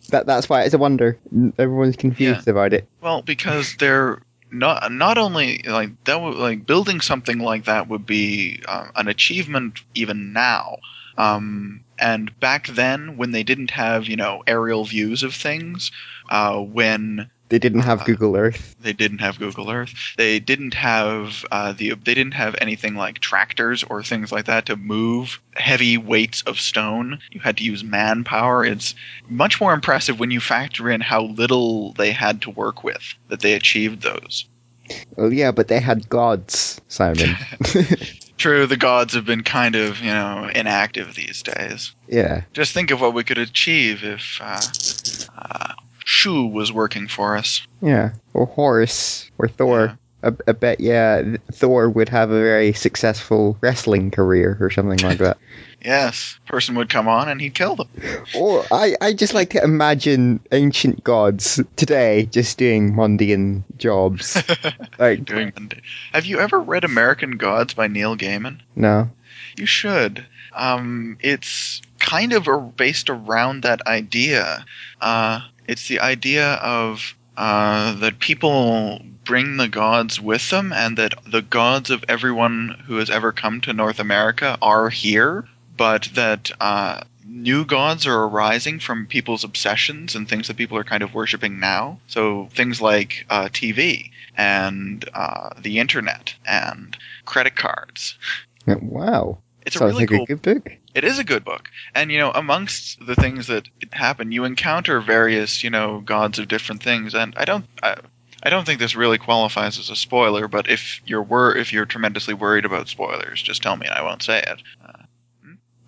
That 0.09 0.25
that's 0.25 0.49
why 0.49 0.63
it's 0.63 0.73
a 0.73 0.79
wonder. 0.79 1.19
Everyone's 1.59 1.97
confused 1.97 2.49
about 2.49 2.73
it. 2.73 2.89
Well, 3.03 3.21
because 3.21 3.77
they're 3.77 4.23
not 4.51 4.91
not 4.91 5.19
only 5.19 5.63
like 5.67 6.03
that 6.05 6.19
would 6.19 6.37
like 6.37 6.65
building 6.65 7.03
something 7.03 7.41
like 7.41 7.67
that 7.67 7.89
would 7.89 8.07
be 8.07 8.63
uh, 8.67 8.87
an 8.97 9.09
achievement 9.09 9.81
even 9.95 10.33
now. 10.33 10.79
Um, 11.19 11.85
and 12.01 12.39
back 12.41 12.67
then, 12.69 13.17
when 13.17 13.33
they 13.33 13.43
didn't 13.43 13.71
have 13.71 14.09
you 14.09 14.17
know 14.17 14.43
aerial 14.47 14.85
views 14.85 15.23
of 15.23 15.35
things, 15.35 15.93
uh, 16.31 16.57
when 16.59 17.31
They 17.51 17.59
didn't 17.59 17.83
have 17.83 18.03
Uh, 18.03 18.05
Google 18.05 18.37
Earth. 18.37 18.77
they 18.81 18.93
didn't 18.93 19.19
have 19.19 19.39
Google 19.39 19.71
Earth, 19.71 19.93
they 20.17 20.39
didn't 20.39 20.75
have 20.75 21.45
uh, 21.51 21.73
the 21.73 21.91
they 21.95 22.15
didn't 22.15 22.35
have 22.35 22.55
anything 22.61 22.95
like 22.95 23.19
tractors 23.19 23.83
or 23.85 24.03
things 24.03 24.31
like 24.33 24.47
that 24.47 24.67
to 24.67 24.77
move 24.77 25.41
heavy 25.57 25.97
weights 25.99 26.43
of 26.43 26.59
stone. 26.61 27.19
You 27.31 27.41
had 27.41 27.57
to 27.59 27.65
use 27.65 27.83
manpower. 27.85 28.65
It's 28.65 28.95
much 29.29 29.61
more 29.61 29.75
impressive 29.75 30.19
when 30.21 30.31
you 30.31 30.41
factor 30.41 30.91
in 30.91 31.01
how 31.01 31.23
little 31.23 31.93
they 31.95 32.13
had 32.13 32.43
to 32.43 32.51
work 32.51 32.83
with 32.85 33.03
that 33.29 33.41
they 33.41 33.55
achieved 33.55 34.03
those. 34.03 34.45
Well, 35.17 35.33
yeah, 35.33 35.53
but 35.53 35.69
they 35.69 35.81
had 35.81 36.09
gods, 36.09 36.81
Simon. 36.89 37.37
True, 38.39 38.67
the 38.67 38.77
gods 38.77 39.13
have 39.15 39.27
been 39.27 39.43
kind 39.43 39.75
of, 39.75 40.01
you 40.01 40.11
know, 40.11 40.51
inactive 40.55 41.15
these 41.15 41.43
days. 41.43 41.95
yeah. 42.09 42.43
Just 42.53 42.73
think 42.73 42.91
of 42.91 43.01
what 43.01 43.13
we 43.15 43.23
could 43.23 43.39
achieve 43.39 44.03
if 44.03 44.39
uh, 44.41 44.61
uh, 45.37 45.75
Shu 46.05 46.47
was 46.47 46.73
working 46.73 47.07
for 47.07 47.37
us. 47.37 47.67
Yeah. 47.83 48.13
Or 48.33 48.47
Horus. 48.47 49.31
Or 49.39 49.49
Thor. 49.49 49.99
I, 50.23 50.33
I 50.47 50.53
bet, 50.53 50.81
yeah, 50.81 51.37
Thor 51.53 51.89
would 51.89 52.09
have 52.11 52.31
a 52.31 52.41
very 52.41 52.73
successful 52.73 53.57
wrestling 53.61 54.11
career 54.11 54.57
or 54.61 54.71
something 54.71 54.99
like 54.99 55.19
that. 55.19 55.39
Yes, 55.83 56.39
person 56.45 56.75
would 56.75 56.91
come 56.91 57.09
on 57.09 57.31
and 57.31 57.41
he'd 57.41 57.55
kill 57.55 57.75
them. 57.75 57.89
or 58.37 58.67
I, 58.71 58.97
I 59.01 59.15
just 59.15 59.33
like 59.33 59.49
to 59.51 59.65
imagine 59.65 60.41
ancient 60.53 61.03
gods 61.03 61.59
today 61.77 62.27
just 62.27 62.59
doing 62.59 62.95
mundane 62.95 63.65
jobs. 63.79 64.37
like, 64.99 65.25
Doing. 65.25 65.53
Mundane. 65.57 65.81
Have 66.13 66.27
you 66.27 66.39
ever 66.39 66.61
read 66.61 66.85
American 66.85 67.39
Gods 67.39 67.73
by 67.73 67.87
Neil 67.87 68.15
Gaiman? 68.15 68.61
no. 68.77 69.09
You 69.57 69.65
should. 69.65 70.27
Um, 70.53 71.17
it's 71.21 71.81
kind 71.99 72.35
of 72.35 72.47
a, 72.47 72.59
based 72.59 73.09
around 73.09 73.63
that 73.63 73.87
idea. 73.87 74.65
Uh, 75.01 75.41
it's 75.67 75.89
the 75.89 76.01
idea 76.01 76.55
of 76.57 77.15
uh, 77.41 77.95
that 77.95 78.19
people 78.19 79.01
bring 79.25 79.57
the 79.57 79.67
gods 79.67 80.21
with 80.21 80.51
them, 80.51 80.75
and 80.75 80.99
that 80.99 81.15
the 81.27 81.41
gods 81.41 81.89
of 81.89 82.05
everyone 82.07 82.83
who 82.87 82.97
has 82.97 83.09
ever 83.09 83.33
come 83.33 83.63
to 83.63 83.73
North 83.73 83.99
America 83.99 84.59
are 84.61 84.91
here, 84.91 85.49
but 85.75 86.11
that 86.13 86.51
uh, 86.61 87.01
new 87.25 87.65
gods 87.65 88.07
are 88.07 88.25
arising 88.25 88.79
from 88.79 89.07
people's 89.07 89.43
obsessions 89.43 90.15
and 90.15 90.29
things 90.29 90.49
that 90.49 90.59
people 90.59 90.77
are 90.77 90.85
kind 90.85 91.03
of 91.03 91.15
worshiping 91.15 91.59
now. 91.59 91.99
So 92.09 92.51
things 92.53 92.83
like 92.83 93.25
uh, 93.31 93.45
TV 93.45 94.11
and 94.37 95.03
uh, 95.15 95.55
the 95.59 95.79
internet 95.79 96.35
and 96.47 96.95
credit 97.25 97.57
cards. 97.57 98.19
Wow. 98.67 99.39
It's 99.67 99.77
a 99.77 99.87
really 99.87 100.07
like 100.07 100.09
cool 100.09 100.23
a 100.23 100.27
good 100.27 100.43
book. 100.43 100.73
it 100.95 101.05
is 101.05 101.19
a 101.19 101.25
good 101.25 101.45
book. 101.45 101.71
And 101.95 102.11
you 102.11 102.19
know 102.19 102.31
amongst 102.31 103.05
the 103.05 103.15
things 103.15 103.47
that 103.49 103.69
happen 103.93 104.33
you 104.33 104.45
encounter 104.45 105.01
various 105.01 105.63
you 105.63 105.71
know 105.71 106.01
gods 106.01 106.39
of 106.39 106.49
different 106.49 106.83
things. 106.83 107.15
And 107.15 107.35
i 107.37 107.45
don't 107.45 107.67
I, 107.83 107.97
I 108.43 108.51
don't 108.51 108.65
think 108.65 108.81
this 108.81 108.97
really 108.97 109.19
qualifies 109.19 109.79
as 109.79 109.91
a 109.91 109.97
spoiler 109.97 110.49
but 110.49 110.69
if 110.71 111.01
you're 111.05 111.23
wor- 111.23 111.57
if 111.57 111.73
you're 111.73 111.87
tremendously 111.87 112.35
worried 112.35 112.65
about 112.65 112.89
spoilers 112.89 113.43
just 113.43 113.63
tell 113.63 113.77
me 113.77 113.87
and 113.87 113.95
i 113.95 114.03
won't 114.03 114.23
say 114.23 114.39
it. 114.39 114.63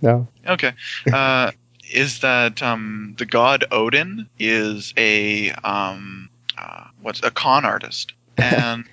No. 0.02 0.26
okay. 0.46 0.72
Uh, 1.12 1.52
is 1.90 2.20
that 2.20 2.62
um, 2.62 3.14
the 3.18 3.26
god 3.26 3.64
odin 3.70 4.28
is 4.38 4.92
a 4.96 5.50
um, 5.52 6.30
uh, 6.58 6.87
what's 7.00 7.22
a 7.22 7.30
con 7.30 7.64
artist. 7.64 8.12
And 8.38 8.85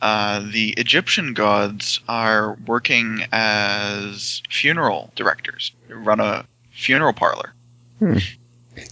uh, 0.00 0.40
the 0.50 0.70
Egyptian 0.76 1.34
gods 1.34 2.00
are 2.08 2.56
working 2.66 3.24
as 3.32 4.42
funeral 4.48 5.10
directors, 5.16 5.72
They 5.88 5.94
run 5.94 6.20
a 6.20 6.44
funeral 6.72 7.12
parlor. 7.12 7.52
Hmm. 7.98 8.18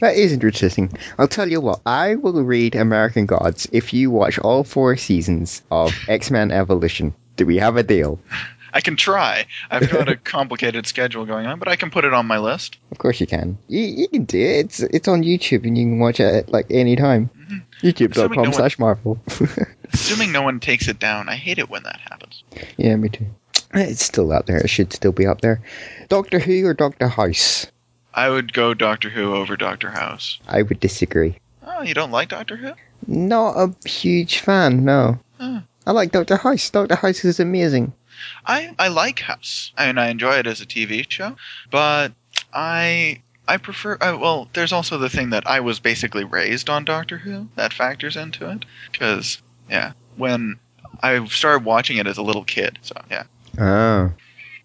That 0.01 0.17
is 0.17 0.33
interesting. 0.33 0.93
I'll 1.19 1.29
tell 1.29 1.49
you 1.49 1.61
what, 1.61 1.81
I 1.87 2.17
will 2.17 2.43
read 2.43 2.75
American 2.75 3.27
Gods 3.27 3.67
if 3.73 3.95
you 3.95 4.11
watch 4.11 4.39
all 4.39 4.65
four 4.65 4.97
seasons 4.97 5.63
of 5.71 5.93
X 6.09 6.31
Men 6.31 6.51
Evolution. 6.51 7.15
Do 7.37 7.47
we 7.47 7.57
have 7.57 7.77
a 7.77 7.83
deal? 7.83 8.19
I 8.75 8.83
can 8.83 8.97
try. 8.97 9.47
I've 9.71 9.89
got 9.91 10.11
a 10.11 10.17
complicated 10.37 10.87
schedule 10.87 11.25
going 11.25 11.47
on, 11.47 11.59
but 11.59 11.69
I 11.69 11.77
can 11.77 11.91
put 11.91 12.05
it 12.05 12.13
on 12.13 12.27
my 12.27 12.39
list. 12.39 12.77
Of 12.91 12.99
course 12.99 13.19
you 13.19 13.27
can. 13.27 13.57
You, 13.69 13.81
you 13.81 14.09
can 14.09 14.25
do 14.25 14.39
it. 14.39 14.67
It's, 14.67 14.81
it's 14.81 15.09
on 15.09 15.23
YouTube 15.23 15.65
and 15.65 15.79
you 15.79 15.85
can 15.85 15.99
watch 16.01 16.21
it 16.21 16.35
at 16.35 16.49
like 16.51 16.67
any 16.71 16.95
time. 16.97 17.31
YouTube.com 17.81 18.33
no 18.33 18.43
one- 18.43 18.53
slash 18.53 18.79
Marvel. 18.79 19.19
Assuming 19.93 20.33
no 20.33 20.43
one 20.43 20.61
takes 20.61 20.89
it 20.89 20.99
down, 20.99 21.29
I 21.29 21.37
hate 21.37 21.59
it 21.59 21.71
when 21.71 21.83
that 21.85 22.01
happens. 22.09 22.43
yeah, 22.77 22.97
me 22.97 23.09
too. 23.09 23.27
It's 23.75 24.05
still 24.05 24.33
out 24.33 24.47
there. 24.47 24.59
It 24.59 24.71
should 24.71 24.93
still 24.93 25.13
be 25.13 25.27
up 25.27 25.41
there. 25.41 25.61
Doctor 26.09 26.39
Who 26.39 26.67
or 26.67 26.75
Doctor 26.75 27.09
House? 27.09 27.67
I 28.15 28.29
would 28.31 28.53
go 28.53 28.75
Doctor 28.75 29.11
Who 29.11 29.35
over 29.35 29.57
Doctor 29.57 29.91
House. 29.91 30.39
I 30.49 30.63
would 30.63 30.81
disagree. 30.81 31.39
Oh, 31.67 31.83
you 31.83 31.95
don't 31.95 32.11
like 32.11 32.31
Doctor 32.31 32.57
Who? 32.57 32.73
Not 33.07 33.57
a 33.57 33.89
huge 33.89 34.39
fan, 34.41 34.85
no. 34.85 35.19
I 35.41 35.93
like 35.93 36.13
Doctor 36.13 36.37
House. 36.37 36.69
Doctor 36.71 36.97
House 36.97 37.25
is 37.25 37.41
amazing. 37.41 37.93
I 38.45 38.75
I 38.79 38.89
like 38.89 39.21
House. 39.21 39.73
I 39.77 39.87
mean, 39.87 39.97
I 39.97 40.09
enjoy 40.09 40.35
it 40.35 40.47
as 40.47 40.61
a 40.61 40.67
TV 40.67 41.09
show, 41.09 41.37
but 41.71 42.13
I 42.53 43.23
I 43.47 43.57
prefer. 43.57 43.95
Uh, 43.95 44.19
well, 44.21 44.49
there's 44.53 44.73
also 44.73 44.99
the 44.99 45.09
thing 45.09 45.31
that 45.31 45.47
I 45.47 45.61
was 45.61 45.79
basically 45.81 46.25
raised 46.25 46.69
on 46.69 46.85
Doctor 46.85 47.17
Who. 47.17 47.49
That 47.55 47.73
factors 47.73 48.17
into 48.17 48.51
it 48.51 48.65
because 48.93 49.41
yeah, 49.71 49.93
when 50.17 50.59
I 51.03 51.25
started 51.27 51.65
watching 51.65 51.97
it 51.99 52.07
as 52.07 52.19
a 52.19 52.23
little 52.23 52.45
kid, 52.45 52.79
so 52.83 52.95
yeah. 53.11 53.25
Oh. 53.59 54.13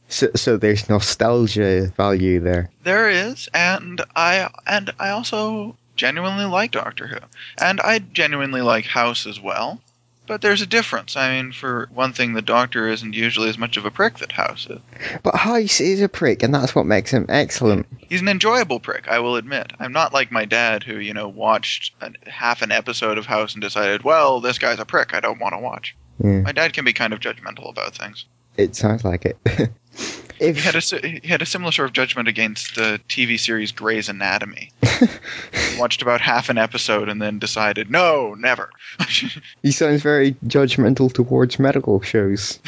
So, 0.10 0.30
so 0.36 0.58
there's 0.58 0.89
nostalgia 0.89 1.91
value 1.97 2.39
there. 2.39 2.70
There 2.84 3.10
is, 3.10 3.49
and 3.54 4.01
I 4.16 4.49
and 4.68 4.91
I 4.99 5.10
also 5.10 5.76
genuinely 5.95 6.45
like 6.45 6.72
Doctor 6.72 7.08
Who, 7.08 7.18
and 7.60 7.80
I 7.82 7.99
genuinely 7.99 8.62
like 8.62 8.86
House 8.86 9.26
as 9.26 9.39
well. 9.39 9.82
But 10.26 10.41
there's 10.41 10.61
a 10.61 10.65
difference. 10.65 11.17
I 11.17 11.36
mean, 11.36 11.51
for 11.51 11.89
one 11.93 12.13
thing, 12.13 12.34
the 12.34 12.41
Doctor 12.41 12.88
isn't 12.88 13.13
usually 13.13 13.49
as 13.49 13.57
much 13.57 13.76
of 13.76 13.86
a 13.86 13.91
prick 13.91 14.19
that 14.19 14.32
House 14.32 14.67
is. 14.69 14.80
But 15.21 15.36
House 15.36 15.82
is 15.82 16.01
a 16.01 16.07
prick, 16.07 16.43
and 16.43 16.55
that's 16.55 16.74
what 16.74 16.86
makes 16.86 17.11
him 17.11 17.26
excellent. 17.28 17.88
He's 17.97 18.21
an 18.21 18.30
enjoyable 18.30 18.80
prick, 18.80 19.07
I 19.09 19.19
will 19.19 19.36
admit. 19.36 19.74
I'm 19.80 19.91
not 19.91 20.13
like 20.13 20.32
my 20.32 20.45
dad, 20.45 20.84
who 20.84 20.97
you 20.97 21.13
know 21.13 21.28
watched 21.28 21.93
an, 21.99 22.15
half 22.26 22.61
an 22.61 22.71
episode 22.71 23.17
of 23.17 23.26
House 23.26 23.53
and 23.53 23.61
decided, 23.61 24.03
well, 24.03 24.39
this 24.39 24.59
guy's 24.59 24.80
a 24.80 24.86
prick. 24.86 25.13
I 25.13 25.19
don't 25.19 25.39
want 25.39 25.55
to 25.55 25.59
watch. 25.59 25.95
My 26.19 26.51
dad 26.53 26.71
can 26.74 26.86
be 26.86 26.93
kind 26.93 27.11
of 27.11 27.19
judgmental 27.19 27.69
about 27.69 27.95
things. 27.95 28.26
It 28.58 28.76
sounds 28.76 29.04
like 29.04 29.26
it. 29.26 29.38
He 30.39 30.51
had 30.54 30.76
a 30.76 30.80
he 30.82 31.28
had 31.28 31.41
a 31.41 31.45
similar 31.45 31.72
sort 31.72 31.88
of 31.88 31.93
judgment 31.93 32.28
against 32.28 32.76
the 32.76 32.99
TV 33.08 33.39
series 33.39 33.72
Grey's 33.72 34.10
Anatomy. 34.10 34.72
Watched 35.78 36.01
about 36.01 36.20
half 36.20 36.49
an 36.49 36.58
episode 36.58 37.08
and 37.08 37.22
then 37.22 37.39
decided, 37.39 37.89
no, 37.89 38.34
never. 38.34 38.70
he 39.62 39.72
sounds 39.72 40.01
very 40.01 40.34
judgmental 40.47 41.14
towards 41.14 41.60
medical 41.60 42.01
shows. 42.01 42.60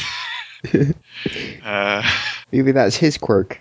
uh, 1.66 2.04
Maybe 2.52 2.72
that's 2.72 2.96
his 2.96 3.18
quirk. 3.18 3.60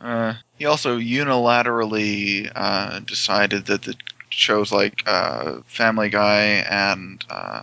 uh, 0.00 0.34
he 0.58 0.64
also 0.64 0.98
unilaterally 0.98 2.50
uh, 2.54 3.00
decided 3.00 3.66
that 3.66 3.82
the 3.82 3.94
shows 4.30 4.72
like 4.72 5.02
uh, 5.06 5.60
Family 5.66 6.08
Guy 6.08 6.64
and 6.68 7.24
uh, 7.30 7.62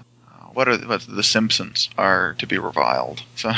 what 0.54 0.70
are 0.70 0.78
what's 0.78 1.08
The 1.08 1.24
Simpsons 1.24 1.90
are 1.98 2.36
to 2.36 2.48
be 2.48 2.58
reviled. 2.58 3.22
So 3.36 3.52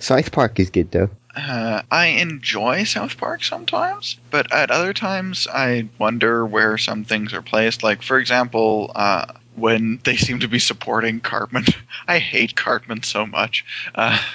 South 0.00 0.32
Park 0.32 0.58
is 0.60 0.70
good 0.70 0.90
though. 0.90 1.10
uh, 1.34 1.82
I 1.90 2.06
enjoy 2.06 2.84
South 2.84 3.16
Park 3.16 3.42
sometimes, 3.44 4.16
but 4.30 4.52
at 4.52 4.70
other 4.70 4.92
times 4.92 5.46
I 5.52 5.88
wonder 5.98 6.44
where 6.46 6.76
some 6.78 7.04
things 7.04 7.32
are 7.32 7.42
placed. 7.42 7.82
Like 7.82 8.02
for 8.02 8.18
example, 8.18 8.92
uh, 8.94 9.26
when 9.54 10.00
they 10.04 10.16
seem 10.16 10.40
to 10.40 10.48
be 10.48 10.58
supporting 10.58 11.20
Cartman, 11.20 11.64
I 12.08 12.18
hate 12.18 12.54
Cartman 12.56 13.02
so 13.02 13.26
much. 13.26 13.64
Uh, 13.94 14.18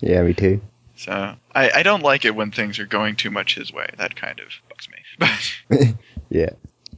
Yeah, 0.00 0.22
me 0.24 0.34
too. 0.34 0.60
so 0.96 1.34
I, 1.54 1.70
I 1.70 1.82
don't 1.84 2.02
like 2.02 2.24
it 2.24 2.34
when 2.34 2.50
things 2.50 2.80
are 2.80 2.86
going 2.86 3.14
too 3.14 3.30
much 3.30 3.54
his 3.54 3.72
way. 3.72 3.86
That 3.98 4.16
kind 4.16 4.40
of 4.40 4.48
bugs 4.68 4.88
me. 4.88 4.98
But 5.68 5.94
Yeah. 6.28 6.50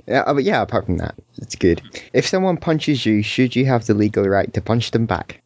Yeah, 0.06 0.20
uh, 0.20 0.32
but 0.34 0.44
yeah, 0.44 0.62
apart 0.62 0.86
from 0.86 0.96
that, 0.98 1.14
it's 1.38 1.54
good. 1.54 1.82
If 2.14 2.26
someone 2.26 2.56
punches 2.56 3.04
you, 3.04 3.22
should 3.22 3.54
you 3.56 3.66
have 3.66 3.84
the 3.86 3.92
legal 3.94 4.24
right 4.24 4.52
to 4.54 4.60
punch 4.62 4.90
them 4.90 5.04
back? 5.06 5.42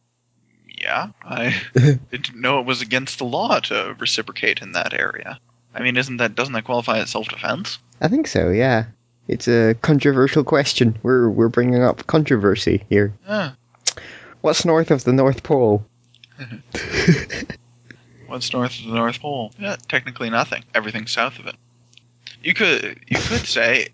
Yeah, 0.89 1.09
I 1.23 1.61
didn't 2.09 2.41
know 2.41 2.59
it 2.59 2.65
was 2.65 2.81
against 2.81 3.19
the 3.19 3.25
law 3.25 3.59
to 3.59 3.95
reciprocate 3.99 4.61
in 4.61 4.71
that 4.71 4.93
area. 4.93 5.39
I 5.75 5.83
mean, 5.83 5.97
isn't 5.97 6.17
that 6.17 6.33
doesn't 6.33 6.53
that 6.53 6.63
qualify 6.63 6.97
as 6.97 7.11
self 7.11 7.27
defense? 7.27 7.77
I 8.01 8.07
think 8.07 8.25
so, 8.25 8.49
yeah. 8.49 8.85
It's 9.27 9.47
a 9.47 9.75
controversial 9.75 10.43
question. 10.43 10.97
We're 11.03 11.29
we're 11.29 11.49
bringing 11.49 11.83
up 11.83 12.07
controversy 12.07 12.83
here. 12.89 13.13
Yeah. 13.27 13.51
What's 14.41 14.65
north 14.65 14.89
of 14.89 15.03
the 15.03 15.13
North 15.13 15.43
Pole? 15.43 15.85
What's 18.27 18.51
north 18.51 18.79
of 18.79 18.85
the 18.85 18.95
North 18.95 19.19
Pole? 19.19 19.51
Yeah, 19.59 19.75
technically 19.87 20.31
nothing. 20.31 20.63
Everything's 20.73 21.11
south 21.11 21.37
of 21.37 21.45
it. 21.45 21.55
You 22.43 22.55
could 22.55 22.99
you 23.05 23.17
could 23.17 23.45
say, 23.45 23.89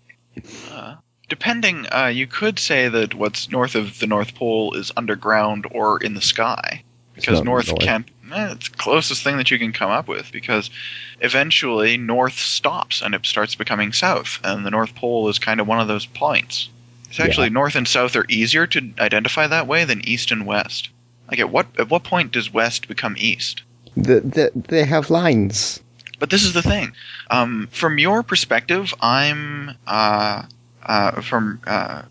uh, 0.70 0.94
depending, 1.28 1.86
uh, 1.92 2.06
you 2.06 2.26
could 2.26 2.58
say 2.58 2.88
that 2.88 3.14
what's 3.14 3.50
north 3.50 3.74
of 3.74 3.98
the 3.98 4.06
North 4.06 4.34
Pole 4.34 4.72
is 4.74 4.92
underground 4.96 5.66
or 5.70 6.02
in 6.02 6.14
the 6.14 6.22
sky, 6.22 6.84
because 7.16 7.42
north, 7.42 7.68
north. 7.68 7.80
can't. 7.80 8.06
Eh, 8.32 8.52
it's 8.52 8.68
the 8.68 8.76
closest 8.76 9.24
thing 9.24 9.38
that 9.38 9.50
you 9.50 9.58
can 9.58 9.72
come 9.72 9.90
up 9.90 10.06
with, 10.06 10.30
because 10.30 10.70
eventually 11.20 11.96
north 11.96 12.38
stops 12.38 13.02
and 13.02 13.14
it 13.14 13.26
starts 13.26 13.54
becoming 13.54 13.92
south, 13.92 14.38
and 14.44 14.64
the 14.64 14.70
North 14.70 14.94
Pole 14.94 15.28
is 15.28 15.38
kind 15.38 15.60
of 15.60 15.66
one 15.66 15.80
of 15.80 15.88
those 15.88 16.06
points. 16.06 16.68
It's 17.08 17.20
actually 17.20 17.50
north 17.50 17.76
and 17.76 17.88
south 17.88 18.16
are 18.16 18.26
easier 18.28 18.66
to 18.66 18.92
identify 18.98 19.46
that 19.46 19.66
way 19.66 19.84
than 19.84 20.06
east 20.06 20.32
and 20.32 20.44
west. 20.46 20.90
Like 21.30 21.40
at 21.40 21.50
what 21.50 21.66
at 21.78 21.88
what 21.88 22.04
point 22.04 22.32
does 22.32 22.52
west 22.52 22.88
become 22.88 23.14
east? 23.18 23.62
The, 23.96 24.20
the, 24.20 24.50
they 24.54 24.84
have 24.84 25.08
lines. 25.08 25.80
But 26.18 26.30
this 26.30 26.44
is 26.44 26.52
the 26.52 26.62
thing. 26.62 26.92
Um, 27.30 27.68
from 27.70 27.98
your 27.98 28.22
perspective, 28.22 28.92
I'm 29.00 29.70
uh, 29.86 30.44
uh, 30.82 31.20
from 31.20 31.60
uh, 31.66 32.02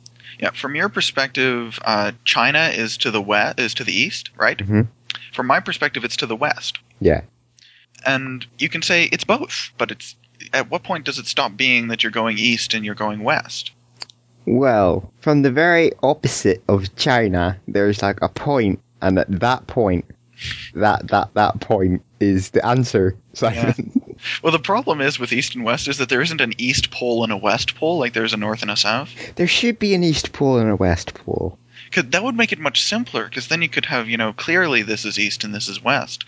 yeah. 0.46 0.52
From 0.52 0.76
your 0.76 0.90
perspective, 0.90 1.80
uh, 1.84 2.12
China 2.24 2.70
is 2.74 2.98
to 2.98 3.12
the 3.12 3.22
west, 3.22 3.60
is 3.60 3.74
to 3.76 3.84
the 3.84 3.94
east, 3.94 4.30
right? 4.38 4.58
Mhm. 4.58 4.88
From 5.34 5.48
my 5.48 5.60
perspective, 5.60 6.04
it's 6.06 6.18
to 6.18 6.28
the 6.28 6.36
west, 6.36 6.78
Yeah. 7.00 7.22
and 8.06 8.46
you 8.60 8.70
can 8.70 8.82
say 8.82 9.06
it's 9.06 9.24
both. 9.24 9.72
But 9.78 9.92
it's 9.92 10.16
at 10.54 10.70
what 10.70 10.84
point 10.84 11.06
does 11.06 11.18
it 11.18 11.26
stop 11.26 11.58
being 11.58 11.88
that 11.88 12.04
you're 12.04 12.12
going 12.12 12.38
east 12.38 12.74
and 12.74 12.86
you're 12.86 12.96
going 12.96 13.24
west? 13.24 13.72
Well, 14.46 15.12
from 15.22 15.42
the 15.42 15.52
very 15.52 15.92
opposite 16.04 16.64
of 16.68 16.96
China, 16.96 17.58
there's 17.68 18.04
like 18.04 18.20
a 18.22 18.30
point, 18.30 18.80
and 19.02 19.18
at 19.18 19.40
that 19.40 19.66
point, 19.66 20.06
that 20.76 21.08
that 21.08 21.34
that 21.34 21.60
point 21.62 22.04
is 22.20 22.52
the 22.52 22.64
answer, 22.66 23.16
Simon. 23.34 24.02
Well, 24.42 24.52
the 24.52 24.60
problem 24.60 25.02
is 25.02 25.20
with 25.20 25.34
east 25.34 25.56
and 25.56 25.64
west 25.64 25.88
is 25.88 25.98
that 25.98 26.10
there 26.10 26.22
isn't 26.22 26.42
an 26.42 26.54
east 26.58 26.92
pole 26.92 27.24
and 27.24 27.32
a 27.32 27.38
west 27.38 27.76
pole 27.76 28.00
like 28.00 28.14
there's 28.14 28.34
a 28.34 28.38
north 28.38 28.62
and 28.62 28.72
a 28.72 28.76
south. 28.76 29.10
there 29.36 29.48
should 29.48 29.80
be 29.80 29.94
an 29.94 30.04
east 30.04 30.34
pole 30.34 30.58
and 30.58 30.70
a 30.70 30.76
west 30.76 31.14
pole. 31.14 31.58
Cause 31.92 32.06
that 32.10 32.24
would 32.24 32.36
make 32.36 32.52
it 32.52 32.60
much 32.60 32.84
simpler, 32.84 33.26
because 33.26 33.48
then 33.48 33.62
you 33.62 33.70
could 33.70 33.86
have, 33.86 34.10
you 34.10 34.18
know, 34.18 34.34
clearly 34.34 34.82
this 34.82 35.06
is 35.06 35.20
east 35.20 35.44
and 35.44 35.54
this 35.54 35.70
is 35.70 35.84
west. 35.84 36.26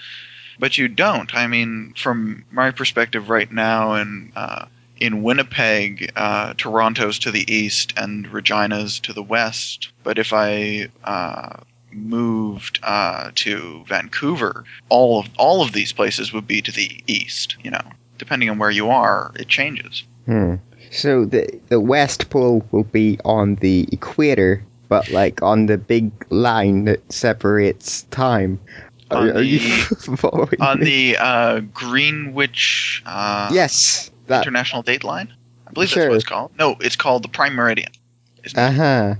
But 0.59 0.77
you 0.77 0.87
don't. 0.87 1.33
I 1.35 1.47
mean, 1.47 1.93
from 1.95 2.45
my 2.51 2.71
perspective 2.71 3.29
right 3.29 3.51
now, 3.51 3.95
in 3.95 4.31
uh, 4.35 4.65
in 4.99 5.21
Winnipeg, 5.23 6.11
uh, 6.15 6.53
Toronto's 6.55 7.19
to 7.19 7.31
the 7.31 7.51
east 7.53 7.93
and 7.97 8.31
Regina's 8.31 8.99
to 9.01 9.13
the 9.13 9.23
west. 9.23 9.89
But 10.03 10.17
if 10.17 10.33
I 10.33 10.89
uh, 11.03 11.57
moved 11.97 12.79
uh, 12.83 13.31
to 13.35 13.83
Vancouver, 13.87 14.63
all 14.89 15.19
of 15.21 15.27
all 15.37 15.61
of 15.61 15.73
these 15.73 15.91
places 15.93 16.31
would 16.33 16.47
be 16.47 16.61
to 16.61 16.71
the 16.71 17.03
east. 17.07 17.55
You 17.63 17.71
know, 17.71 17.81
depending 18.17 18.49
on 18.49 18.57
where 18.59 18.71
you 18.71 18.89
are, 18.89 19.31
it 19.35 19.47
changes. 19.47 20.03
Hmm. 20.25 20.55
So 20.91 21.25
the 21.25 21.47
the 21.69 21.79
west 21.81 22.29
pole 22.29 22.65
will 22.71 22.83
be 22.85 23.19
on 23.25 23.55
the 23.55 23.87
equator, 23.91 24.63
but 24.87 25.09
like 25.11 25.41
on 25.41 25.65
the 25.65 25.77
big 25.77 26.11
line 26.29 26.85
that 26.85 27.11
separates 27.11 28.03
time. 28.03 28.59
Are, 29.11 29.17
On 29.29 29.37
are 29.37 29.41
you 29.41 29.59
the- 29.59 30.17
following 30.17 30.61
On 30.61 30.79
me? 30.79 30.85
the 31.13 31.17
uh, 31.17 31.59
Greenwich. 31.73 33.01
Uh, 33.05 33.49
yes, 33.53 34.11
that. 34.27 34.43
International 34.43 34.81
Date 34.81 35.03
Line? 35.05 35.33
I 35.65 35.71
believe 35.71 35.89
Sure. 35.89 36.03
that's 36.03 36.09
what 36.09 36.15
it's 36.17 36.25
called. 36.25 36.51
No, 36.57 36.75
it's 36.81 36.95
called 36.97 37.23
the 37.23 37.29
Prime 37.29 37.53
Meridian. 37.53 37.91
Uh 38.55 38.71
huh. 38.71 39.15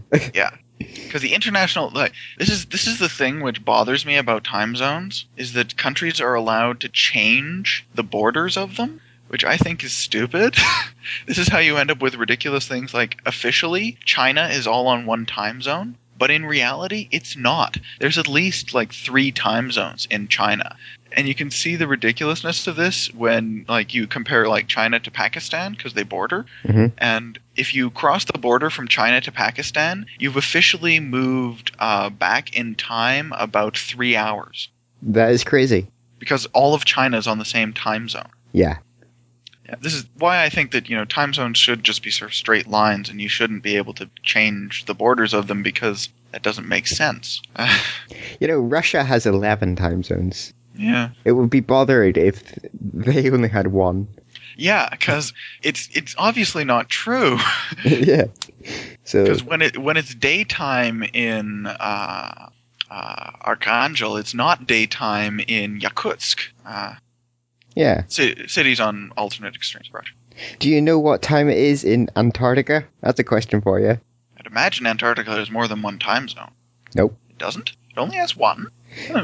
Because 0.80 1.22
the 1.22 1.34
international, 1.34 1.90
like, 1.90 2.14
this 2.38 2.50
is 2.50 2.66
this 2.66 2.88
is 2.88 3.00
the 3.00 3.10
thing 3.10 3.42
which 3.42 3.64
bothers 3.66 4.06
me 4.06 4.18
about 4.18 4.44
time 4.44 4.76
zones 4.76 5.26
is 5.36 5.54
that 5.54 5.78
countries 5.78 6.22
are 6.22 6.36
allowed 6.36 6.82
to 6.82 6.90
change 6.90 7.86
the 7.96 8.04
borders 8.04 8.58
of 8.58 8.76
them, 8.76 9.02
which 9.28 9.44
I 9.44 9.58
think 9.58 9.84
is 9.84 9.94
stupid. 9.94 10.56
this 11.26 11.38
is 11.38 11.48
how 11.48 11.60
you 11.60 11.78
end 11.78 11.92
up 11.92 12.02
with 12.02 12.16
ridiculous 12.16 12.68
things 12.68 12.94
like 12.94 13.20
officially 13.26 13.98
China 14.06 14.48
is 14.48 14.68
all 14.68 14.88
on 14.88 15.06
one 15.06 15.26
time 15.26 15.62
zone, 15.62 15.96
but 16.18 16.32
in 16.32 16.46
reality, 16.46 17.08
it's 17.12 17.36
not. 17.36 17.78
There's 18.00 18.18
at 18.18 18.28
least 18.28 18.74
like 18.74 18.94
three 18.94 19.32
time 19.32 19.72
zones 19.72 20.08
in 20.10 20.28
China. 20.28 20.76
And 21.12 21.28
you 21.28 21.34
can 21.36 21.52
see 21.52 21.76
the 21.76 21.88
ridiculousness 21.88 22.68
of 22.68 22.76
this 22.76 23.14
when 23.14 23.66
like 23.68 23.94
you 23.94 24.08
compare 24.08 24.48
like 24.48 24.68
China 24.68 25.00
to 25.00 25.12
Pakistan 25.12 25.72
because 25.74 25.94
they 25.94 26.04
border. 26.04 26.46
Mhm. 26.64 26.92
And 26.98 27.40
if 27.56 27.74
you 27.74 27.90
cross 27.90 28.26
the 28.26 28.38
border 28.38 28.70
from 28.70 28.88
China 28.88 29.22
to 29.22 29.32
Pakistan, 29.32 30.06
you've 30.20 30.38
officially 30.38 31.00
moved 31.00 31.72
uh, 31.80 32.10
back 32.10 32.56
in 32.56 32.76
time 32.76 33.34
about 33.36 33.78
three 33.78 34.16
hours 34.16 34.70
That 35.02 35.32
is 35.32 35.44
crazy. 35.44 35.88
because 36.20 36.46
all 36.48 36.74
of 36.74 36.84
China 36.86 37.18
is 37.18 37.28
on 37.28 37.38
the 37.40 37.46
same 37.46 37.74
time 37.74 38.10
zone. 38.10 38.30
Yeah. 38.52 38.78
Yeah, 39.68 39.76
this 39.82 39.94
is 39.94 40.06
why 40.18 40.44
I 40.44 40.50
think 40.50 40.72
that 40.72 40.90
you 40.90 40.96
know 40.96 41.04
time 41.06 41.34
zones 41.34 41.58
should 41.58 41.84
just 41.84 42.02
be 42.02 42.10
sort 42.10 42.32
of 42.32 42.36
straight 42.36 42.68
lines, 42.68 43.10
and 43.10 43.20
you 43.20 43.28
shouldn't 43.28 43.64
be 43.64 43.76
able 43.76 43.94
to 43.96 44.10
change 44.24 44.86
the 44.86 44.94
borders 44.94 45.34
of 45.34 45.48
them 45.48 45.62
because 45.62 46.08
that 46.32 46.42
doesn't 46.42 46.68
make 46.70 46.88
sense. 46.88 47.42
You 48.40 48.48
know, 48.48 48.60
Russia 48.60 49.04
has 49.04 49.26
11 49.26 49.76
time 49.76 50.04
zones. 50.04 50.54
Yeah, 50.78 51.10
It 51.26 51.32
would 51.34 51.50
be 51.50 51.60
bothered 51.62 52.18
if 52.18 52.42
they 52.74 53.30
only 53.32 53.50
had 53.50 53.68
one. 53.68 54.08
yeah, 54.58 54.88
because 54.90 55.34
it's 55.64 55.90
it's 55.94 56.16
obviously 56.18 56.64
not 56.64 56.90
true. 56.90 57.38
yeah. 57.86 58.26
So, 59.04 59.24
Because 59.24 59.44
when 59.44 59.62
it 59.62 59.78
when 59.78 59.98
it's 59.98 60.14
daytime 60.14 61.04
in 61.04 61.66
uh, 61.68 62.50
uh, 62.90 63.32
Archangel, 63.42 64.18
it's 64.18 64.34
not 64.34 64.68
daytime 64.68 65.40
in 65.40 65.80
Yakutsk. 65.80 66.40
Uh, 66.66 66.96
yeah. 67.76 68.02
ci- 68.10 68.48
cities 68.48 68.80
on 68.80 69.12
alternate 69.18 69.56
extremes 69.56 69.88
of 69.90 69.94
Russia. 69.94 70.14
Do 70.60 70.70
you 70.70 70.82
know 70.82 71.00
what 71.00 71.22
time 71.22 71.50
it 71.50 71.58
is 71.58 71.84
in 71.84 72.10
Antarctica? 72.16 72.86
That's 73.02 73.20
a 73.20 73.24
question 73.24 73.62
for 73.62 73.80
you. 73.80 74.00
I'd 74.38 74.46
imagine 74.46 74.86
Antarctica 74.88 75.32
has 75.32 75.50
more 75.50 75.68
than 75.68 75.82
one 75.82 76.00
time 76.00 76.28
zone. 76.28 76.52
Nope. 76.96 77.18
It 77.30 77.38
doesn't. 77.38 77.72
It 77.92 77.98
only 77.98 78.18
has 78.18 78.36
one. 78.36 78.68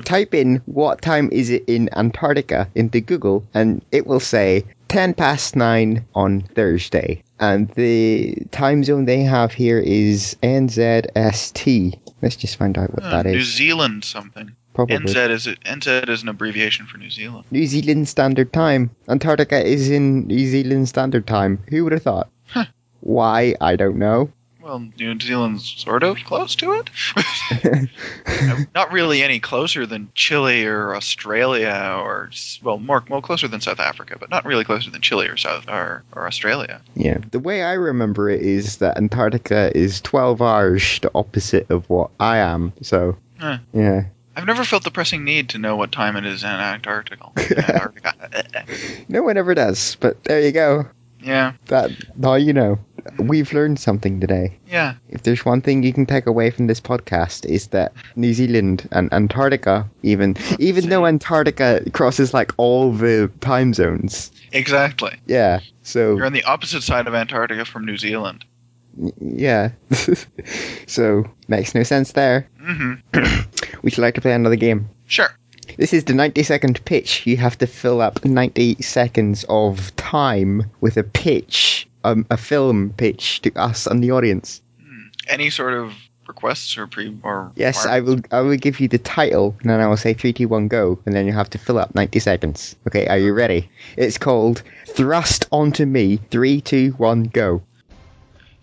Type 0.06 0.34
in 0.34 0.62
what 0.66 1.02
time 1.02 1.30
is 1.32 1.50
it 1.50 1.64
in 1.68 1.90
Antarctica 1.96 2.70
into 2.76 3.02
Google 3.02 3.44
and 3.54 3.84
it 3.92 4.06
will 4.08 4.20
say 4.20 4.66
10 4.90 5.14
past 5.16 5.56
9 5.56 6.06
on 6.14 6.42
Thursday. 6.42 7.24
And 7.40 7.68
the 7.70 8.36
time 8.52 8.84
zone 8.84 9.06
they 9.06 9.22
have 9.22 9.52
here 9.54 9.80
is 9.80 10.38
NZST. 10.44 12.00
Let's 12.22 12.36
just 12.36 12.58
find 12.58 12.78
out 12.78 12.94
what 12.94 13.04
Uh, 13.04 13.10
that 13.24 13.26
New. 13.26 13.42
Zealand 13.42 14.04
something. 14.06 14.52
Probably. 14.74 14.98
NZ 14.98 15.30
is 15.30 15.48
NZ 15.48 16.10
is 16.10 16.24
an 16.24 16.30
abbreviation 16.30 16.86
for 16.88 16.98
New 16.98 17.10
Zealand. 17.10 17.46
New 17.52 17.66
Zealand 17.68 18.08
Standard 18.08 18.52
Time. 18.54 18.90
Antarctica 19.08 19.64
is 19.64 19.90
in 19.90 20.28
New 20.28 20.48
Zealand 20.48 20.90
Standard 20.90 21.28
Time. 21.28 21.60
Who 21.70 21.84
would 21.84 21.94
have 21.94 22.02
thought? 22.04 22.30
Huh. 22.48 22.66
Why? 23.02 23.56
I 23.62 23.76
don't 23.76 23.98
know. 23.98 24.32
Well, 24.64 24.80
New 24.98 25.20
Zealand's 25.20 25.66
sort 25.78 26.04
of 26.04 26.18
close 26.24 26.56
to 26.56 26.72
it. 26.82 27.90
Not 28.74 28.94
really 28.94 29.22
any 29.22 29.42
closer 29.42 29.86
than 29.86 30.10
Chile 30.16 30.66
or 30.66 30.96
Australia 30.96 31.98
or 32.02 32.30
well, 32.62 32.80
more 32.80 33.04
well 33.10 33.22
closer 33.22 33.50
than 33.50 33.60
South 33.60 33.82
Africa, 33.82 34.16
but 34.18 34.30
not 34.30 34.46
really 34.46 34.64
closer 34.64 34.90
than 34.90 35.02
Chile 35.02 35.28
or 35.28 35.36
South 35.36 35.68
or, 35.68 36.04
or 36.16 36.28
Australia. 36.28 36.82
Yeah, 36.96 37.18
the 37.32 37.40
way 37.40 37.62
I 37.62 37.74
remember 37.74 38.30
it 38.30 38.42
is 38.42 38.78
that 38.78 38.96
Antarctica 38.96 39.70
is 39.78 40.00
12 40.00 40.42
hours 40.42 41.00
the 41.02 41.12
opposite 41.14 41.70
of 41.70 41.90
what 41.90 42.12
I 42.20 42.38
am. 42.38 42.72
So, 42.82 43.18
Huh. 43.40 43.58
yeah. 43.74 44.06
I've 44.38 44.46
never 44.48 44.64
felt 44.64 44.86
the 44.86 44.92
pressing 44.92 45.26
need 45.26 45.50
to 45.50 45.58
know 45.58 45.76
what 45.76 45.92
time 45.92 46.16
it 46.16 46.26
is 46.26 46.44
in 46.44 46.50
Antarctica. 46.50 47.32
Antarctica. 47.38 48.66
No 49.10 49.24
one 49.24 49.36
ever 49.38 49.54
does, 49.56 49.98
but 50.00 50.24
there 50.24 50.40
you 50.40 50.54
go. 50.54 50.86
yeah, 51.22 51.54
That 51.66 51.92
now 52.16 52.36
you 52.36 52.54
know. 52.54 52.80
We've 53.18 53.52
learned 53.54 53.80
something 53.80 54.20
today. 54.20 54.60
yeah, 54.68 54.96
If 55.10 55.24
there's 55.24 55.44
one 55.46 55.62
thing 55.62 55.84
you 55.84 55.92
can 55.94 56.06
take 56.06 56.26
away 56.28 56.50
from 56.52 56.68
this 56.68 56.80
podcast 56.82 57.46
is 57.46 57.68
that 57.68 57.94
New 58.16 58.34
Zealand 58.34 58.88
and 58.92 59.12
Antarctica, 59.14 59.90
even 60.04 60.36
even 60.60 60.90
though 60.90 61.06
Antarctica 61.06 61.84
crosses 61.92 62.34
like 62.34 62.54
all 62.58 62.92
the 62.94 63.30
time 63.42 63.74
zones, 63.74 64.32
exactly. 64.52 65.18
yeah. 65.26 65.60
So 65.84 66.16
You're 66.16 66.26
on 66.26 66.34
the 66.34 66.44
opposite 66.46 66.84
side 66.84 67.08
of 67.08 67.14
Antarctica 67.14 67.66
from 67.66 67.86
New 67.86 67.98
Zealand. 67.98 68.46
yeah. 69.20 69.72
so 70.88 71.26
makes 71.48 71.76
no 71.76 71.84
sense 71.84 72.12
there. 72.14 72.48
hmm 72.60 72.94
Would 73.84 73.98
you 73.98 74.02
like 74.02 74.16
to 74.16 74.22
play 74.22 74.34
another 74.34 74.56
game? 74.56 74.90
Sure. 75.08 75.30
This 75.78 75.94
is 75.94 76.04
the 76.06 76.14
90 76.14 76.44
second 76.44 76.84
pitch. 76.86 77.26
You 77.26 77.38
have 77.38 77.58
to 77.60 77.68
fill 77.68 78.02
up 78.02 78.24
90 78.24 78.82
seconds 78.82 79.46
of 79.50 79.96
time 79.96 80.70
with 80.82 80.98
a 80.98 81.04
pitch, 81.04 81.88
um, 82.04 82.26
a 82.30 82.38
film 82.38 82.94
pitch 82.96 83.42
to 83.42 83.54
us 83.56 83.88
and 83.88 84.04
the 84.04 84.12
audience. 84.12 84.62
Any 85.28 85.50
sort 85.50 85.74
of 85.74 85.94
requests 86.28 86.78
or 86.78 86.88
pre 86.88 87.18
or 87.24 87.52
Yes, 87.56 87.86
I 87.86 88.00
will. 88.02 88.20
I 88.32 88.42
will 88.42 88.58
give 88.58 88.80
you 88.80 88.88
the 88.88 88.98
title, 88.98 89.56
and 89.62 89.70
then 89.70 89.80
I 89.80 89.88
will 89.88 89.98
say 89.98 90.14
three, 90.14 90.34
two, 90.34 90.48
one, 90.48 90.68
go, 90.68 91.00
and 91.06 91.16
then 91.16 91.26
you 91.26 91.34
have 91.34 91.50
to 91.52 91.58
fill 91.58 91.78
up 91.78 91.96
90 91.96 92.20
seconds. 92.20 92.76
Okay, 92.88 93.08
are 93.08 93.18
you 93.18 93.34
ready? 93.34 93.70
It's 93.98 94.18
called 94.18 94.64
Thrust 94.88 95.46
Onto 95.52 95.86
Me. 95.86 96.18
Three, 96.30 96.62
two, 96.62 96.92
one, 96.92 97.24
go. 97.24 97.62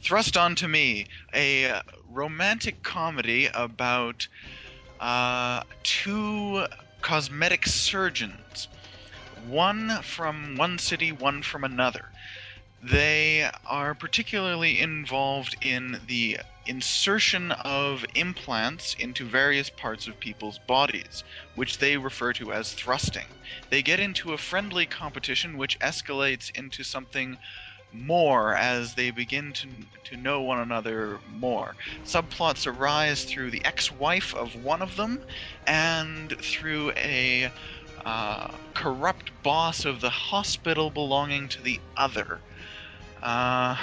Thrust 0.03 0.36
Onto 0.36 0.66
Me, 0.66 1.07
a 1.34 1.82
romantic 2.11 2.82
comedy 2.82 3.49
about 3.53 4.26
uh, 4.99 5.62
two 5.82 6.64
cosmetic 7.03 7.66
surgeons, 7.66 8.68
one 9.49 9.91
from 10.03 10.57
one 10.57 10.78
city, 10.78 11.12
one 11.12 11.43
from 11.43 11.64
another. 11.64 12.07
They 12.83 13.51
are 13.66 13.95
particularly 13.95 14.81
involved 14.81 15.55
in 15.61 16.01
the 16.07 16.39
insertion 16.64 17.53
of 17.53 18.07
implants 18.14 18.95
into 18.95 19.28
various 19.28 19.68
parts 19.68 20.07
of 20.07 20.18
people's 20.18 20.59
bodies, 20.59 21.22
which 21.55 21.76
they 21.76 21.99
refer 21.99 22.33
to 22.35 22.55
as 22.55 22.72
thrusting. 22.72 23.26
They 23.68 23.83
get 23.83 24.01
into 24.01 24.33
a 24.33 24.39
friendly 24.39 24.87
competition 24.87 25.59
which 25.59 25.78
escalates 25.81 26.51
into 26.57 26.83
something 26.83 27.39
more 27.93 28.57
as 28.57 28.95
they 28.95 29.11
begin 29.11 29.53
to, 29.53 29.68
to 30.05 30.16
know 30.16 30.41
one 30.41 30.61
another 30.61 31.20
more. 31.26 31.76
Subplots 32.07 32.66
arise 32.66 33.24
through 33.24 33.51
the 33.51 33.64
ex 33.64 33.91
wife 33.91 34.35
of 34.35 34.55
one 34.55 34.81
of 34.81 34.97
them 34.97 35.22
and 35.66 36.35
through 36.43 36.93
a 36.97 37.51
uh, 38.07 38.49
corrupt 38.74 39.31
boss 39.43 39.85
of 39.85 40.01
the 40.01 40.11
hospital 40.11 40.91
belonging 40.91 41.49
to 41.51 41.62
the 41.62 41.78
other. 41.97 42.41
Uh, 43.23 43.77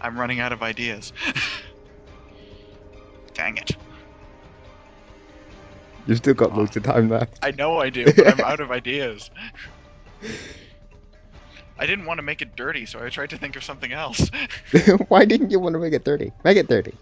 I'm 0.00 0.18
running 0.18 0.40
out 0.40 0.52
of 0.52 0.62
ideas. 0.62 1.12
Dang 3.34 3.56
it. 3.56 3.70
You've 6.06 6.18
still 6.18 6.34
got 6.34 6.56
loads 6.56 6.76
of 6.76 6.84
time 6.84 7.10
left. 7.10 7.38
I 7.42 7.50
know 7.50 7.78
I 7.78 7.90
do, 7.90 8.06
but 8.06 8.26
I'm 8.26 8.40
out 8.40 8.60
of 8.60 8.70
ideas. 8.70 9.30
I 11.78 11.86
didn't 11.86 12.06
want 12.06 12.18
to 12.18 12.22
make 12.22 12.42
it 12.42 12.56
dirty, 12.56 12.86
so 12.86 13.04
I 13.04 13.10
tried 13.10 13.30
to 13.30 13.38
think 13.38 13.56
of 13.56 13.62
something 13.62 13.92
else. 13.92 14.30
Why 15.08 15.24
didn't 15.24 15.50
you 15.50 15.60
want 15.60 15.74
to 15.74 15.78
make 15.78 15.92
it 15.92 16.04
30? 16.04 16.32
Make 16.44 16.56
it 16.56 16.68
30. 16.68 16.94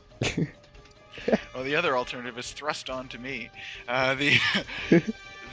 Well, 1.54 1.64
the 1.64 1.76
other 1.76 1.96
alternative 1.96 2.36
is 2.36 2.50
thrust 2.50 2.90
onto 2.90 3.18
me. 3.18 3.48
Uh, 3.88 4.14
the 4.14 4.38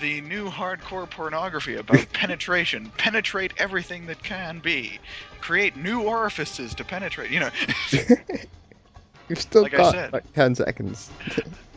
the 0.03 0.19
new 0.19 0.49
hardcore 0.49 1.09
pornography 1.09 1.75
about 1.77 2.05
penetration. 2.13 2.91
Penetrate 2.97 3.53
everything 3.57 4.05
that 4.07 4.21
can 4.21 4.59
be. 4.59 4.99
Create 5.39 5.77
new 5.77 6.01
orifices 6.01 6.75
to 6.75 6.83
penetrate. 6.83 7.31
You 7.31 7.39
know. 7.39 7.49
You've 9.29 9.39
still 9.39 9.61
Like 9.63 9.71
got 9.71 9.93
said. 9.93 10.11
like 10.11 10.31
10 10.33 10.55
seconds. 10.55 11.09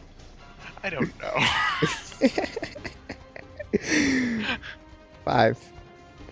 I 0.82 0.90
don't 0.90 1.12
know. 1.20 1.38
Five, 5.24 5.56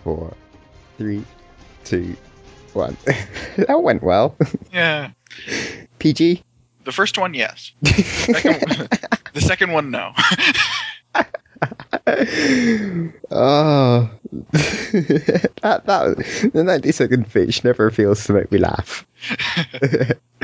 four, 0.03 0.33
three, 0.97 1.23
two, 1.85 2.15
one. 2.73 2.97
that 3.55 3.81
went 3.81 4.03
well. 4.03 4.35
yeah. 4.73 5.11
PG? 5.99 6.43
The 6.83 6.91
first 6.91 7.17
one, 7.17 7.33
yes. 7.33 7.71
Second, 7.85 8.89
the 9.33 9.41
second 9.41 9.71
one, 9.71 9.89
no. 9.91 10.11
Oh, 13.31 14.09
that 14.51 15.81
that 15.85 16.51
the 16.53 16.63
ninety 16.63 16.91
second 16.91 17.29
pitch 17.29 17.63
never 17.63 17.89
fails 17.91 18.25
to 18.25 18.33
make 18.33 18.51
me 18.51 18.57
laugh. 18.57 19.05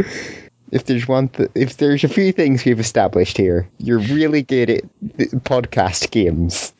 if 0.71 0.85
there's 0.85 1.07
one, 1.07 1.27
th- 1.29 1.51
if 1.55 1.77
there's 1.77 2.03
a 2.03 2.09
few 2.09 2.31
things 2.31 2.63
we've 2.63 2.79
established 2.79 3.37
here, 3.37 3.67
you're 3.77 3.99
really 3.99 4.41
good 4.41 4.69
at 4.69 4.83
th- 5.17 5.31
podcast 5.31 6.11
games. 6.11 6.73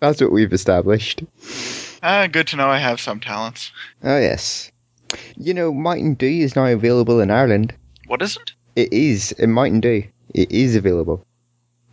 That's 0.00 0.20
what 0.20 0.32
we've 0.32 0.52
established. 0.52 1.22
Ah, 2.02 2.26
good 2.26 2.48
to 2.48 2.56
know 2.56 2.68
I 2.68 2.78
have 2.78 3.00
some 3.00 3.20
talents. 3.20 3.72
Oh 4.02 4.18
yes, 4.18 4.70
you 5.36 5.54
know, 5.54 5.72
Might 5.72 6.02
and 6.02 6.16
Do 6.16 6.26
is 6.26 6.56
now 6.56 6.66
available 6.66 7.20
in 7.20 7.30
Ireland. 7.30 7.74
What 8.06 8.22
is 8.22 8.36
it? 8.36 8.52
It 8.74 8.92
is 8.92 9.32
in 9.32 9.52
Might 9.52 9.72
and 9.72 9.82
Do. 9.82 10.04
It 10.34 10.52
is 10.52 10.76
available. 10.76 11.25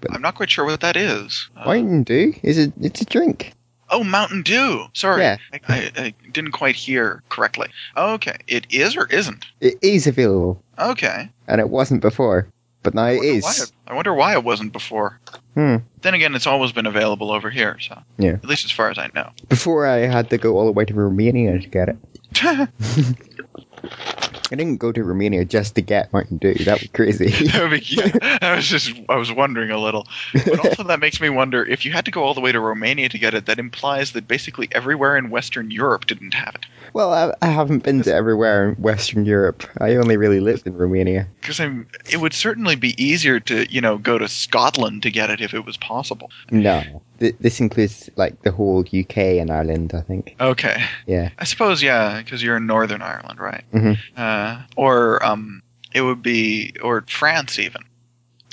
I'm 0.09 0.21
not 0.21 0.35
quite 0.35 0.49
sure 0.49 0.65
what 0.65 0.81
that 0.81 0.95
is. 0.97 1.49
Uh, 1.57 1.69
and 1.71 2.05
Do 2.05 2.33
is 2.43 2.57
it? 2.57 2.73
it's 2.81 3.01
a 3.01 3.05
drink. 3.05 3.53
Oh, 3.89 4.03
Mountain 4.03 4.41
Dew. 4.43 4.85
Sorry, 4.93 5.21
Yeah. 5.21 5.37
I, 5.53 5.59
I, 5.67 5.91
I 5.97 6.13
didn't 6.31 6.51
quite 6.53 6.75
hear 6.75 7.21
correctly. 7.29 7.67
Okay, 7.95 8.37
it 8.47 8.65
is 8.71 8.95
or 8.97 9.05
isn't. 9.07 9.45
It 9.61 9.75
is 9.83 10.07
available, 10.07 10.63
Okay. 10.79 11.29
and 11.47 11.61
it 11.61 11.69
wasn't 11.69 12.01
before, 12.01 12.47
but 12.81 12.95
now 12.95 13.05
it 13.07 13.23
is. 13.23 13.61
it- 13.63 13.71
I 13.85 13.93
wonder 13.93 14.13
why 14.13 14.33
it 14.33 14.43
wasn't 14.43 14.73
before. 14.73 15.19
Hmm. 15.53 15.77
Then 16.01 16.15
again, 16.15 16.33
it's 16.33 16.47
always 16.47 16.71
been 16.71 16.87
available 16.87 17.31
over 17.31 17.49
here, 17.51 17.77
so 17.79 18.01
Yeah. 18.17 18.31
at 18.31 18.45
least 18.45 18.65
as 18.65 18.71
far 18.71 18.89
as 18.89 18.97
I 18.97 19.09
know. 19.13 19.29
Before 19.49 19.85
I 19.85 19.97
had 20.07 20.29
to 20.31 20.37
go 20.39 20.57
all 20.57 20.65
the 20.65 20.71
way 20.71 20.85
to 20.85 20.93
Romania 20.93 21.59
to 21.59 21.67
get 21.67 21.89
it. 21.89 21.97
I 24.51 24.55
didn't 24.55 24.77
go 24.77 24.91
to 24.91 25.03
Romania 25.03 25.45
just 25.45 25.75
to 25.75 25.81
get 25.81 26.11
Mountain 26.13 26.37
Dew. 26.37 26.53
That 26.65 26.81
was 26.81 26.89
crazy. 26.93 27.31
That 27.51 27.69
would 27.69 27.79
be- 27.79 27.85
yeah, 27.85 28.37
I 28.41 28.55
was 28.55 28.67
just 28.67 28.93
I 29.09 29.15
was 29.15 29.31
wondering 29.31 29.71
a 29.71 29.77
little, 29.79 30.07
but 30.33 30.59
also 30.65 30.83
that 30.83 30.99
makes 30.99 31.19
me 31.21 31.29
wonder 31.29 31.63
if 31.65 31.85
you 31.85 31.91
had 31.91 32.05
to 32.05 32.11
go 32.11 32.23
all 32.23 32.33
the 32.33 32.41
way 32.41 32.51
to 32.51 32.59
Romania 32.59 33.09
to 33.09 33.17
get 33.17 33.33
it. 33.33 33.45
That 33.45 33.59
implies 33.59 34.11
that 34.13 34.27
basically 34.27 34.67
everywhere 34.71 35.17
in 35.17 35.29
Western 35.29 35.71
Europe 35.71 36.05
didn't 36.05 36.33
have 36.33 36.55
it. 36.55 36.65
well, 36.93 37.13
I, 37.13 37.33
I 37.41 37.49
haven't 37.49 37.83
been 37.83 38.01
to 38.03 38.13
everywhere 38.13 38.69
in 38.69 38.75
Western 38.75 39.25
Europe. 39.25 39.63
I 39.79 39.95
only 39.95 40.17
really 40.17 40.39
lived 40.39 40.67
in 40.67 40.75
Romania. 40.77 41.27
Because 41.41 41.59
it 41.59 42.17
would 42.17 42.33
certainly 42.33 42.75
be 42.75 43.01
easier 43.03 43.39
to 43.41 43.71
you 43.71 43.81
know 43.81 43.97
go 43.97 44.17
to 44.17 44.27
Scotland 44.27 45.03
to 45.03 45.11
get 45.11 45.29
it 45.29 45.41
if 45.41 45.53
it 45.53 45.65
was 45.65 45.77
possible. 45.77 46.29
No, 46.51 47.01
Th- 47.23 47.35
this 47.39 47.61
includes 47.61 48.09
like 48.17 48.41
the 48.41 48.51
whole 48.51 48.81
UK 48.81 49.17
and 49.39 49.49
Ireland. 49.49 49.93
I 49.93 50.01
think. 50.01 50.35
Okay, 50.41 50.83
Yeah. 51.07 51.29
I 51.39 51.45
suppose 51.45 51.81
yeah, 51.81 52.21
because 52.21 52.43
you're 52.43 52.57
in 52.57 52.67
Northern 52.67 53.01
Ireland, 53.01 53.39
right? 53.39 53.63
Mm-hmm. 53.71 53.93
Uh, 54.17 54.61
or 54.75 55.25
um, 55.25 55.63
it 55.93 56.01
would 56.01 56.21
be 56.21 56.73
or 56.83 57.05
France 57.07 57.59
even. 57.59 57.83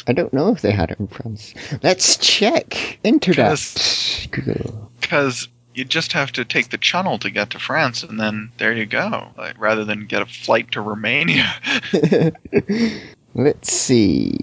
I 0.06 0.12
don't 0.12 0.32
know 0.32 0.52
if 0.52 0.60
they 0.62 0.70
had 0.70 0.92
it 0.92 1.00
in 1.00 1.08
France. 1.08 1.52
Let's 1.82 2.16
check. 2.16 3.00
Internet. 3.02 4.28
Because 5.00 5.48
you 5.74 5.84
just 5.84 6.12
have 6.12 6.30
to 6.32 6.44
take 6.44 6.70
the 6.70 6.78
channel 6.78 7.18
to 7.18 7.30
get 7.30 7.50
to 7.50 7.58
France, 7.58 8.04
and 8.04 8.20
then 8.20 8.52
there 8.58 8.72
you 8.72 8.86
go. 8.86 9.30
Like 9.36 9.60
rather 9.60 9.84
than 9.84 10.06
get 10.06 10.22
a 10.22 10.26
flight 10.26 10.70
to 10.72 10.80
Romania. 10.80 11.52
Let's 13.34 13.72
see. 13.72 14.38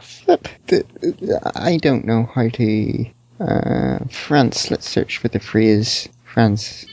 Flip. 0.00 0.48
The- 0.66 1.52
I 1.54 1.76
don't 1.78 2.04
know 2.04 2.28
how 2.34 2.48
to. 2.48 3.06
Uh, 3.40 3.98
France. 4.10 4.70
Let's 4.70 4.88
search 4.88 5.18
for 5.18 5.28
the 5.28 5.40
phrase 5.40 6.08
France. 6.24 6.86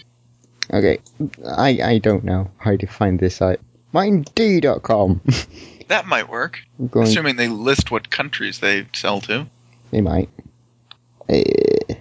Okay. 0.74 1.00
I 1.46 1.80
I 1.84 1.98
don't 2.00 2.24
know 2.24 2.50
how 2.58 2.76
to 2.76 2.88
find 2.88 3.20
this 3.20 3.42
out. 3.42 3.60
Mindy.com. 3.94 5.22
that 5.88 6.08
might 6.08 6.30
work, 6.30 6.60
going. 6.90 7.08
assuming 7.08 7.36
they 7.36 7.48
list 7.50 7.92
what 7.92 8.10
countries 8.10 8.60
they 8.60 8.88
sell 8.94 9.22
to. 9.22 9.48
They 9.92 10.02
might. 10.02 10.30
Eh, 11.30 11.96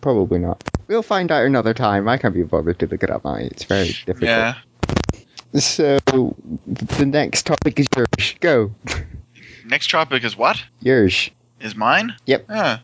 probably 0.00 0.38
not. 0.38 0.62
We'll 0.88 1.02
find 1.02 1.32
out 1.32 1.44
another 1.44 1.74
time. 1.74 2.08
I 2.08 2.18
can't 2.18 2.34
be 2.34 2.42
bothered 2.42 2.78
to 2.80 2.86
look 2.86 3.02
it 3.02 3.10
up 3.10 3.24
now. 3.24 3.34
It's 3.34 3.64
very 3.64 3.88
difficult. 4.06 4.22
Yeah. 4.22 4.54
So 5.54 5.98
the 6.66 7.06
next 7.06 7.46
topic 7.46 7.80
is 7.80 7.86
yours. 7.96 8.34
Go. 8.40 8.74
Next 9.66 9.90
topic 9.90 10.24
is 10.24 10.36
what? 10.36 10.62
Yours. 10.80 11.30
Is 11.60 11.74
mine? 11.76 12.14
Yep. 12.26 12.46
Yeah. 12.48 12.78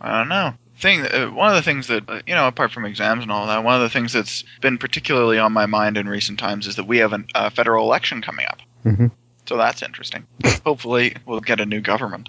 I 0.00 0.18
don't 0.18 0.28
know. 0.28 0.54
Thing. 0.78 1.02
Uh, 1.06 1.28
one 1.28 1.48
of 1.48 1.54
the 1.56 1.62
things 1.62 1.86
that 1.86 2.08
uh, 2.08 2.20
you 2.26 2.34
know, 2.34 2.46
apart 2.48 2.70
from 2.72 2.84
exams 2.84 3.22
and 3.22 3.32
all 3.32 3.46
that, 3.46 3.64
one 3.64 3.76
of 3.76 3.80
the 3.80 3.88
things 3.88 4.12
that's 4.12 4.44
been 4.60 4.76
particularly 4.76 5.38
on 5.38 5.52
my 5.52 5.66
mind 5.66 5.96
in 5.96 6.08
recent 6.08 6.38
times 6.38 6.66
is 6.66 6.76
that 6.76 6.86
we 6.86 6.98
have 6.98 7.12
a 7.14 7.24
uh, 7.34 7.50
federal 7.50 7.84
election 7.86 8.20
coming 8.20 8.46
up. 8.46 8.58
Mhm. 8.84 9.10
So 9.46 9.56
that's 9.56 9.82
interesting. 9.82 10.26
Hopefully, 10.66 11.16
we'll 11.24 11.40
get 11.40 11.60
a 11.60 11.66
new 11.66 11.80
government. 11.80 12.28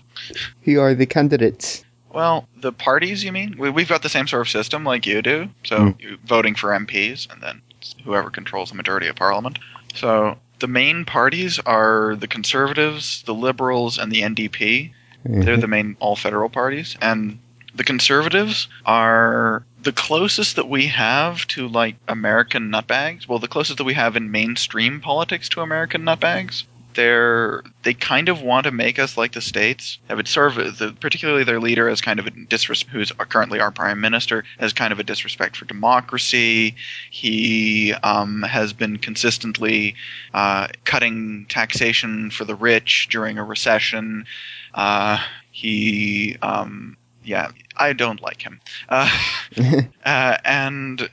Who 0.61 0.79
are 0.79 0.93
the 0.93 1.05
candidates? 1.05 1.83
Well, 2.13 2.47
the 2.55 2.71
parties, 2.71 3.23
you 3.23 3.31
mean? 3.33 3.55
We, 3.57 3.69
we've 3.69 3.89
got 3.89 4.01
the 4.01 4.09
same 4.09 4.27
sort 4.27 4.41
of 4.41 4.49
system 4.49 4.83
like 4.85 5.05
you 5.05 5.21
do. 5.21 5.49
So 5.65 5.77
Mm. 5.79 6.19
voting 6.25 6.55
for 6.55 6.69
MPs, 6.69 7.31
and 7.31 7.41
then 7.43 7.61
whoever 8.05 8.29
controls 8.29 8.69
the 8.69 8.75
majority 8.75 9.07
of 9.07 9.15
parliament. 9.17 9.59
So 9.93 10.37
the 10.59 10.67
main 10.67 11.05
parties 11.05 11.59
are 11.59 12.15
the 12.15 12.27
Conservatives, 12.27 13.23
the 13.23 13.33
Liberals, 13.33 13.97
and 13.97 14.11
the 14.11 14.21
NDP. 14.21 14.91
Mm-hmm. 15.25 15.41
They're 15.41 15.57
the 15.57 15.67
main 15.67 15.97
all 15.99 16.15
federal 16.15 16.49
parties. 16.49 16.95
And 17.01 17.39
the 17.75 17.83
Conservatives 17.83 18.67
are 18.85 19.63
the 19.83 19.91
closest 19.91 20.55
that 20.55 20.67
we 20.67 20.87
have 20.87 21.45
to 21.47 21.67
like 21.67 21.95
American 22.07 22.71
nutbags. 22.71 23.27
Well, 23.27 23.39
the 23.39 23.47
closest 23.47 23.77
that 23.77 23.83
we 23.83 23.93
have 23.93 24.15
in 24.15 24.31
mainstream 24.31 24.99
politics 24.99 25.49
to 25.49 25.61
American 25.61 26.03
nutbags. 26.03 26.65
They're 26.97 27.61
they 27.83 27.93
kind 27.93 28.27
of 28.27 28.41
want 28.41 28.63
to 28.63 28.71
make 28.71 28.97
us 28.97 29.17
like 29.17 29.33
the 29.33 29.39
states. 29.39 29.99
It 30.09 30.27
sort 30.27 30.57
of 30.57 30.79
the, 30.79 30.93
particularly 30.99 31.43
their 31.43 31.59
leader 31.59 31.87
as 31.87 32.01
kind 32.01 32.19
of 32.19 32.25
a 32.25 32.31
disrespect, 32.31 32.91
who's 32.91 33.11
currently 33.11 33.59
our 33.59 33.69
prime 33.69 34.01
minister, 34.01 34.43
as 34.57 34.73
kind 34.73 34.91
of 34.91 34.97
a 34.97 35.03
disrespect 35.03 35.55
for 35.57 35.65
democracy. 35.65 36.75
He 37.11 37.93
um, 37.93 38.41
has 38.41 38.73
been 38.73 38.97
consistently 38.97 39.93
uh, 40.33 40.69
cutting 40.85 41.45
taxation 41.47 42.31
for 42.31 42.45
the 42.45 42.55
rich 42.55 43.09
during 43.11 43.37
a 43.37 43.43
recession. 43.43 44.25
Uh, 44.73 45.19
he, 45.51 46.35
um, 46.41 46.97
yeah, 47.23 47.51
I 47.75 47.93
don't 47.93 48.23
like 48.23 48.41
him. 48.41 48.59
Uh, 48.89 49.07
uh, 50.03 50.37
and 50.43 51.07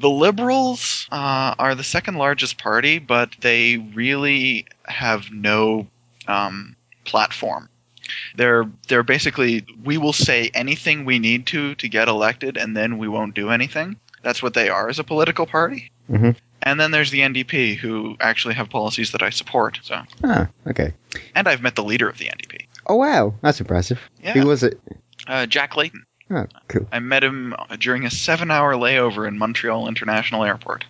the 0.00 0.10
Liberals 0.10 1.06
uh, 1.12 1.54
are 1.58 1.74
the 1.74 1.84
second 1.84 2.14
largest 2.14 2.56
party, 2.56 2.98
but 2.98 3.36
they 3.40 3.76
really 3.76 4.66
have 4.90 5.30
no 5.32 5.86
um, 6.28 6.76
platform. 7.04 7.68
They're 8.36 8.64
they're 8.88 9.02
basically 9.04 9.64
we 9.84 9.96
will 9.98 10.12
say 10.12 10.50
anything 10.54 11.04
we 11.04 11.18
need 11.18 11.46
to 11.46 11.74
to 11.76 11.88
get 11.88 12.08
elected, 12.08 12.56
and 12.56 12.76
then 12.76 12.98
we 12.98 13.08
won't 13.08 13.34
do 13.34 13.50
anything. 13.50 13.96
That's 14.22 14.42
what 14.42 14.54
they 14.54 14.68
are 14.68 14.88
as 14.88 14.98
a 14.98 15.04
political 15.04 15.46
party. 15.46 15.90
Mhm. 16.10 16.36
And 16.62 16.78
then 16.78 16.90
there's 16.90 17.10
the 17.10 17.20
NDP, 17.22 17.74
who 17.76 18.16
actually 18.20 18.52
have 18.54 18.68
policies 18.68 19.12
that 19.12 19.22
I 19.22 19.30
support. 19.30 19.78
So, 19.82 20.02
ah, 20.24 20.48
okay. 20.66 20.92
and 21.34 21.48
I've 21.48 21.62
met 21.62 21.74
the 21.76 21.84
leader 21.84 22.06
of 22.08 22.18
the 22.18 22.26
NDP, 22.26 22.66
Oh 22.86 22.96
wow, 22.96 23.32
that's 23.40 23.60
impressive. 23.60 23.98
Yeah. 24.22 24.32
Who 24.32 24.46
was 24.46 24.62
it? 24.62 24.78
uh, 25.26 25.46
Jack 25.46 25.76
Layton. 25.76 26.04
Oh, 26.32 26.46
cool. 26.68 26.86
I 26.92 26.98
met 26.98 27.24
him 27.24 27.54
during 27.78 28.04
a 28.04 28.10
seven-hour 28.10 28.74
layover 28.74 29.26
in 29.26 29.38
Montreal 29.38 29.88
International 29.88 30.44
Airport. 30.44 30.84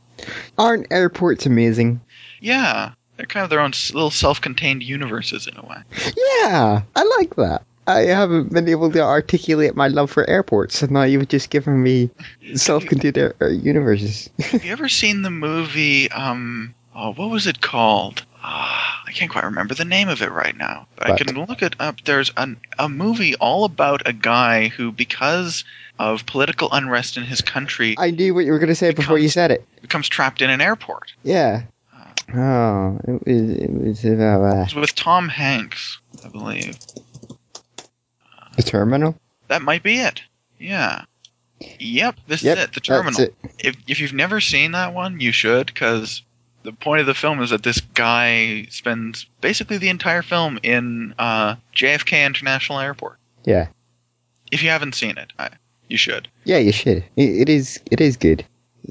Aren't 0.58 0.90
airports 0.90 1.46
amazing? 1.46 2.00
Yeah, 2.40 2.92
they're 3.20 3.26
kind 3.26 3.44
of 3.44 3.50
their 3.50 3.60
own 3.60 3.72
little 3.92 4.10
self-contained 4.10 4.82
universes 4.82 5.46
in 5.46 5.54
a 5.58 5.62
way. 5.62 5.76
Yeah, 6.16 6.80
I 6.96 7.16
like 7.18 7.36
that. 7.36 7.64
I 7.86 8.00
haven't 8.04 8.50
been 8.50 8.66
able 8.66 8.90
to 8.92 9.00
articulate 9.00 9.76
my 9.76 9.88
love 9.88 10.10
for 10.10 10.28
airports, 10.28 10.80
and 10.80 10.92
now 10.92 11.02
you've 11.02 11.28
just 11.28 11.50
given 11.50 11.82
me 11.82 12.08
self-contained 12.54 13.18
air- 13.18 13.34
uh, 13.42 13.48
universes. 13.48 14.30
Have 14.38 14.64
you 14.64 14.72
ever 14.72 14.88
seen 14.88 15.20
the 15.20 15.30
movie? 15.30 16.10
Um, 16.12 16.74
oh, 16.94 17.12
what 17.12 17.28
was 17.28 17.46
it 17.46 17.60
called? 17.60 18.24
Ah, 18.42 19.02
I 19.06 19.12
can't 19.12 19.30
quite 19.30 19.44
remember 19.44 19.74
the 19.74 19.84
name 19.84 20.08
of 20.08 20.22
it 20.22 20.32
right 20.32 20.56
now, 20.56 20.86
but 20.96 21.10
I 21.10 21.16
can 21.18 21.44
look 21.44 21.60
it 21.60 21.76
up. 21.78 22.00
There's 22.04 22.32
an, 22.38 22.58
a 22.78 22.88
movie 22.88 23.34
all 23.34 23.64
about 23.64 24.08
a 24.08 24.14
guy 24.14 24.68
who, 24.68 24.92
because 24.92 25.64
of 25.98 26.24
political 26.24 26.70
unrest 26.72 27.18
in 27.18 27.24
his 27.24 27.42
country, 27.42 27.96
I 27.98 28.12
knew 28.12 28.34
what 28.34 28.46
you 28.46 28.52
were 28.52 28.58
going 28.58 28.70
to 28.70 28.74
say 28.74 28.92
before 28.92 29.18
you 29.18 29.28
said 29.28 29.50
it. 29.50 29.66
becomes 29.82 30.08
trapped 30.08 30.40
in 30.40 30.48
an 30.48 30.62
airport. 30.62 31.12
Yeah. 31.22 31.64
Oh, 32.34 32.98
it 33.06 33.26
was. 33.26 33.50
It 33.50 33.70
was 33.72 34.04
uh, 34.04 34.62
It's 34.64 34.74
with 34.74 34.94
Tom 34.94 35.28
Hanks, 35.28 35.98
I 36.24 36.28
believe. 36.28 36.78
The 38.56 38.62
terminal. 38.62 39.16
That 39.48 39.62
might 39.62 39.82
be 39.82 39.98
it. 39.98 40.22
Yeah. 40.58 41.04
Yep, 41.78 42.16
this 42.26 42.42
Yep, 42.42 42.58
is 42.58 42.64
it. 42.64 42.72
The 42.72 42.80
terminal. 42.80 43.20
It. 43.20 43.34
if 43.58 43.76
if 43.86 44.00
you've 44.00 44.12
never 44.12 44.40
seen 44.40 44.72
that 44.72 44.94
one, 44.94 45.20
you 45.20 45.32
should, 45.32 45.66
because 45.66 46.22
the 46.62 46.72
point 46.72 47.00
of 47.00 47.06
the 47.06 47.14
film 47.14 47.42
is 47.42 47.50
that 47.50 47.62
this 47.62 47.80
guy 47.80 48.66
spends 48.70 49.26
basically 49.40 49.78
the 49.78 49.88
entire 49.88 50.22
film 50.22 50.58
in 50.62 51.14
uh, 51.18 51.56
JFK 51.74 52.26
International 52.26 52.78
Airport. 52.78 53.18
Yeah. 53.44 53.68
If 54.52 54.62
you 54.62 54.70
haven't 54.70 54.94
seen 54.94 55.16
it, 55.18 55.32
I, 55.38 55.50
you 55.88 55.96
should. 55.96 56.28
Yeah, 56.44 56.58
you 56.58 56.72
should. 56.72 57.04
It, 57.16 57.30
it 57.42 57.48
is. 57.48 57.80
It 57.90 58.00
is 58.00 58.16
good. 58.16 58.44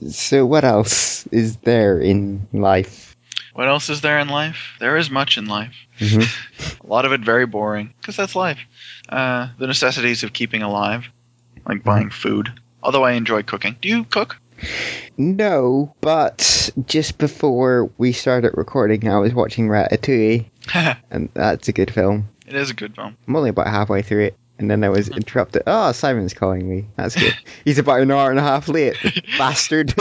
So, 0.09 0.45
what 0.45 0.63
else 0.63 1.25
is 1.27 1.57
there 1.57 1.99
in 1.99 2.47
life? 2.53 3.08
What 3.59 3.67
else 3.67 3.89
is 3.89 3.99
there 3.99 4.19
in 4.19 4.29
life? 4.29 4.77
There 4.79 4.95
is 4.95 5.09
much 5.09 5.37
in 5.37 5.47
life. 5.47 5.75
Mhm. 5.99 6.81
A 6.81 6.87
lot 6.87 7.03
of 7.03 7.11
it 7.11 7.19
very 7.19 7.45
boring, 7.45 7.93
because 7.99 8.15
that's 8.15 8.33
life. 8.33 8.57
Uh, 9.09 9.49
the 9.57 9.67
necessities 9.67 10.23
of 10.23 10.31
keeping 10.31 10.61
alive, 10.61 11.07
like 11.67 11.83
buying 11.83 12.09
food. 12.09 12.53
Although 12.81 13.03
I 13.03 13.11
enjoy 13.11 13.43
cooking. 13.43 13.75
Do 13.81 13.89
you 13.89 14.05
cook? 14.05 14.37
No, 15.17 15.93
but 15.99 16.69
just 16.87 17.17
before 17.17 17.91
we 17.97 18.13
started 18.13 18.53
recording, 18.55 19.09
I 19.09 19.17
was 19.17 19.33
watching 19.33 19.67
Ratatouille, 19.67 20.45
and 21.11 21.27
that's 21.33 21.67
a 21.67 21.73
good 21.73 21.91
film. 21.91 22.29
It 22.47 22.55
is 22.55 22.69
a 22.69 22.73
good 22.73 22.95
film. 22.95 23.17
I'm 23.27 23.35
only 23.35 23.49
about 23.49 23.67
halfway 23.67 24.03
through 24.03 24.23
it, 24.23 24.37
and 24.57 24.71
then 24.71 24.85
I 24.85 24.89
was 24.89 25.09
interrupted. 25.09 25.63
Oh, 25.67 25.91
Simon's 25.91 26.33
calling 26.33 26.69
me. 26.69 26.85
That's 26.95 27.13
good. 27.13 27.35
He's 27.65 27.77
about 27.77 27.99
an 27.99 28.09
hour 28.09 28.29
and 28.29 28.39
a 28.39 28.41
half 28.41 28.69
late. 28.69 28.95
Bastard. 29.37 29.93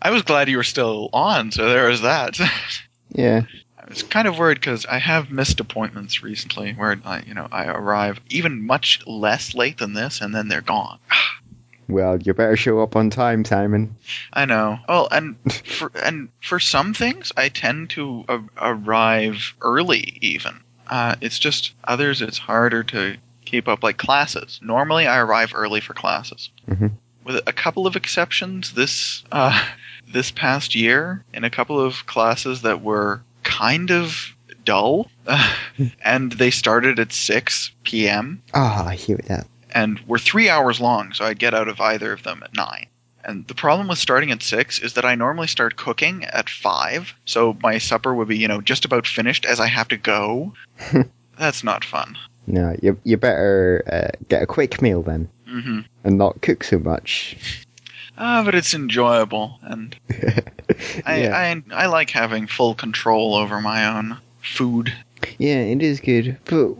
I 0.00 0.10
was 0.10 0.22
glad 0.22 0.48
you 0.48 0.56
were 0.58 0.62
still 0.62 1.08
on, 1.12 1.52
so 1.52 1.68
there 1.68 1.88
was 1.88 2.02
that. 2.02 2.38
yeah. 3.12 3.42
I 3.78 3.84
was 3.88 4.02
kind 4.02 4.26
of 4.28 4.38
worried 4.38 4.60
because 4.60 4.84
I 4.86 4.98
have 4.98 5.30
missed 5.30 5.60
appointments 5.60 6.22
recently 6.22 6.72
where 6.72 6.98
I, 7.04 7.22
you 7.26 7.34
know, 7.34 7.48
I 7.50 7.66
arrive 7.66 8.20
even 8.28 8.66
much 8.66 9.00
less 9.06 9.54
late 9.54 9.78
than 9.78 9.94
this, 9.94 10.20
and 10.20 10.34
then 10.34 10.48
they're 10.48 10.60
gone. 10.60 10.98
Well, 11.88 12.20
you 12.20 12.34
better 12.34 12.56
show 12.56 12.80
up 12.80 12.96
on 12.96 13.10
time, 13.10 13.44
Simon. 13.44 13.94
I 14.32 14.44
know. 14.44 14.80
Well, 14.88 15.06
and 15.12 15.36
for 15.64 15.92
and 16.02 16.30
for 16.40 16.58
some 16.58 16.94
things, 16.94 17.30
I 17.36 17.48
tend 17.48 17.90
to 17.90 18.24
arrive 18.60 19.54
early. 19.60 20.18
Even 20.20 20.58
uh, 20.88 21.14
it's 21.20 21.38
just 21.38 21.74
others. 21.84 22.22
It's 22.22 22.38
harder 22.38 22.82
to 22.82 23.16
keep 23.44 23.68
up. 23.68 23.84
Like 23.84 23.98
classes. 23.98 24.58
Normally, 24.60 25.06
I 25.06 25.18
arrive 25.18 25.52
early 25.54 25.80
for 25.80 25.94
classes. 25.94 26.50
Mhm. 26.68 26.90
With 27.22 27.42
a 27.46 27.52
couple 27.52 27.86
of 27.86 27.94
exceptions, 27.94 28.72
this 28.72 29.22
uh, 29.30 29.64
this 30.12 30.30
past 30.30 30.74
year, 30.74 31.24
in 31.34 31.44
a 31.44 31.50
couple 31.50 31.80
of 31.80 32.06
classes 32.06 32.62
that 32.62 32.82
were 32.82 33.22
kind 33.42 33.90
of 33.90 34.34
dull, 34.64 35.10
and 36.04 36.32
they 36.32 36.50
started 36.50 36.98
at 36.98 37.12
six 37.12 37.70
p.m 37.84 38.42
Ah, 38.54 38.86
I 38.86 38.94
hear 38.94 39.18
that. 39.28 39.46
and 39.74 40.00
were 40.06 40.18
three 40.18 40.48
hours 40.48 40.80
long, 40.80 41.12
so 41.12 41.24
I'd 41.24 41.38
get 41.38 41.54
out 41.54 41.68
of 41.68 41.80
either 41.80 42.12
of 42.12 42.22
them 42.22 42.42
at 42.42 42.54
nine. 42.54 42.86
And 43.24 43.46
the 43.48 43.54
problem 43.54 43.88
with 43.88 43.98
starting 43.98 44.30
at 44.30 44.42
six 44.42 44.78
is 44.78 44.92
that 44.94 45.04
I 45.04 45.16
normally 45.16 45.48
start 45.48 45.76
cooking 45.76 46.24
at 46.24 46.48
five, 46.48 47.12
so 47.24 47.56
my 47.60 47.78
supper 47.78 48.14
would 48.14 48.28
be, 48.28 48.38
you 48.38 48.46
know, 48.48 48.60
just 48.60 48.84
about 48.84 49.06
finished 49.06 49.44
as 49.44 49.58
I 49.58 49.66
have 49.66 49.88
to 49.88 49.96
go. 49.96 50.54
That's 51.38 51.64
not 51.64 51.84
fun. 51.84 52.16
No, 52.46 52.76
you 52.80 52.98
you 53.02 53.16
better 53.16 53.82
uh, 53.90 54.16
get 54.28 54.42
a 54.42 54.46
quick 54.46 54.80
meal 54.80 55.02
then, 55.02 55.28
hmm 55.46 55.80
and 56.04 56.16
not 56.18 56.40
cook 56.42 56.62
so 56.62 56.78
much. 56.78 57.65
Ah, 58.18 58.42
but 58.44 58.54
it's 58.54 58.74
enjoyable, 58.74 59.58
and 59.62 59.96
I, 61.06 61.22
yeah. 61.22 61.36
I 61.36 61.62
I 61.74 61.86
like 61.86 62.10
having 62.10 62.46
full 62.46 62.74
control 62.74 63.34
over 63.34 63.60
my 63.60 63.86
own 63.86 64.18
food. 64.40 64.92
Yeah, 65.38 65.58
it 65.60 65.82
is 65.82 66.00
good. 66.00 66.38
But 66.44 66.74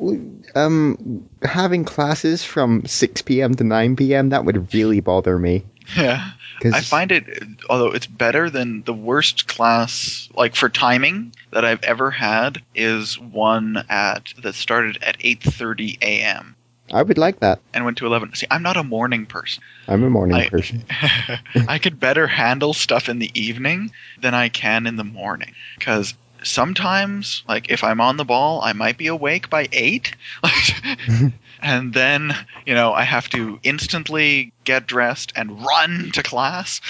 um, 0.55 1.29
having 1.43 1.85
classes 1.85 2.45
from 2.45 2.87
six 2.87 3.23
p.m. 3.23 3.55
to 3.57 3.65
nine 3.65 3.97
p.m. 3.97 4.31
that 4.31 4.45
would 4.45 4.73
really 4.75 5.01
bother 5.01 5.39
me. 5.39 5.65
Yeah. 5.97 6.31
I 6.65 6.81
find 6.81 7.13
it, 7.13 7.27
although 7.69 7.93
it's 7.93 8.07
better 8.07 8.49
than 8.49 8.83
the 8.83 8.95
worst 8.95 9.47
class, 9.47 10.29
like 10.35 10.57
for 10.57 10.69
timing 10.71 11.35
that 11.53 11.65
I've 11.67 11.85
ever 11.85 12.11
had, 12.11 12.63
is 12.75 13.19
one 13.19 13.85
at 13.91 14.33
that 14.43 14.55
started 14.55 14.99
at 15.03 15.19
8:30 15.19 15.99
a.m. 16.01 16.56
I 16.93 17.03
would 17.03 17.19
like 17.19 17.41
that. 17.41 17.61
and 17.75 17.85
went 17.85 17.99
to 17.99 18.07
11. 18.07 18.35
See, 18.35 18.47
I'm 18.51 18.63
not 18.63 18.77
a 18.77 18.85
morning 18.85 19.27
person. 19.27 19.63
I'm 19.89 20.03
a 20.03 20.11
morning 20.11 20.37
I- 20.37 20.49
person. 20.49 20.85
I 21.69 21.79
could 21.79 21.99
better 22.01 22.27
handle 22.27 22.75
stuff 22.75 23.09
in 23.09 23.19
the 23.19 23.31
evening 23.39 23.91
than 24.21 24.35
I 24.35 24.49
can 24.49 24.87
in 24.87 24.97
the 24.97 25.05
morning 25.05 25.53
because 25.79 26.15
sometimes, 26.43 27.43
like 27.49 27.71
if 27.71 27.83
I'm 27.83 28.01
on 28.01 28.17
the 28.17 28.25
ball, 28.25 28.61
I 28.63 28.73
might 28.73 28.99
be 28.99 29.09
awake 29.09 29.51
by 29.51 29.69
eight. 29.73 30.15
And 31.63 31.95
then, 31.95 32.33
you 32.67 32.75
know, 32.75 32.93
I 32.93 33.03
have 33.03 33.29
to 33.31 33.59
instantly 33.63 34.53
get 34.65 34.87
dressed 34.87 35.33
and 35.35 35.65
run 35.65 36.11
to 36.13 36.23
class 36.23 36.81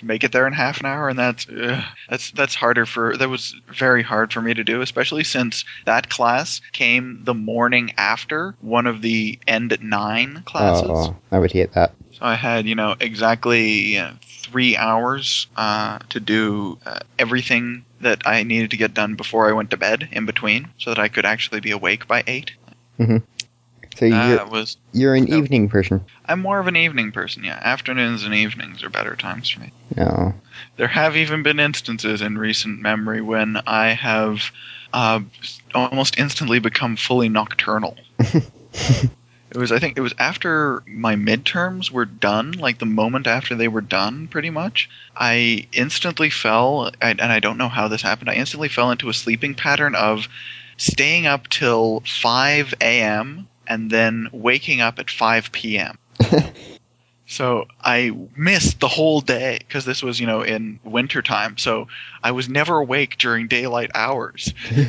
to 0.00 0.06
make 0.06 0.24
it 0.24 0.32
there 0.32 0.46
in 0.46 0.52
half 0.52 0.80
an 0.80 0.86
hour, 0.86 1.08
and 1.08 1.18
that's 1.18 1.46
that's 2.08 2.30
that's 2.32 2.54
harder 2.54 2.84
for 2.84 3.16
that 3.16 3.28
was 3.28 3.54
very 3.68 4.02
hard 4.02 4.32
for 4.32 4.40
me 4.42 4.52
to 4.54 4.64
do, 4.64 4.80
especially 4.80 5.24
since 5.24 5.64
that 5.84 6.08
class 6.08 6.60
came 6.72 7.20
the 7.24 7.34
morning 7.34 7.92
after 7.96 8.54
one 8.60 8.86
of 8.86 9.02
the 9.02 9.38
end 9.46 9.72
at 9.72 9.82
nine 9.82 10.42
classes. 10.46 10.90
oh, 10.90 11.16
I 11.30 11.38
would 11.38 11.52
hate 11.52 11.72
that. 11.72 11.92
So 12.12 12.20
I 12.22 12.34
had, 12.34 12.66
you 12.66 12.74
know, 12.74 12.96
exactly 12.98 13.94
you 13.94 13.98
know, 14.00 14.12
three 14.22 14.76
hours 14.76 15.46
uh, 15.56 16.00
to 16.08 16.20
do 16.20 16.78
uh, 16.84 17.00
everything 17.18 17.84
that 18.00 18.26
I 18.26 18.42
needed 18.42 18.70
to 18.70 18.76
get 18.76 18.94
done 18.94 19.14
before 19.14 19.48
I 19.48 19.52
went 19.52 19.70
to 19.70 19.76
bed 19.76 20.08
in 20.12 20.26
between, 20.26 20.68
so 20.78 20.90
that 20.90 20.98
I 20.98 21.08
could 21.08 21.26
actually 21.26 21.60
be 21.60 21.70
awake 21.70 22.08
by 22.08 22.24
eight. 22.26 22.52
So 24.00 24.06
you're 24.06 24.36
That 24.36 24.50
was. 24.50 24.78
you're 24.92 25.14
an 25.14 25.26
no. 25.26 25.36
evening 25.36 25.68
person. 25.68 26.02
I'm 26.24 26.40
more 26.40 26.58
of 26.58 26.66
an 26.66 26.76
evening 26.76 27.12
person. 27.12 27.44
Yeah, 27.44 27.60
afternoons 27.60 28.24
and 28.24 28.34
evenings 28.34 28.82
are 28.82 28.88
better 28.88 29.14
times 29.14 29.50
for 29.50 29.60
me. 29.60 29.72
No. 29.94 30.32
There 30.78 30.88
have 30.88 31.18
even 31.18 31.42
been 31.42 31.60
instances 31.60 32.22
in 32.22 32.38
recent 32.38 32.80
memory 32.80 33.20
when 33.20 33.60
I 33.66 33.88
have 33.88 34.50
uh, 34.94 35.20
almost 35.74 36.18
instantly 36.18 36.60
become 36.60 36.96
fully 36.96 37.28
nocturnal. 37.28 37.94
it 38.18 39.56
was, 39.56 39.70
I 39.70 39.78
think, 39.78 39.98
it 39.98 40.00
was 40.00 40.14
after 40.18 40.82
my 40.86 41.14
midterms 41.14 41.90
were 41.90 42.06
done, 42.06 42.52
like 42.52 42.78
the 42.78 42.86
moment 42.86 43.26
after 43.26 43.54
they 43.54 43.68
were 43.68 43.82
done, 43.82 44.28
pretty 44.28 44.48
much. 44.48 44.88
I 45.14 45.68
instantly 45.72 46.30
fell, 46.30 46.90
and 47.02 47.20
I 47.20 47.38
don't 47.38 47.58
know 47.58 47.68
how 47.68 47.88
this 47.88 48.00
happened. 48.00 48.30
I 48.30 48.34
instantly 48.36 48.70
fell 48.70 48.92
into 48.92 49.10
a 49.10 49.14
sleeping 49.14 49.54
pattern 49.54 49.94
of 49.94 50.26
staying 50.78 51.26
up 51.26 51.48
till 51.48 52.02
5 52.06 52.72
a.m. 52.80 53.46
and 53.70 53.90
then 53.90 54.28
waking 54.32 54.82
up 54.82 54.98
at 54.98 55.10
5 55.10 55.50
p.m. 55.52 55.96
So 57.26 57.66
I 57.80 58.10
missed 58.36 58.80
the 58.80 58.88
whole 58.88 59.20
day 59.20 59.58
because 59.60 59.84
this 59.84 60.02
was, 60.02 60.18
you 60.18 60.26
know, 60.26 60.42
in 60.42 60.80
wintertime. 60.82 61.58
So 61.58 61.86
I 62.24 62.32
was 62.32 62.48
never 62.48 62.78
awake 62.78 63.18
during 63.18 63.46
daylight 63.46 63.92
hours. 63.94 64.52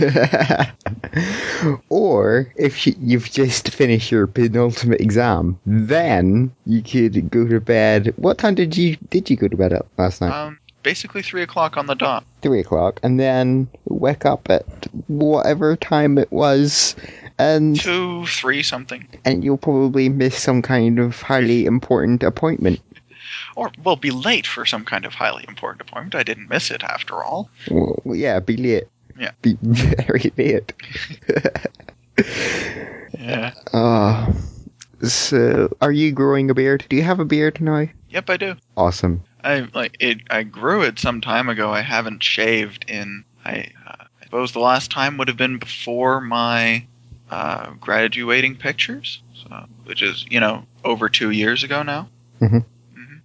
or 1.89 2.51
if 2.55 2.87
you- 2.87 2.95
you've 2.99 3.29
just 3.31 3.69
finished 3.69 4.11
your 4.11 4.25
penultimate 4.25 5.01
exam, 5.01 5.59
then 5.67 6.51
you 6.65 6.81
could 6.81 7.29
go 7.29 7.47
to 7.47 7.59
bed. 7.59 8.11
What 8.17 8.39
time 8.39 8.55
did 8.55 8.75
you 8.75 8.97
did 9.11 9.29
you 9.29 9.35
go 9.37 9.47
to 9.47 9.55
bed 9.57 9.73
at 9.73 9.85
last 9.99 10.21
night? 10.21 10.31
Um, 10.31 10.57
basically 10.83 11.21
three 11.21 11.43
o'clock 11.43 11.77
on 11.77 11.85
the 11.85 11.95
dot. 11.95 12.25
Three 12.41 12.59
o'clock, 12.61 12.99
and 13.03 13.19
then 13.19 13.67
wake 13.85 14.25
up 14.25 14.49
at 14.49 14.65
whatever 15.07 15.75
time 15.75 16.17
it 16.17 16.31
was, 16.31 16.95
and 17.41 17.79
Two, 17.79 18.25
three 18.27 18.63
something. 18.63 19.07
and 19.25 19.43
you'll 19.43 19.57
probably 19.57 20.09
miss 20.09 20.37
some 20.41 20.61
kind 20.61 20.99
of 20.99 21.21
highly 21.21 21.65
important 21.65 22.23
appointment. 22.23 22.79
Or, 23.55 23.71
well, 23.83 23.95
be 23.95 24.11
late 24.11 24.45
for 24.47 24.65
some 24.65 24.85
kind 24.85 25.05
of 25.05 25.13
highly 25.13 25.43
important 25.47 25.81
appointment. 25.89 26.15
I 26.15 26.23
didn't 26.23 26.49
miss 26.49 26.71
it 26.71 26.83
after 26.83 27.23
all. 27.23 27.49
Well, 27.69 28.01
yeah, 28.15 28.39
be 28.39 28.57
late. 28.57 28.85
Yeah. 29.19 29.31
Be 29.41 29.57
very 29.61 30.31
late. 30.37 30.73
Yeah. 33.17 33.53
Ah. 33.73 34.31
so, 35.03 35.75
are 35.81 35.91
you 35.91 36.11
growing 36.11 36.49
a 36.49 36.53
beard? 36.53 36.85
Do 36.89 36.95
you 36.95 37.03
have 37.03 37.19
a 37.19 37.25
beard 37.25 37.59
now? 37.61 37.87
Yep, 38.09 38.29
I 38.29 38.37
do. 38.37 38.55
Awesome. 38.75 39.23
I 39.43 39.67
like 39.73 39.97
it. 39.99 40.19
I 40.29 40.43
grew 40.43 40.81
it 40.83 40.99
some 40.99 41.21
time 41.21 41.49
ago. 41.49 41.71
I 41.71 41.81
haven't 41.81 42.23
shaved 42.23 42.85
in. 42.89 43.23
I, 43.45 43.71
uh, 43.87 44.05
I 44.21 44.23
suppose 44.25 44.51
the 44.51 44.59
last 44.59 44.91
time 44.91 45.17
would 45.17 45.27
have 45.27 45.37
been 45.37 45.57
before 45.59 46.21
my 46.21 46.85
uh, 47.31 47.71
graduating 47.79 48.55
pictures, 48.57 49.21
so, 49.33 49.65
which 49.85 50.01
is 50.01 50.25
you 50.29 50.39
know 50.39 50.65
over 50.83 51.09
two 51.09 51.31
years 51.31 51.63
ago 51.63 51.81
now. 51.81 52.09
Mhm. 52.41 52.65
hmm 52.95 53.15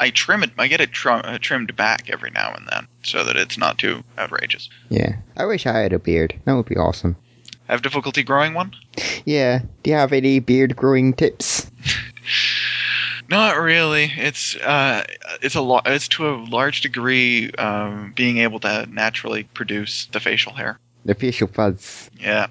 I 0.00 0.10
trim 0.10 0.42
it. 0.42 0.50
I 0.58 0.68
get 0.68 0.80
it 0.80 0.90
uh, 1.04 1.38
trimmed 1.40 1.74
back 1.76 2.08
every 2.10 2.30
now 2.30 2.52
and 2.54 2.66
then, 2.70 2.86
so 3.02 3.24
that 3.24 3.36
it's 3.36 3.58
not 3.58 3.78
too 3.78 4.02
outrageous. 4.18 4.68
Yeah. 4.88 5.16
I 5.36 5.44
wish 5.46 5.66
I 5.66 5.78
had 5.78 5.92
a 5.92 5.98
beard. 5.98 6.34
That 6.44 6.54
would 6.54 6.66
be 6.66 6.76
awesome. 6.76 7.16
Have 7.68 7.82
difficulty 7.82 8.22
growing 8.22 8.54
one. 8.54 8.72
Yeah. 9.24 9.60
Do 9.82 9.90
you 9.90 9.96
have 9.96 10.12
any 10.12 10.38
beard 10.38 10.76
growing 10.76 11.12
tips? 11.14 11.68
Not 13.28 13.58
really. 13.58 14.04
It's 14.16 14.54
uh, 14.56 15.04
it's 15.42 15.56
a 15.56 15.60
lo- 15.60 15.80
it's 15.84 16.06
to 16.08 16.28
a 16.28 16.36
large 16.36 16.82
degree 16.82 17.50
um, 17.52 18.12
being 18.14 18.38
able 18.38 18.60
to 18.60 18.86
naturally 18.86 19.44
produce 19.44 20.06
the 20.12 20.20
facial 20.20 20.52
hair. 20.52 20.78
The 21.04 21.14
facial 21.14 21.48
fuzz. 21.48 22.08
Yeah. 22.20 22.46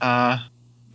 Uh, 0.00 0.38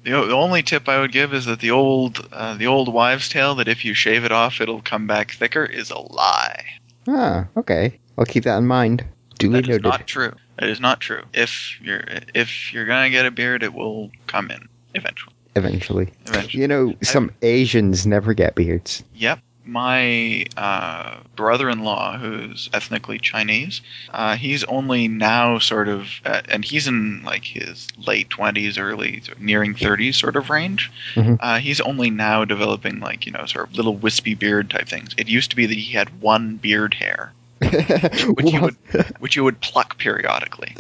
the, 0.04 0.12
the 0.12 0.34
only 0.34 0.62
tip 0.64 0.88
I 0.88 1.00
would 1.00 1.12
give 1.12 1.34
is 1.34 1.46
that 1.46 1.60
the 1.60 1.72
old 1.72 2.28
uh, 2.32 2.56
the 2.56 2.68
old 2.68 2.92
wives' 2.94 3.30
tale 3.30 3.56
that 3.56 3.68
if 3.68 3.84
you 3.86 3.94
shave 3.94 4.24
it 4.24 4.32
off 4.32 4.62
it'll 4.62 4.82
come 4.82 5.08
back 5.08 5.32
thicker 5.32 5.66
is 5.66 5.90
a 5.90 5.98
lie. 5.98 6.66
Ah, 7.08 7.48
okay. 7.58 8.00
I'll 8.18 8.26
keep 8.26 8.44
that 8.46 8.58
in 8.58 8.66
mind. 8.68 9.04
Duly 9.38 9.62
That 9.62 9.70
is 9.70 9.70
noted. 9.70 9.84
not 9.84 10.08
true. 10.08 10.34
That 10.60 10.70
is 10.70 10.80
not 10.80 11.00
true. 11.02 11.24
If 11.34 11.80
you're 11.82 12.04
if 12.34 12.74
you're 12.74 12.86
gonna 12.86 13.10
get 13.10 13.26
a 13.26 13.32
beard, 13.32 13.64
it 13.64 13.74
will 13.74 14.12
come 14.28 14.52
in 14.52 14.70
eventually. 14.94 15.34
Eventually. 15.56 16.12
Eventually. 16.28 16.62
You 16.62 16.68
know, 16.68 16.94
some 17.02 17.32
Asians 17.42 18.06
never 18.06 18.34
get 18.34 18.56
beards. 18.56 19.04
Yep. 19.16 19.40
My 19.66 20.46
uh, 20.56 21.18
brother-in-law, 21.36 22.18
who's 22.18 22.70
ethnically 22.74 23.20
Chinese, 23.20 23.82
uh, 24.14 24.36
he's 24.36 24.64
only 24.66 25.08
now 25.08 25.60
sort 25.60 25.88
of, 25.88 26.08
uh, 26.26 26.42
and 26.50 26.64
he's 26.64 26.88
in 26.88 27.24
like 27.24 27.44
his 27.44 27.88
late 28.06 28.30
twenties, 28.30 28.78
early, 28.78 29.24
nearing 29.40 29.74
thirties 29.74 30.18
sort 30.18 30.36
of 30.36 30.50
range. 30.50 30.92
Mhm. 31.16 31.38
Uh, 31.40 31.58
he's 31.60 31.82
only 31.82 32.10
now 32.10 32.46
developing 32.46 33.00
like 33.00 33.26
you 33.26 33.32
know 33.32 33.46
sort 33.46 33.70
of 33.70 33.76
little 33.76 33.96
wispy 33.96 34.36
beard 34.36 34.70
type 34.70 34.88
things. 34.88 35.14
It 35.18 35.28
used 35.28 35.50
to 35.50 35.56
be 35.56 35.66
that 35.66 35.78
he 35.78 35.94
had 35.94 36.22
one 36.22 36.58
beard 36.58 36.94
hair, 36.94 37.34
which 37.62 38.52
you 38.52 38.62
would 38.62 38.76
which 39.20 39.36
you 39.36 39.44
would 39.44 39.62
pluck 39.62 39.98
periodically. 39.98 40.76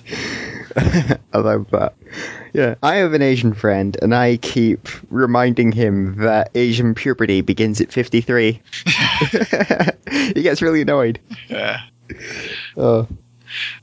I 0.75 1.37
love 1.37 1.71
that. 1.71 1.93
Yeah, 2.53 2.75
I 2.83 2.95
have 2.95 3.13
an 3.13 3.21
Asian 3.21 3.53
friend, 3.53 3.97
and 4.01 4.13
I 4.13 4.37
keep 4.37 4.87
reminding 5.09 5.71
him 5.71 6.17
that 6.17 6.51
Asian 6.53 6.93
puberty 6.93 7.41
begins 7.41 7.79
at 7.79 7.91
53. 7.91 8.61
he 10.33 10.41
gets 10.41 10.61
really 10.61 10.81
annoyed. 10.81 11.19
Yeah. 11.47 11.81
Oh, 12.75 13.07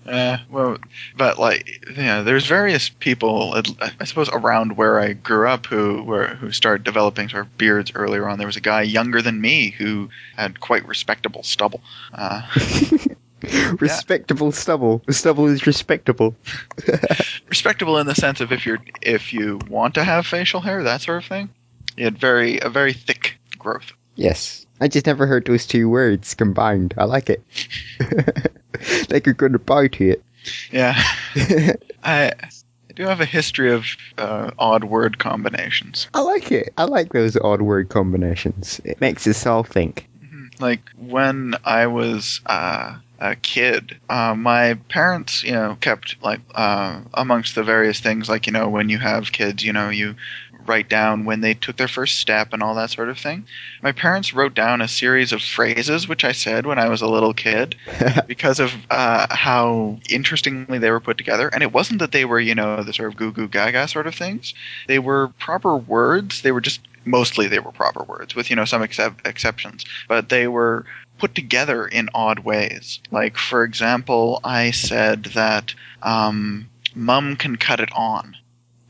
Uh, 0.07 0.39
well, 0.51 0.79
but 1.17 1.39
like, 1.39 1.87
you 1.89 2.03
know, 2.03 2.25
there's 2.25 2.47
various 2.47 2.89
people, 2.89 3.55
I 4.01 4.05
suppose, 4.05 4.29
around 4.29 4.77
where 4.77 4.99
I 4.99 5.13
grew 5.13 5.49
up 5.49 5.67
who 5.67 6.03
were 6.03 6.27
who 6.27 6.51
started 6.51 6.85
developing 6.85 7.29
sort 7.29 7.47
of 7.47 7.57
beards 7.57 7.93
earlier 7.95 8.29
on. 8.29 8.39
There 8.39 8.47
was 8.47 8.57
a 8.57 8.61
guy 8.61 8.83
younger 8.83 9.23
than 9.23 9.41
me 9.41 9.71
who 9.71 10.11
had 10.37 10.59
quite 10.59 10.87
respectable 10.89 11.45
stubble. 11.45 11.83
Uh, 12.13 12.43
respectable 13.79 14.51
stubble. 14.51 15.03
The 15.07 15.13
stubble 15.13 15.47
is 15.47 15.67
respectable. 15.67 16.35
respectable 17.49 17.99
in 17.99 18.07
the 18.07 18.15
sense 18.15 18.41
of 18.41 18.51
if 18.53 18.67
you're 18.67 18.81
if 19.01 19.33
you 19.33 19.61
want 19.69 19.95
to 19.95 20.05
have 20.05 20.27
facial 20.27 20.61
hair, 20.61 20.83
that 20.83 21.03
sort 21.03 21.23
of 21.23 21.29
thing. 21.29 21.49
He 21.97 22.03
had 22.03 22.19
very 22.19 22.59
a 22.59 22.69
very 22.69 22.93
thick 22.93 23.39
growth. 23.59 23.93
Yes. 24.17 24.67
I 24.81 24.89
just 24.89 25.07
never 25.07 25.29
heard 25.29 25.47
those 25.47 25.67
two 25.67 25.89
words 25.89 26.35
combined. 26.35 26.95
I 26.99 27.05
like 27.05 27.31
it. 27.31 27.43
like 29.11 29.27
you're 29.27 29.35
going 29.35 29.53
to 29.53 29.59
to 29.59 30.05
it. 30.11 30.23
Yeah, 30.71 31.01
I. 32.03 32.33
I 32.91 32.95
do 32.95 33.05
have 33.05 33.23
a 33.23 33.25
history 33.25 33.73
of 33.73 33.87
uh, 34.19 34.51
odd 34.59 34.85
word 34.85 35.19
combinations. 35.19 36.09
I 36.13 36.21
like 36.21 36.53
it. 36.53 36.75
I 36.77 36.85
like 36.85 37.11
those 37.11 37.39
odd 37.39 37.63
word 37.63 37.89
combinations. 37.89 38.83
It 38.85 39.01
makes 39.01 39.27
us 39.27 39.47
all 39.47 39.63
think. 39.63 40.11
like 40.61 40.81
when 40.97 41.55
I 41.65 41.87
was 41.87 42.41
uh, 42.45 42.99
a 43.19 43.37
kid, 43.37 43.99
uh, 44.09 44.35
my 44.35 44.75
parents, 44.89 45.43
you 45.43 45.53
know, 45.53 45.77
kept 45.81 46.23
like 46.23 46.41
uh, 46.55 47.01
amongst 47.15 47.55
the 47.55 47.63
various 47.63 48.01
things, 48.01 48.29
like 48.29 48.47
you 48.47 48.53
know, 48.53 48.69
when 48.69 48.89
you 48.89 48.99
have 48.99 49.33
kids, 49.33 49.65
you 49.65 49.73
know, 49.73 49.89
you 49.89 50.17
write 50.67 50.89
down 50.89 51.25
when 51.25 51.41
they 51.41 51.55
took 51.55 51.77
their 51.77 51.89
first 51.89 52.19
step 52.19 52.53
and 52.53 52.63
all 52.63 52.75
that 52.75 52.91
sort 52.91 53.09
of 53.09 53.19
thing. 53.19 53.47
My 53.83 53.93
parents 53.93 54.33
wrote 54.35 54.55
down 54.55 54.81
a 54.81 54.89
series 54.89 55.33
of 55.33 55.43
phrases 55.43 56.09
which 56.09 56.25
I 56.25 56.33
said 56.33 56.67
when 56.67 56.79
I 56.79 56.89
was 56.89 57.03
a 57.03 57.07
little 57.07 57.35
kid 57.35 57.77
because 58.27 58.61
of 58.61 58.73
uh, 58.91 59.27
how 59.31 59.99
interestingly 60.09 60.79
they 60.79 60.91
were 60.91 61.01
put 61.01 61.19
together. 61.19 61.49
And 61.49 61.63
it 61.63 61.73
wasn't 61.73 62.01
that 62.01 62.13
they 62.13 62.25
were, 62.25 62.41
you 62.41 62.55
know, 62.55 62.83
the 62.83 62.93
sort 62.93 63.09
of 63.09 63.17
goo 63.17 63.33
goo 63.33 63.49
gaga 63.49 63.89
sort 63.89 64.07
of 64.07 64.15
things. 64.15 64.55
They 64.87 64.99
were 64.99 65.29
proper 65.39 65.77
words. 65.77 66.43
They 66.43 66.53
were 66.53 66.61
just 66.61 66.81
mostly 67.05 67.49
they 67.49 67.59
were 67.59 67.73
proper 67.73 68.05
words 68.05 68.35
with 68.35 68.49
you 68.49 68.57
know 68.57 68.65
some 68.65 68.83
excep- 68.83 69.27
exceptions, 69.27 69.85
but 70.09 70.29
they 70.29 70.47
were 70.47 70.85
put 71.19 71.35
together 71.35 71.87
in 71.87 72.09
odd 72.15 72.41
ways. 72.41 73.01
Like 73.11 73.37
for 73.37 73.65
example, 73.65 74.41
I 74.45 74.71
said 74.71 75.25
that 75.35 75.75
um, 76.03 76.69
mum 76.95 77.37
can 77.37 77.57
cut 77.57 77.81
it 77.81 77.91
on 77.93 78.37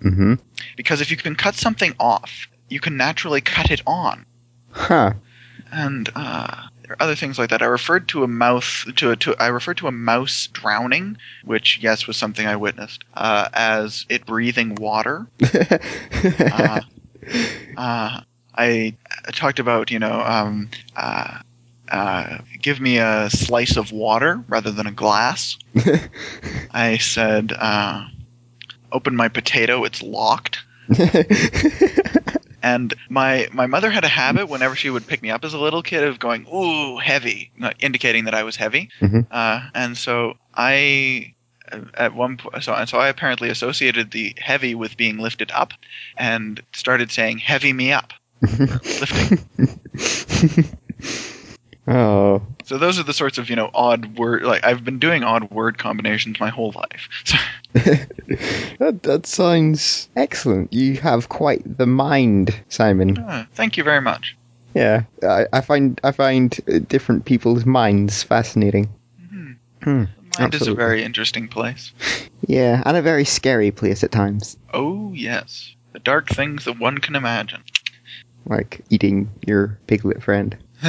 mm-hmm. 0.02 0.34
because 0.76 1.00
if 1.00 1.10
you 1.10 1.16
can 1.16 1.36
cut 1.36 1.54
something 1.54 1.94
off, 1.98 2.48
you 2.68 2.80
can 2.80 2.96
naturally 2.96 3.40
cut 3.40 3.70
it 3.70 3.82
on. 3.86 4.26
Huh. 4.70 5.12
And 5.70 6.10
uh, 6.14 6.68
there 6.82 6.92
are 6.92 7.02
other 7.02 7.14
things 7.14 7.38
like 7.38 7.50
that. 7.50 7.62
I 7.62 7.66
referred 7.66 8.08
to 8.08 8.24
a 8.24 8.28
mouth 8.28 8.84
to 8.96 9.10
a 9.10 9.16
to 9.16 9.34
I 9.38 9.48
referred 9.48 9.78
to 9.78 9.86
a 9.86 9.92
mouse 9.92 10.48
drowning, 10.52 11.16
which 11.44 11.78
yes 11.80 12.06
was 12.06 12.16
something 12.16 12.46
I 12.46 12.56
witnessed, 12.56 13.04
uh, 13.14 13.48
as 13.52 14.06
it 14.08 14.26
breathing 14.26 14.74
water. 14.74 15.26
Uh, 16.40 16.80
uh, 17.76 18.20
I 18.54 18.96
talked 19.28 19.60
about 19.60 19.90
you 19.90 20.00
know 20.00 20.20
um, 20.20 20.70
uh, 20.96 21.38
uh, 21.88 22.38
give 22.60 22.80
me 22.80 22.98
a 22.98 23.30
slice 23.30 23.76
of 23.76 23.92
water 23.92 24.42
rather 24.48 24.70
than 24.72 24.86
a 24.86 24.92
glass. 24.92 25.58
I 26.72 26.98
said 26.98 27.52
uh, 27.56 28.06
open 28.92 29.16
my 29.16 29.28
potato, 29.28 29.84
it's 29.84 30.02
locked. 30.02 30.62
And 32.62 32.94
my 33.08 33.48
my 33.52 33.66
mother 33.66 33.90
had 33.90 34.04
a 34.04 34.08
habit 34.08 34.48
whenever 34.48 34.76
she 34.76 34.88
would 34.88 35.06
pick 35.06 35.20
me 35.20 35.30
up 35.30 35.44
as 35.44 35.52
a 35.52 35.58
little 35.58 35.82
kid 35.82 36.04
of 36.04 36.18
going 36.20 36.46
ooh 36.46 36.96
heavy, 36.98 37.50
indicating 37.80 38.26
that 38.26 38.34
I 38.34 38.44
was 38.44 38.54
heavy. 38.54 38.88
Mhm. 39.00 39.26
Uh, 39.30 39.68
and 39.74 39.98
so 39.98 40.34
I 40.54 41.34
at 41.94 42.14
one 42.14 42.36
point 42.36 42.62
so 42.62 42.72
and 42.74 42.88
so 42.88 42.98
I 42.98 43.08
apparently 43.08 43.48
associated 43.48 44.12
the 44.12 44.34
heavy 44.38 44.74
with 44.76 44.96
being 44.96 45.18
lifted 45.18 45.50
up, 45.50 45.72
and 46.16 46.62
started 46.72 47.10
saying 47.10 47.38
heavy 47.38 47.72
me 47.72 47.92
up, 47.92 48.12
lifting. 48.42 49.38
oh. 51.88 52.42
So 52.72 52.78
those 52.78 52.98
are 52.98 53.02
the 53.02 53.12
sorts 53.12 53.36
of 53.36 53.50
you 53.50 53.56
know 53.56 53.70
odd 53.74 54.16
word 54.16 54.44
like 54.44 54.64
I've 54.64 54.82
been 54.82 54.98
doing 54.98 55.22
odd 55.22 55.50
word 55.50 55.76
combinations 55.76 56.40
my 56.40 56.48
whole 56.48 56.72
life. 56.72 57.06
So, 57.24 57.36
that, 58.78 59.00
that 59.02 59.26
sounds 59.26 60.08
excellent. 60.16 60.72
You 60.72 60.96
have 60.96 61.28
quite 61.28 61.60
the 61.76 61.86
mind, 61.86 62.58
Simon. 62.70 63.18
uh, 63.18 63.44
thank 63.52 63.76
you 63.76 63.84
very 63.84 64.00
much. 64.00 64.34
Yeah, 64.72 65.02
I, 65.22 65.44
I 65.52 65.60
find 65.60 66.00
I 66.02 66.12
find 66.12 66.58
uh, 66.66 66.78
different 66.88 67.26
people's 67.26 67.66
minds 67.66 68.22
fascinating. 68.22 68.88
Mhm. 69.20 69.56
Hmm. 69.84 70.04
Mind 70.38 70.54
is 70.54 70.66
a 70.66 70.72
very 70.74 71.04
interesting 71.04 71.48
place. 71.48 71.92
Yeah, 72.46 72.82
and 72.86 72.96
a 72.96 73.02
very 73.02 73.24
scary 73.26 73.70
place 73.70 74.02
at 74.02 74.10
times, 74.12 74.56
Oh 74.72 75.12
yes, 75.12 75.76
the 75.92 75.98
dark 75.98 76.28
things 76.30 76.64
that 76.64 76.78
one 76.80 76.98
can 76.98 77.14
imagine. 77.16 77.62
like 78.46 78.80
eating 78.88 79.30
your 79.46 79.78
piglet 79.86 80.22
friend. 80.22 80.56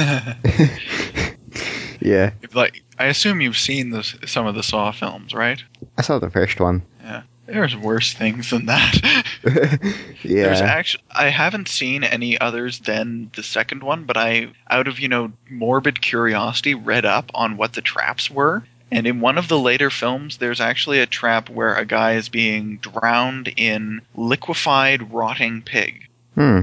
yeah, 2.00 2.30
like 2.54 2.82
I 2.98 3.06
assume 3.06 3.40
you've 3.40 3.58
seen 3.58 3.90
this, 3.90 4.16
some 4.26 4.46
of 4.46 4.54
the 4.54 4.62
Saw 4.62 4.92
films, 4.92 5.34
right? 5.34 5.62
I 5.98 6.02
saw 6.02 6.18
the 6.18 6.30
first 6.30 6.60
one. 6.60 6.82
Yeah. 7.02 7.22
There's 7.46 7.76
worse 7.76 8.14
things 8.14 8.48
than 8.50 8.66
that. 8.66 8.94
There's 9.42 10.60
yeah, 10.60 10.64
actually 10.64 11.04
I 11.10 11.28
haven't 11.28 11.68
seen 11.68 12.02
any 12.02 12.40
others 12.40 12.78
than 12.80 13.30
the 13.36 13.42
second 13.42 13.82
one, 13.82 14.04
but 14.04 14.16
I 14.16 14.48
out 14.70 14.88
of, 14.88 14.98
you 14.98 15.08
know, 15.08 15.30
morbid 15.50 16.00
curiosity 16.00 16.74
read 16.74 17.04
up 17.04 17.30
on 17.34 17.58
what 17.58 17.74
the 17.74 17.82
traps 17.82 18.30
were. 18.30 18.64
And 18.90 19.06
in 19.06 19.20
one 19.20 19.36
of 19.36 19.48
the 19.48 19.58
later 19.58 19.90
films, 19.90 20.38
there's 20.38 20.60
actually 20.60 21.00
a 21.00 21.06
trap 21.06 21.50
where 21.50 21.74
a 21.74 21.84
guy 21.84 22.12
is 22.14 22.28
being 22.30 22.78
drowned 22.78 23.52
in 23.56 24.00
liquefied 24.14 25.12
rotting 25.12 25.62
pig. 25.62 26.08
hmm, 26.34 26.60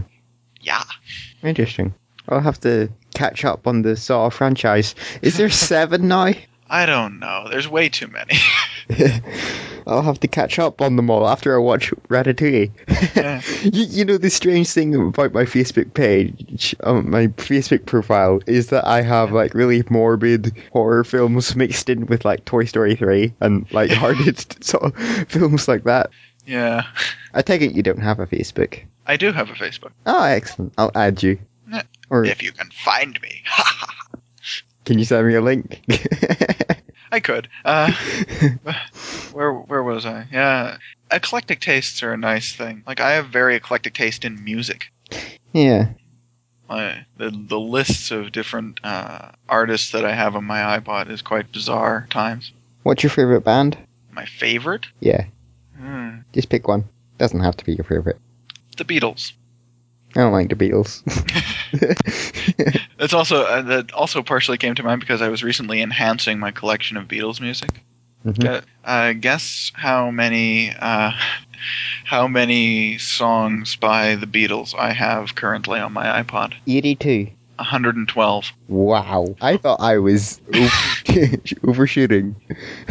Yeah. 0.62 0.84
interesting. 1.44 1.94
I'll 2.32 2.40
have 2.40 2.62
to 2.62 2.90
catch 3.14 3.46
up 3.46 3.68
on 3.68 3.82
the 3.82 3.96
Saw 3.96 4.30
franchise. 4.30 4.96
Is 5.22 5.38
there 5.38 5.50
seven 5.52 6.08
now? 6.08 6.34
I 6.70 6.86
don't 6.86 7.20
know. 7.20 7.48
There's 7.50 7.68
way 7.68 7.90
too 7.90 8.08
many. 8.08 8.36
I'll 9.88 10.04
have 10.04 10.22
to 10.22 10.28
catch 10.28 10.58
up 10.60 10.80
on 10.82 10.96
them 10.96 11.10
all 11.10 11.28
after 11.28 11.54
I 11.54 11.58
watch 11.58 11.92
Ratatouille. 12.08 12.72
Yeah. 13.16 13.42
you, 13.64 13.86
you 13.90 14.06
know 14.06 14.18
the 14.18 14.30
strange 14.30 14.70
thing 14.70 14.96
about 14.96 15.34
my 15.34 15.44
Facebook 15.44 15.94
page, 15.94 16.74
um, 16.82 17.10
my 17.10 17.28
Facebook 17.28 17.86
profile, 17.86 18.40
is 18.48 18.68
that 18.68 18.88
I 18.88 19.02
have 19.02 19.34
like 19.34 19.54
really 19.54 19.84
morbid 19.90 20.54
horror 20.72 21.04
films 21.04 21.56
mixed 21.58 21.90
in 21.90 22.06
with 22.06 22.24
like 22.24 22.46
Toy 22.46 22.64
Story 22.66 22.96
3 22.96 23.34
and 23.42 23.70
like 23.74 23.92
hearted 23.92 24.64
sort 24.64 24.84
of 24.84 24.96
films 25.28 25.68
like 25.68 25.84
that. 25.86 26.10
yeah. 26.46 26.84
I 27.34 27.42
take 27.42 27.62
it 27.62 27.74
you 27.74 27.84
don't 27.84 28.02
have 28.02 28.20
a 28.20 28.28
Facebook. 28.28 28.84
I 29.06 29.18
do 29.18 29.32
have 29.34 29.50
a 29.50 29.54
Facebook. 29.54 29.92
Oh, 30.06 30.24
excellent. 30.24 30.74
I'll 30.78 30.92
add 30.96 31.22
you. 31.24 31.40
Or 32.12 32.26
If 32.26 32.44
you 32.44 32.52
can 32.52 32.70
find 32.72 33.20
me. 33.22 33.42
can 34.86 35.00
you 35.00 35.06
send 35.06 35.26
me 35.28 35.34
a 35.36 35.42
link? 35.42 35.82
I 37.12 37.20
could. 37.22 37.48
Uh, 37.66 37.92
where 39.32 39.54
where 39.54 39.82
was 39.82 40.06
I? 40.06 40.28
Yeah, 40.32 40.78
eclectic 41.10 41.62
tastes 41.62 42.04
are 42.04 42.14
a 42.14 42.18
nice 42.18 42.54
thing. 42.54 42.84
Like 42.86 43.00
I 43.00 43.14
have 43.14 43.28
very 43.28 43.56
eclectic 43.56 43.94
taste 43.94 44.26
in 44.26 44.44
music. 44.44 44.92
yeah. 45.54 45.90
My 46.70 47.06
the 47.18 47.30
the 47.32 47.60
lists 47.60 48.12
of 48.12 48.32
different 48.32 48.80
uh, 48.84 49.32
artists 49.50 49.92
that 49.94 50.06
I 50.06 50.14
have 50.14 50.36
on 50.36 50.44
my 50.46 50.80
iPod 50.80 51.10
is 51.10 51.22
quite 51.22 51.52
bizarre 51.52 52.04
at 52.06 52.10
times. 52.12 52.52
What's 52.84 53.04
your 53.04 53.10
favorite 53.10 53.42
band? 53.46 53.78
My 54.12 54.26
favorite, 54.26 54.88
Yeah. 55.00 55.26
hmm, 55.78 56.10
Just 56.34 56.50
pick 56.50 56.68
one. 56.68 56.90
Doesn't 57.18 57.40
have 57.40 57.56
to 57.58 57.66
be 57.66 57.74
your 57.74 57.86
favorite. 57.86 58.20
the 58.78 58.84
Beatles. 58.86 59.32
I 60.16 60.20
don't 60.20 60.34
like 60.34 60.50
the 60.50 60.56
Beatles. 60.56 61.02
That's 62.98 63.14
also 63.14 63.44
uh, 63.44 63.62
that 63.64 63.94
also 63.94 64.22
partially 64.22 64.58
came 64.58 64.76
to 64.76 64.84
mind 64.84 65.00
because 65.00 65.22
I 65.22 65.30
was 65.30 65.44
recently 65.44 65.82
enhancing 65.82 66.40
my 66.40 66.52
collection 66.52 66.98
of 66.98 67.08
Beatles 67.08 67.40
music. 67.40 67.82
Mhm. 68.26 68.64
Uh, 68.86 69.14
guess 69.14 69.72
how 69.74 70.12
many 70.12 70.72
uh, 70.80 71.12
how 72.06 72.28
many 72.28 72.98
songs 72.98 73.76
by 73.76 74.16
the 74.16 74.28
Beatles 74.28 74.78
I 74.78 74.92
have 74.92 75.36
currently 75.36 75.80
on 75.80 75.94
my 75.94 76.22
iPod? 76.22 76.54
82. 76.68 77.30
112. 77.56 78.52
Wow. 78.68 79.36
I 79.40 79.58
thought 79.58 79.80
I 79.80 79.98
was 80.00 80.42
overshooting. 81.64 82.36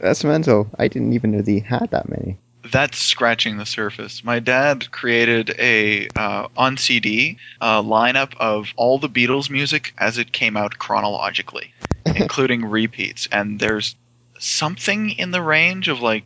That's 0.00 0.22
mental. 0.24 0.70
I 0.78 0.88
didn't 0.88 1.12
even 1.12 1.32
know 1.32 1.42
they 1.42 1.58
had 1.58 1.90
that 1.90 2.08
many. 2.08 2.38
That's 2.70 2.98
scratching 2.98 3.56
the 3.56 3.66
surface. 3.66 4.22
My 4.22 4.38
dad 4.38 4.90
created 4.90 5.54
a 5.58 6.08
uh, 6.16 6.48
on 6.56 6.76
CD 6.76 7.38
uh, 7.60 7.82
lineup 7.82 8.34
of 8.38 8.72
all 8.76 8.98
the 8.98 9.08
Beatles 9.08 9.50
music 9.50 9.92
as 9.98 10.18
it 10.18 10.32
came 10.32 10.56
out 10.56 10.78
chronologically, 10.78 11.72
including 12.06 12.64
repeats. 12.64 13.28
And 13.32 13.58
there's 13.58 13.96
something 14.38 15.10
in 15.10 15.30
the 15.30 15.42
range 15.42 15.88
of 15.88 16.00
like 16.00 16.24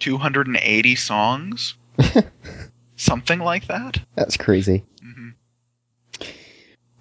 280 0.00 0.96
songs, 0.96 1.74
something 2.96 3.38
like 3.38 3.66
that. 3.68 4.00
That's 4.16 4.36
crazy. 4.36 4.84
hmm 5.02 5.30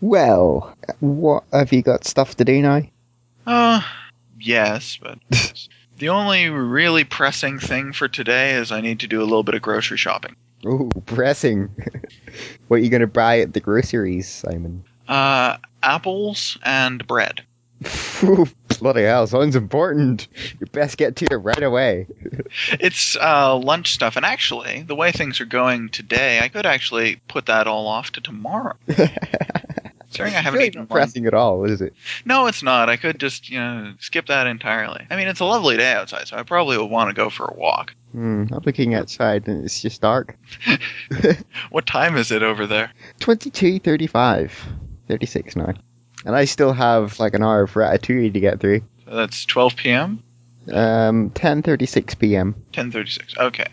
Well, 0.02 0.76
what 1.00 1.44
have 1.52 1.74
you 1.74 1.82
got 1.82 2.06
stuff 2.06 2.36
to 2.38 2.46
do 2.46 2.62
now? 2.62 2.82
Uh, 3.46 3.82
yes, 4.40 4.98
but 5.02 5.20
the 6.00 6.10
only 6.10 6.50
really 6.50 7.04
pressing 7.04 7.60
thing 7.60 7.94
for 7.94 8.08
today 8.08 8.54
is 8.54 8.72
I 8.72 8.82
need 8.82 9.02
to 9.02 9.08
do 9.08 9.22
a 9.22 9.24
little 9.24 9.44
bit 9.44 9.56
of 9.56 9.62
grocery 9.62 9.98
shopping. 9.98 10.36
Ooh, 10.66 10.90
pressing. 11.06 11.70
what 12.68 12.78
are 12.78 12.84
you 12.84 12.90
going 12.90 13.02
to 13.02 13.08
buy 13.08 13.42
at 13.42 13.54
the 13.54 13.60
groceries, 13.60 14.28
Simon? 14.28 14.84
Uh, 15.08 15.58
apples 15.84 16.58
and 16.64 17.06
bread. 17.06 17.44
Ooh, 18.24 18.46
bloody 18.80 19.04
hell, 19.04 19.28
sounds 19.28 19.56
important. 19.56 20.28
You 20.60 20.66
best 20.68 20.98
get 20.98 21.16
to 21.18 21.28
it 21.32 21.36
right 21.36 21.64
away. 21.64 22.08
It's 22.72 23.16
uh, 23.16 23.56
lunch 23.58 23.94
stuff, 23.94 24.16
and 24.16 24.26
actually, 24.26 24.82
the 24.82 24.96
way 24.96 25.12
things 25.12 25.40
are 25.40 25.46
going 25.46 25.90
today, 25.90 26.40
I 26.40 26.48
could 26.48 26.66
actually 26.66 27.18
put 27.28 27.46
that 27.46 27.68
all 27.68 27.88
off 27.88 28.12
to 28.14 28.22
tomorrow. 28.22 28.76
Considering 30.10 30.36
I 30.36 30.42
haven't 30.42 30.58
really 30.58 30.68
eaten 30.70 30.88
pressing 30.88 31.28
at 31.28 31.36
all, 31.36 31.66
is 31.66 31.82
it? 31.82 31.94
No, 32.26 32.48
it's 32.48 32.64
not. 32.64 32.90
I 32.90 32.98
could 32.98 33.20
just, 33.20 33.50
you 33.50 33.60
know, 33.60 33.94
skip 34.00 34.26
that 34.26 34.48
entirely. 34.48 35.06
I 35.10 35.16
mean, 35.16 35.28
it's 35.28 35.40
a 35.40 35.46
lovely 35.46 35.78
day 35.78 35.94
outside, 35.94 36.28
so 36.28 36.36
I 36.36 36.44
probably 36.44 36.78
would 36.80 36.90
want 36.90 37.10
to 37.10 37.14
go 37.14 37.30
for 37.30 37.46
a 37.46 37.54
walk. 37.54 37.94
Hmm, 38.12 38.46
I'm 38.52 38.64
looking 38.66 38.96
outside 38.96 39.48
and 39.48 39.64
it's 39.64 39.82
just 39.82 40.02
dark. 40.02 40.36
What 41.70 41.86
time 41.86 42.16
is 42.16 42.32
it 42.32 42.42
over 42.42 42.66
there? 42.66 42.92
22, 43.20 43.80
35, 43.80 44.68
36 45.08 45.56
now. 45.56 45.74
And 46.26 46.36
I 46.36 46.46
still 46.46 46.74
have 46.74 47.20
like 47.20 47.36
an 47.36 47.44
hour 47.44 47.62
of 47.62 47.74
Ratatouille 47.74 48.34
to 48.34 48.40
get 48.40 48.60
through. 48.60 48.82
So 49.06 49.16
that's 49.16 49.46
12 49.46 49.76
p.m. 49.76 50.24
Um, 50.72 51.30
10:36 51.32 52.18
p.m. 52.20 52.56
10:36. 52.74 53.38
Okay. 53.38 53.68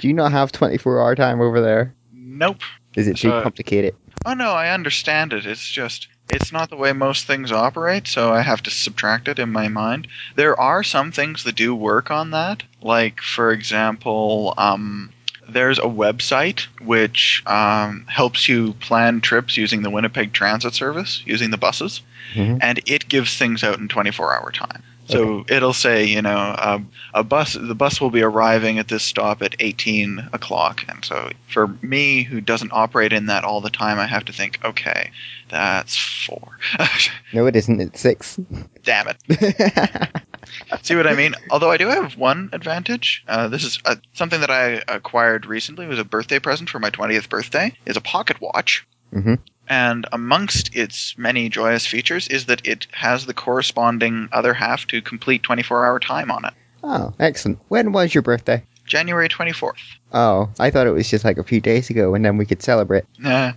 Do 0.00 0.08
you 0.08 0.14
not 0.14 0.32
have 0.32 0.50
24 0.52 1.00
hour 1.00 1.14
time 1.14 1.40
over 1.40 1.60
there? 1.60 1.94
Nope. 2.12 2.62
Is 2.96 3.06
it 3.06 3.16
too 3.16 3.30
complicated? 3.30 3.94
Oh 4.24 4.34
no, 4.34 4.52
I 4.52 4.70
understand 4.70 5.32
it. 5.32 5.46
It's 5.46 5.68
just 5.68 6.08
it's 6.28 6.52
not 6.52 6.70
the 6.70 6.76
way 6.76 6.92
most 6.92 7.26
things 7.26 7.52
operate, 7.52 8.06
so 8.06 8.32
I 8.32 8.40
have 8.40 8.62
to 8.62 8.70
subtract 8.70 9.28
it 9.28 9.38
in 9.38 9.52
my 9.52 9.68
mind. 9.68 10.08
There 10.36 10.58
are 10.58 10.82
some 10.82 11.12
things 11.12 11.44
that 11.44 11.54
do 11.56 11.74
work 11.74 12.10
on 12.10 12.30
that. 12.30 12.62
Like 12.80 13.20
for 13.20 13.52
example, 13.52 14.54
um 14.56 15.10
there's 15.46 15.78
a 15.78 15.82
website 15.82 16.60
which 16.80 17.42
um, 17.46 18.06
helps 18.08 18.48
you 18.48 18.72
plan 18.80 19.20
trips 19.20 19.58
using 19.58 19.82
the 19.82 19.90
Winnipeg 19.90 20.32
Transit 20.32 20.72
Service, 20.72 21.22
using 21.26 21.50
the 21.50 21.58
buses, 21.58 22.00
Mhm. 22.34 22.60
and 22.62 22.80
it 22.86 23.10
gives 23.10 23.36
things 23.36 23.62
out 23.62 23.78
in 23.78 23.88
24 23.88 24.34
hour 24.34 24.50
time. 24.50 24.82
So 25.06 25.44
it'll 25.48 25.74
say, 25.74 26.06
you 26.06 26.22
know, 26.22 26.56
um, 26.58 26.90
a 27.12 27.22
bus. 27.22 27.52
The 27.52 27.74
bus 27.74 28.00
will 28.00 28.10
be 28.10 28.22
arriving 28.22 28.78
at 28.78 28.88
this 28.88 29.02
stop 29.02 29.42
at 29.42 29.54
18 29.60 30.30
o'clock, 30.32 30.84
and 30.88 31.04
so 31.04 31.30
for 31.48 31.68
me, 31.82 32.22
who 32.22 32.40
doesn't 32.40 32.72
operate 32.72 33.12
in 33.12 33.26
that 33.26 33.44
all 33.44 33.60
the 33.60 33.70
time, 33.70 33.98
I 33.98 34.06
have 34.06 34.24
to 34.26 34.32
think, 34.32 34.58
okay, 34.64 35.10
that's 35.50 35.96
four. 35.96 36.58
No, 37.32 37.46
it 37.46 37.56
isn't. 37.56 37.80
It's 37.80 38.00
six. 38.00 38.38
Damn 38.84 39.08
it. 39.08 39.16
See 40.82 40.94
what 40.94 41.06
I 41.06 41.14
mean? 41.14 41.34
Although 41.50 41.70
I 41.70 41.76
do 41.76 41.88
have 41.88 42.16
one 42.16 42.48
advantage. 42.52 43.24
Uh, 43.26 43.48
this 43.48 43.64
is 43.64 43.80
uh, 43.84 43.96
something 44.12 44.40
that 44.40 44.50
I 44.50 44.82
acquired 44.86 45.46
recently. 45.46 45.84
It 45.86 45.88
was 45.88 45.98
a 45.98 46.04
birthday 46.04 46.38
present 46.38 46.70
for 46.70 46.78
my 46.78 46.90
20th 46.90 47.28
birthday. 47.28 47.72
Is 47.86 47.96
a 47.96 48.00
pocket 48.00 48.40
watch. 48.40 48.86
Mhm. 49.12 49.38
And 49.68 50.06
amongst 50.12 50.74
its 50.76 51.16
many 51.16 51.48
joyous 51.48 51.86
features 51.86 52.28
is 52.28 52.46
that 52.46 52.66
it 52.66 52.86
has 52.92 53.26
the 53.26 53.34
corresponding 53.34 54.28
other 54.32 54.54
half 54.54 54.86
to 54.88 55.00
complete 55.00 55.42
24-hour 55.42 56.00
time 56.00 56.30
on 56.30 56.44
it. 56.44 56.54
oh, 56.82 57.14
excellent. 57.18 57.58
When 57.68 57.92
was 57.92 58.14
your 58.14 58.22
birthday? 58.22 58.62
January 58.86 59.30
24th. 59.30 59.78
Oh, 60.12 60.50
I 60.58 60.70
thought 60.70 60.86
it 60.86 60.90
was 60.90 61.08
just 61.08 61.24
like 61.24 61.38
a 61.38 61.42
few 61.42 61.60
days 61.60 61.88
ago, 61.88 62.14
and 62.14 62.22
then 62.22 62.36
we 62.36 62.44
could 62.44 62.62
celebrate. 62.62 63.04
Uh, 63.24 63.52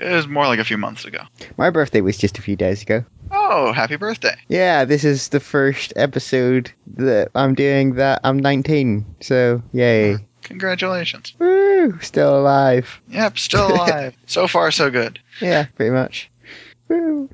it 0.00 0.10
was 0.10 0.26
more 0.26 0.46
like 0.46 0.58
a 0.58 0.64
few 0.64 0.76
months 0.76 1.04
ago. 1.04 1.20
My 1.56 1.70
birthday 1.70 2.00
was 2.00 2.18
just 2.18 2.38
a 2.38 2.42
few 2.42 2.56
days 2.56 2.82
ago. 2.82 3.04
Oh, 3.30 3.72
happy 3.72 3.94
birthday! 3.94 4.34
Yeah, 4.48 4.84
this 4.84 5.04
is 5.04 5.28
the 5.28 5.38
first 5.38 5.92
episode 5.94 6.72
that 6.96 7.30
I'm 7.36 7.54
doing 7.54 7.94
that 7.94 8.20
I'm 8.24 8.38
19. 8.38 9.06
So, 9.20 9.62
yay. 9.72 10.16
Congratulations. 10.42 11.34
Woo! 11.38 11.63
Still 12.00 12.38
alive. 12.38 13.00
Yep, 13.08 13.38
still 13.38 13.72
alive. 13.72 14.16
so 14.26 14.46
far, 14.46 14.70
so 14.70 14.90
good. 14.90 15.18
Yeah, 15.40 15.66
pretty 15.76 15.90
much. 15.90 16.30
Woo! 16.88 17.28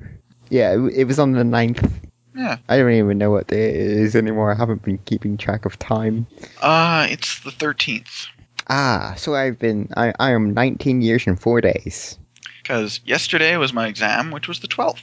Yeah, 0.49 0.73
it, 0.73 0.93
it 0.93 1.03
was 1.05 1.19
on 1.19 1.31
the 1.31 1.43
9th. 1.43 1.91
Yeah. 2.35 2.57
I 2.69 2.77
don't 2.77 2.91
even 2.91 3.17
know 3.17 3.31
what 3.31 3.47
day 3.47 3.69
it 3.69 3.75
is 3.75 4.15
anymore. 4.15 4.51
I 4.51 4.55
haven't 4.55 4.83
been 4.83 4.97
keeping 4.99 5.37
track 5.37 5.65
of 5.65 5.77
time. 5.79 6.27
Uh, 6.61 7.07
it's 7.09 7.41
the 7.41 7.51
13th. 7.51 8.27
Ah, 8.67 9.15
so 9.17 9.35
I've 9.35 9.59
been. 9.59 9.89
I, 9.97 10.13
I 10.19 10.31
am 10.31 10.53
19 10.53 11.01
years 11.01 11.27
and 11.27 11.39
4 11.39 11.61
days. 11.61 12.17
Because 12.61 13.01
yesterday 13.05 13.57
was 13.57 13.73
my 13.73 13.87
exam, 13.87 14.31
which 14.31 14.47
was 14.47 14.59
the 14.59 14.67
12th. 14.67 15.01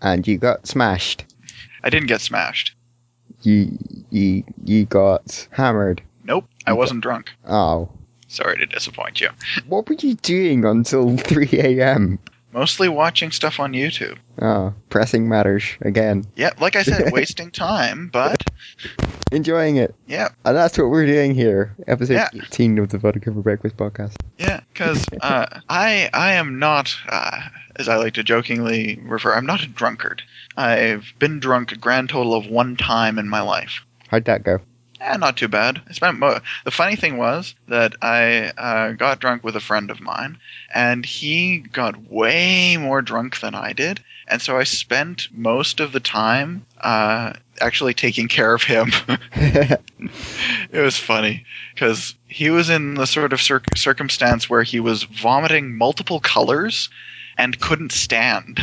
And 0.00 0.26
you 0.26 0.38
got 0.38 0.66
smashed. 0.66 1.24
I 1.84 1.90
didn't 1.90 2.08
get 2.08 2.20
smashed. 2.20 2.74
You, 3.42 3.78
you, 4.10 4.44
you 4.64 4.84
got 4.84 5.46
hammered. 5.50 6.02
Nope, 6.24 6.46
I 6.66 6.72
wasn't 6.72 7.02
drunk. 7.02 7.30
Oh. 7.46 7.88
Sorry 8.32 8.56
to 8.56 8.66
disappoint 8.66 9.20
you. 9.20 9.28
What 9.68 9.86
were 9.88 9.94
you 9.98 10.14
doing 10.14 10.64
until 10.64 11.18
3 11.18 11.48
a.m.? 11.52 12.18
Mostly 12.54 12.88
watching 12.88 13.30
stuff 13.30 13.60
on 13.60 13.72
YouTube. 13.72 14.16
Oh, 14.40 14.72
pressing 14.88 15.28
matters 15.28 15.64
again. 15.82 16.24
Yeah, 16.34 16.50
like 16.58 16.74
I 16.76 16.82
said, 16.82 17.12
wasting 17.12 17.50
time, 17.50 18.08
but 18.12 18.46
Enjoying 19.30 19.76
it. 19.76 19.94
yeah, 20.06 20.28
And 20.44 20.56
that's 20.56 20.76
what 20.78 20.88
we're 20.90 21.06
doing 21.06 21.34
here. 21.34 21.74
Episode 21.86 22.14
Yeah. 22.14 22.28
18 22.34 22.78
of 22.78 22.88
the 22.90 22.98
Vodka 22.98 23.32
for 23.32 23.40
Breakfast 23.42 23.76
podcast. 23.76 24.14
yeah, 24.38 24.60
because 24.72 25.08
uh, 25.20 25.60
I 25.68 26.08
I 26.14 26.32
am 26.32 26.58
not, 26.58 26.94
uh, 27.08 27.40
as 27.76 27.88
I 27.88 27.96
like 27.96 28.14
to 28.14 28.22
jokingly 28.22 28.98
refer, 29.02 29.34
I'm 29.34 29.46
not 29.46 29.62
a 29.62 29.66
drunkard. 29.66 30.22
I've 30.56 31.12
been 31.18 31.38
drunk 31.40 31.72
a 31.72 31.76
grand 31.76 32.08
total 32.10 32.34
of 32.34 32.46
one 32.46 32.76
time 32.76 33.18
in 33.18 33.28
my 33.28 33.40
life. 33.42 33.84
How'd 34.08 34.24
that 34.26 34.42
go? 34.42 34.58
Eh, 35.04 35.16
not 35.16 35.36
too 35.36 35.48
bad. 35.48 35.82
I 35.88 35.92
spent 35.92 36.18
mo- 36.20 36.38
the 36.64 36.70
funny 36.70 36.94
thing 36.94 37.16
was 37.16 37.56
that 37.66 37.94
I 38.00 38.52
uh, 38.56 38.92
got 38.92 39.18
drunk 39.18 39.42
with 39.42 39.56
a 39.56 39.60
friend 39.60 39.90
of 39.90 40.00
mine, 40.00 40.38
and 40.72 41.04
he 41.04 41.58
got 41.58 42.10
way 42.10 42.76
more 42.76 43.02
drunk 43.02 43.40
than 43.40 43.54
I 43.54 43.72
did, 43.72 44.00
and 44.28 44.40
so 44.40 44.56
I 44.56 44.62
spent 44.62 45.26
most 45.32 45.80
of 45.80 45.90
the 45.90 45.98
time 45.98 46.64
uh, 46.80 47.32
actually 47.60 47.94
taking 47.94 48.28
care 48.28 48.54
of 48.54 48.62
him. 48.62 48.92
it 49.32 49.80
was 50.72 50.96
funny 50.96 51.44
because 51.74 52.14
he 52.28 52.50
was 52.50 52.70
in 52.70 52.94
the 52.94 53.06
sort 53.06 53.32
of 53.32 53.42
cir- 53.42 53.62
circumstance 53.76 54.48
where 54.48 54.62
he 54.62 54.78
was 54.78 55.02
vomiting 55.02 55.76
multiple 55.76 56.20
colors 56.20 56.88
and 57.38 57.58
couldn't 57.60 57.92
stand. 57.92 58.60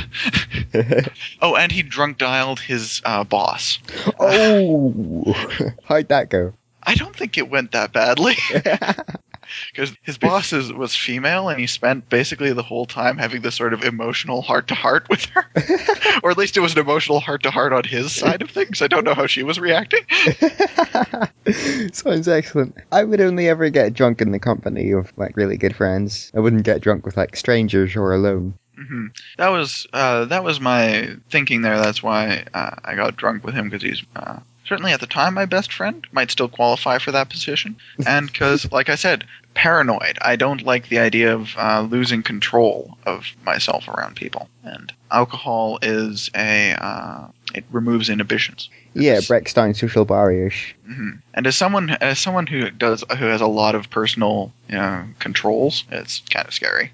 oh, 1.42 1.56
and 1.56 1.72
he 1.72 1.84
drunk 1.84 2.18
dialed 2.18 2.60
his 2.60 3.02
uh, 3.06 3.24
boss. 3.24 3.80
oh! 4.20 5.34
How'd 5.84 6.10
that 6.10 6.30
go? 6.30 6.54
I 6.84 6.96
don't 6.96 7.16
think 7.16 7.38
it 7.38 7.50
went 7.50 7.72
that 7.74 7.92
badly. 7.92 8.36
because 9.72 9.96
his 10.02 10.18
boss 10.18 10.54
is, 10.54 10.72
was 10.72 10.96
female 10.96 11.50
and 11.50 11.60
he 11.60 11.68
spent 11.68 12.10
basically 12.10 12.54
the 12.54 12.64
whole 12.64 12.86
time 12.86 13.18
having 13.18 13.42
this 13.42 13.56
sort 13.56 13.74
of 13.74 13.84
emotional 13.84 14.42
heart 14.42 14.68
to 14.68 14.76
heart 14.76 15.08
with 15.10 15.26
her 15.26 15.46
or 16.24 16.32
at 16.32 16.38
least 16.38 16.58
it 16.58 16.62
was 16.62 16.74
an 16.74 16.80
emotional 16.80 17.20
heart 17.20 17.44
to 17.44 17.52
heart 17.52 17.74
on 17.74 17.84
his 17.84 18.14
side 18.16 18.42
of 18.42 18.50
things 18.50 18.82
i 18.82 18.88
don't 18.88 19.04
know 19.04 19.14
how 19.14 19.28
she 19.28 19.44
was 19.44 19.60
reacting 19.60 20.02
Sounds 21.94 22.28
excellent. 22.28 22.76
I 22.92 23.04
would 23.04 23.22
only 23.22 23.50
ever 23.50 23.70
get 23.70 23.94
drunk 23.94 24.22
in 24.22 24.32
the 24.32 24.40
company 24.40 24.92
of 24.92 25.12
like 25.18 25.36
really 25.36 25.58
good 25.58 25.76
friends. 25.76 26.32
I 26.36 26.40
wouldn't 26.40 26.64
get 26.64 26.82
drunk 26.82 27.06
with 27.06 27.18
like 27.18 27.36
strangers 27.36 27.96
or 27.96 28.14
alone. 28.14 28.54
hmm 28.76 29.08
that 29.38 29.50
was 29.50 29.88
uh, 29.94 30.26
that 30.26 30.44
was 30.44 30.60
my 30.60 31.16
thinking 31.30 31.62
there 31.62 31.78
that's 31.78 32.04
why 32.04 32.46
uh, 32.54 32.76
i 32.84 32.96
got 32.96 33.16
drunk 33.18 33.44
with 33.44 33.56
him 33.56 33.70
because 33.70 33.82
he's 33.84 34.04
uh, 34.16 34.40
certainly 34.70 34.94
at 34.94 35.02
the 35.02 35.08
time 35.08 35.34
my 35.34 35.46
best 35.46 35.74
friend 35.74 36.06
might 36.14 36.32
still 36.32 36.48
qualify 36.48 36.98
for 37.00 37.12
that 37.12 37.28
position 37.30 37.76
and 38.06 38.28
because 38.28 38.72
like 38.78 38.88
i 38.88 38.96
said 38.96 39.26
paranoid 39.56 40.18
i 40.22 40.36
don't 40.36 40.62
like 40.62 40.88
the 40.90 41.00
idea 41.00 41.34
of 41.34 41.54
uh, 41.58 41.82
losing 41.82 42.22
control 42.24 42.98
of 43.06 43.26
myself 43.44 43.88
around 43.88 44.16
people 44.16 44.48
and 44.64 44.94
alcohol 45.12 45.80
is 45.82 46.30
a 46.36 46.74
uh, 46.80 47.28
it 47.56 47.66
removes 47.72 48.10
inhibitions 48.10 48.70
Yeah, 48.94 49.14
Yes. 49.16 49.28
breaks 49.28 49.54
down 49.56 49.74
social 49.74 50.06
barriers. 50.06 50.54
hmm 50.86 51.14
And 51.34 51.48
as 51.48 51.56
someone 51.58 51.90
as 51.90 52.20
someone 52.20 52.46
who 52.48 52.70
does 52.70 53.04
who 53.18 53.26
has 53.26 53.42
a 53.42 53.48
lot 53.48 53.74
of 53.76 53.90
personal 53.90 54.54
you 54.70 54.76
know, 54.76 55.04
controls, 55.18 55.84
it's 55.92 56.22
kind 56.30 56.48
of 56.48 56.54
scary. 56.54 56.92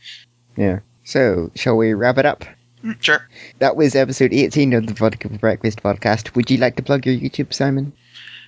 Yeah. 0.56 0.80
So, 1.04 1.52
shall 1.56 1.76
we 1.78 1.94
wrap 1.94 2.18
it 2.18 2.26
up? 2.26 2.46
Sure. 3.00 3.28
That 3.60 3.76
was 3.76 3.96
episode 3.96 4.34
18 4.34 4.74
of 4.74 4.88
the 4.88 4.94
Vodka 4.94 5.30
for 5.30 5.38
Breakfast 5.38 5.82
podcast. 5.82 6.36
Would 6.36 6.52
you 6.52 6.58
like 6.58 6.76
to 6.76 6.84
plug 6.84 7.06
your 7.06 7.16
YouTube, 7.16 7.54
Simon? 7.54 7.94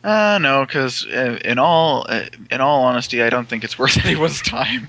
Uh, 0.04 0.38
no, 0.42 0.66
because 0.66 1.06
uh, 1.08 1.40
in 1.44 1.58
all 1.60 2.06
uh, 2.08 2.26
in 2.52 2.62
all 2.62 2.84
honesty, 2.84 3.24
I 3.24 3.30
don't 3.30 3.48
think 3.48 3.64
it's 3.64 3.80
worth 3.80 3.98
anyone's 4.06 4.42
time. 4.42 4.88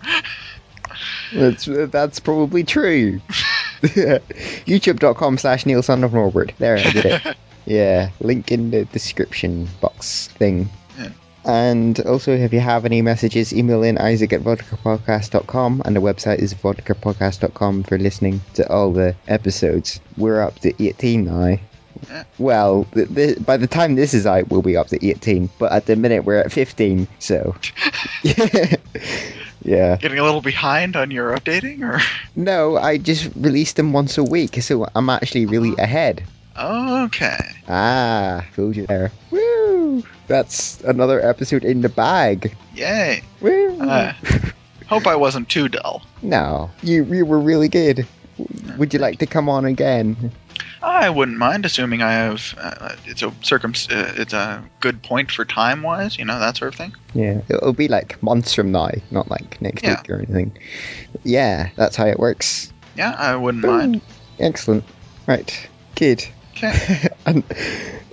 That's 1.33 1.65
that's 1.67 2.21
probably 2.21 2.65
true. 2.65 3.21
YouTube.com 3.83 5.39
slash 5.39 5.65
Neil 5.67 5.83
Son 5.83 6.05
of 6.05 6.13
Norbert. 6.13 6.53
There, 6.59 6.77
I 6.77 6.91
did 6.91 7.05
it. 7.07 7.37
Yeah, 7.67 8.13
link 8.21 8.51
in 8.51 8.71
the 8.71 8.87
description 8.87 9.69
box 9.83 10.29
thing. 10.29 10.71
And 11.49 11.99
also, 12.01 12.37
if 12.37 12.53
you 12.53 12.61
have 12.61 12.85
any 12.85 13.01
messages, 13.01 13.55
email 13.55 13.83
in 13.83 13.97
isaac 13.97 14.35
at 14.35 14.43
vodkapodcast.com, 14.43 15.81
and 15.87 15.97
the 15.97 16.01
website 16.01 16.41
is 16.41 16.53
vodkapodcast.com 16.53 17.85
for 17.85 17.99
listening 17.99 18.43
to 18.53 18.71
all 18.71 18.93
the 18.93 19.17
episodes. 19.27 19.99
We're 20.19 20.43
up 20.43 20.59
to 20.61 20.75
18 20.79 21.25
now. 21.25 21.59
Well, 22.37 22.87
th- 22.93 23.15
th- 23.15 23.47
by 23.47 23.57
the 23.57 23.67
time 23.67 23.95
this 23.95 24.13
is 24.13 24.27
out, 24.27 24.51
we'll 24.51 24.61
be 24.61 24.77
up 24.77 24.89
to 24.89 25.05
18. 25.05 25.49
But 25.59 25.73
at 25.73 25.87
the 25.87 25.97
minute, 25.97 26.27
we're 26.27 26.37
at 26.37 26.53
15. 26.53 27.09
So, 27.19 27.57
yeah. 28.23 29.97
Getting 29.97 30.19
a 30.19 30.25
little 30.25 30.43
behind 30.43 30.97
on 30.97 31.11
your 31.11 31.35
updating, 31.35 31.81
or 31.83 31.99
No, 32.37 32.77
I 32.77 32.99
just 32.99 33.31
released 33.35 33.77
them 33.77 33.95
once 33.95 34.19
a 34.19 34.23
week, 34.23 34.61
so 34.63 34.87
I'm 34.95 35.09
actually 35.09 35.47
really 35.47 35.71
uh-huh. 35.71 35.83
ahead. 35.85 36.25
Okay. 36.59 37.39
Ah, 37.69 38.45
fooled 38.53 38.77
you 38.77 38.87
there. 38.87 39.13
Woo! 39.31 40.03
That's 40.27 40.81
another 40.83 41.21
episode 41.27 41.65
in 41.65 41.81
the 41.83 41.89
bag. 41.89 42.55
Yay. 42.75 43.23
Woo! 43.41 43.79
Uh, 43.81 44.13
hope 44.87 45.07
I 45.07 45.17
wasn't 45.17 45.49
too 45.49 45.69
dull. 45.69 46.03
no, 46.23 46.71
you 46.83 47.05
you 47.05 47.25
were 47.25 47.39
really 47.41 47.69
good. 47.69 48.07
Would 48.77 48.93
you 48.93 49.01
like 49.01 49.19
to 49.19 49.27
come 49.27 49.49
on 49.49 49.65
again? 49.65 50.31
I 50.81 51.11
wouldn't 51.11 51.39
mind, 51.39 51.65
assuming 51.67 52.03
I 52.03 52.13
have. 52.13 52.55
Uh, 52.57 52.95
it's 53.07 53.23
a 53.23 53.33
circum. 53.43 53.73
Uh, 53.91 54.13
it's 54.17 54.33
a 54.33 54.63
good 54.81 55.03
point 55.03 55.31
for 55.33 55.45
time 55.45 55.83
wise, 55.83 56.17
you 56.19 56.25
know 56.25 56.39
that 56.39 56.57
sort 56.57 56.73
of 56.73 56.79
thing. 56.79 56.95
Yeah, 57.15 57.41
it'll 57.49 57.73
be 57.73 57.89
like 57.89 58.23
months 58.23 58.55
from 58.55 58.71
now, 58.71 58.91
not 59.11 59.29
like 59.29 59.61
next 59.61 59.83
Yeah. 59.83 59.97
week 60.01 60.11
or 60.11 60.17
anything. 60.19 60.57
Yeah, 61.25 61.71
that's 61.77 61.97
how 61.97 62.07
it 62.07 62.19
works. 62.19 62.73
Yeah, 62.97 63.15
I 63.19 63.35
wouldn't 63.35 63.65
mind. 63.65 64.01
Excellent. 64.39 64.85
Right, 65.27 65.69
good. 65.97 66.25
And, 67.27 67.45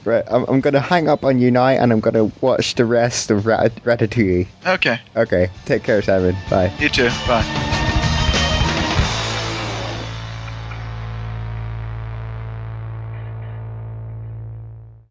right, 0.04 0.26
I'm, 0.30 0.44
I'm 0.46 0.60
gonna 0.60 0.82
hang 0.82 1.08
up 1.08 1.24
on 1.24 1.40
you 1.40 1.50
now, 1.50 1.68
and 1.68 1.92
I'm 1.94 2.02
gonna 2.02 2.26
watch 2.42 2.76
the 2.76 2.86
rest 2.86 3.32
of 3.32 3.46
Rat- 3.46 3.76
Ratatouille. 3.84 4.48
Okay. 4.66 5.00
Okay, 5.16 5.50
take 5.66 5.84
care, 5.84 6.02
Simon. 6.02 6.36
Bye. 6.50 6.72
You 6.80 6.90
too. 6.90 7.10
Bye. 7.28 7.82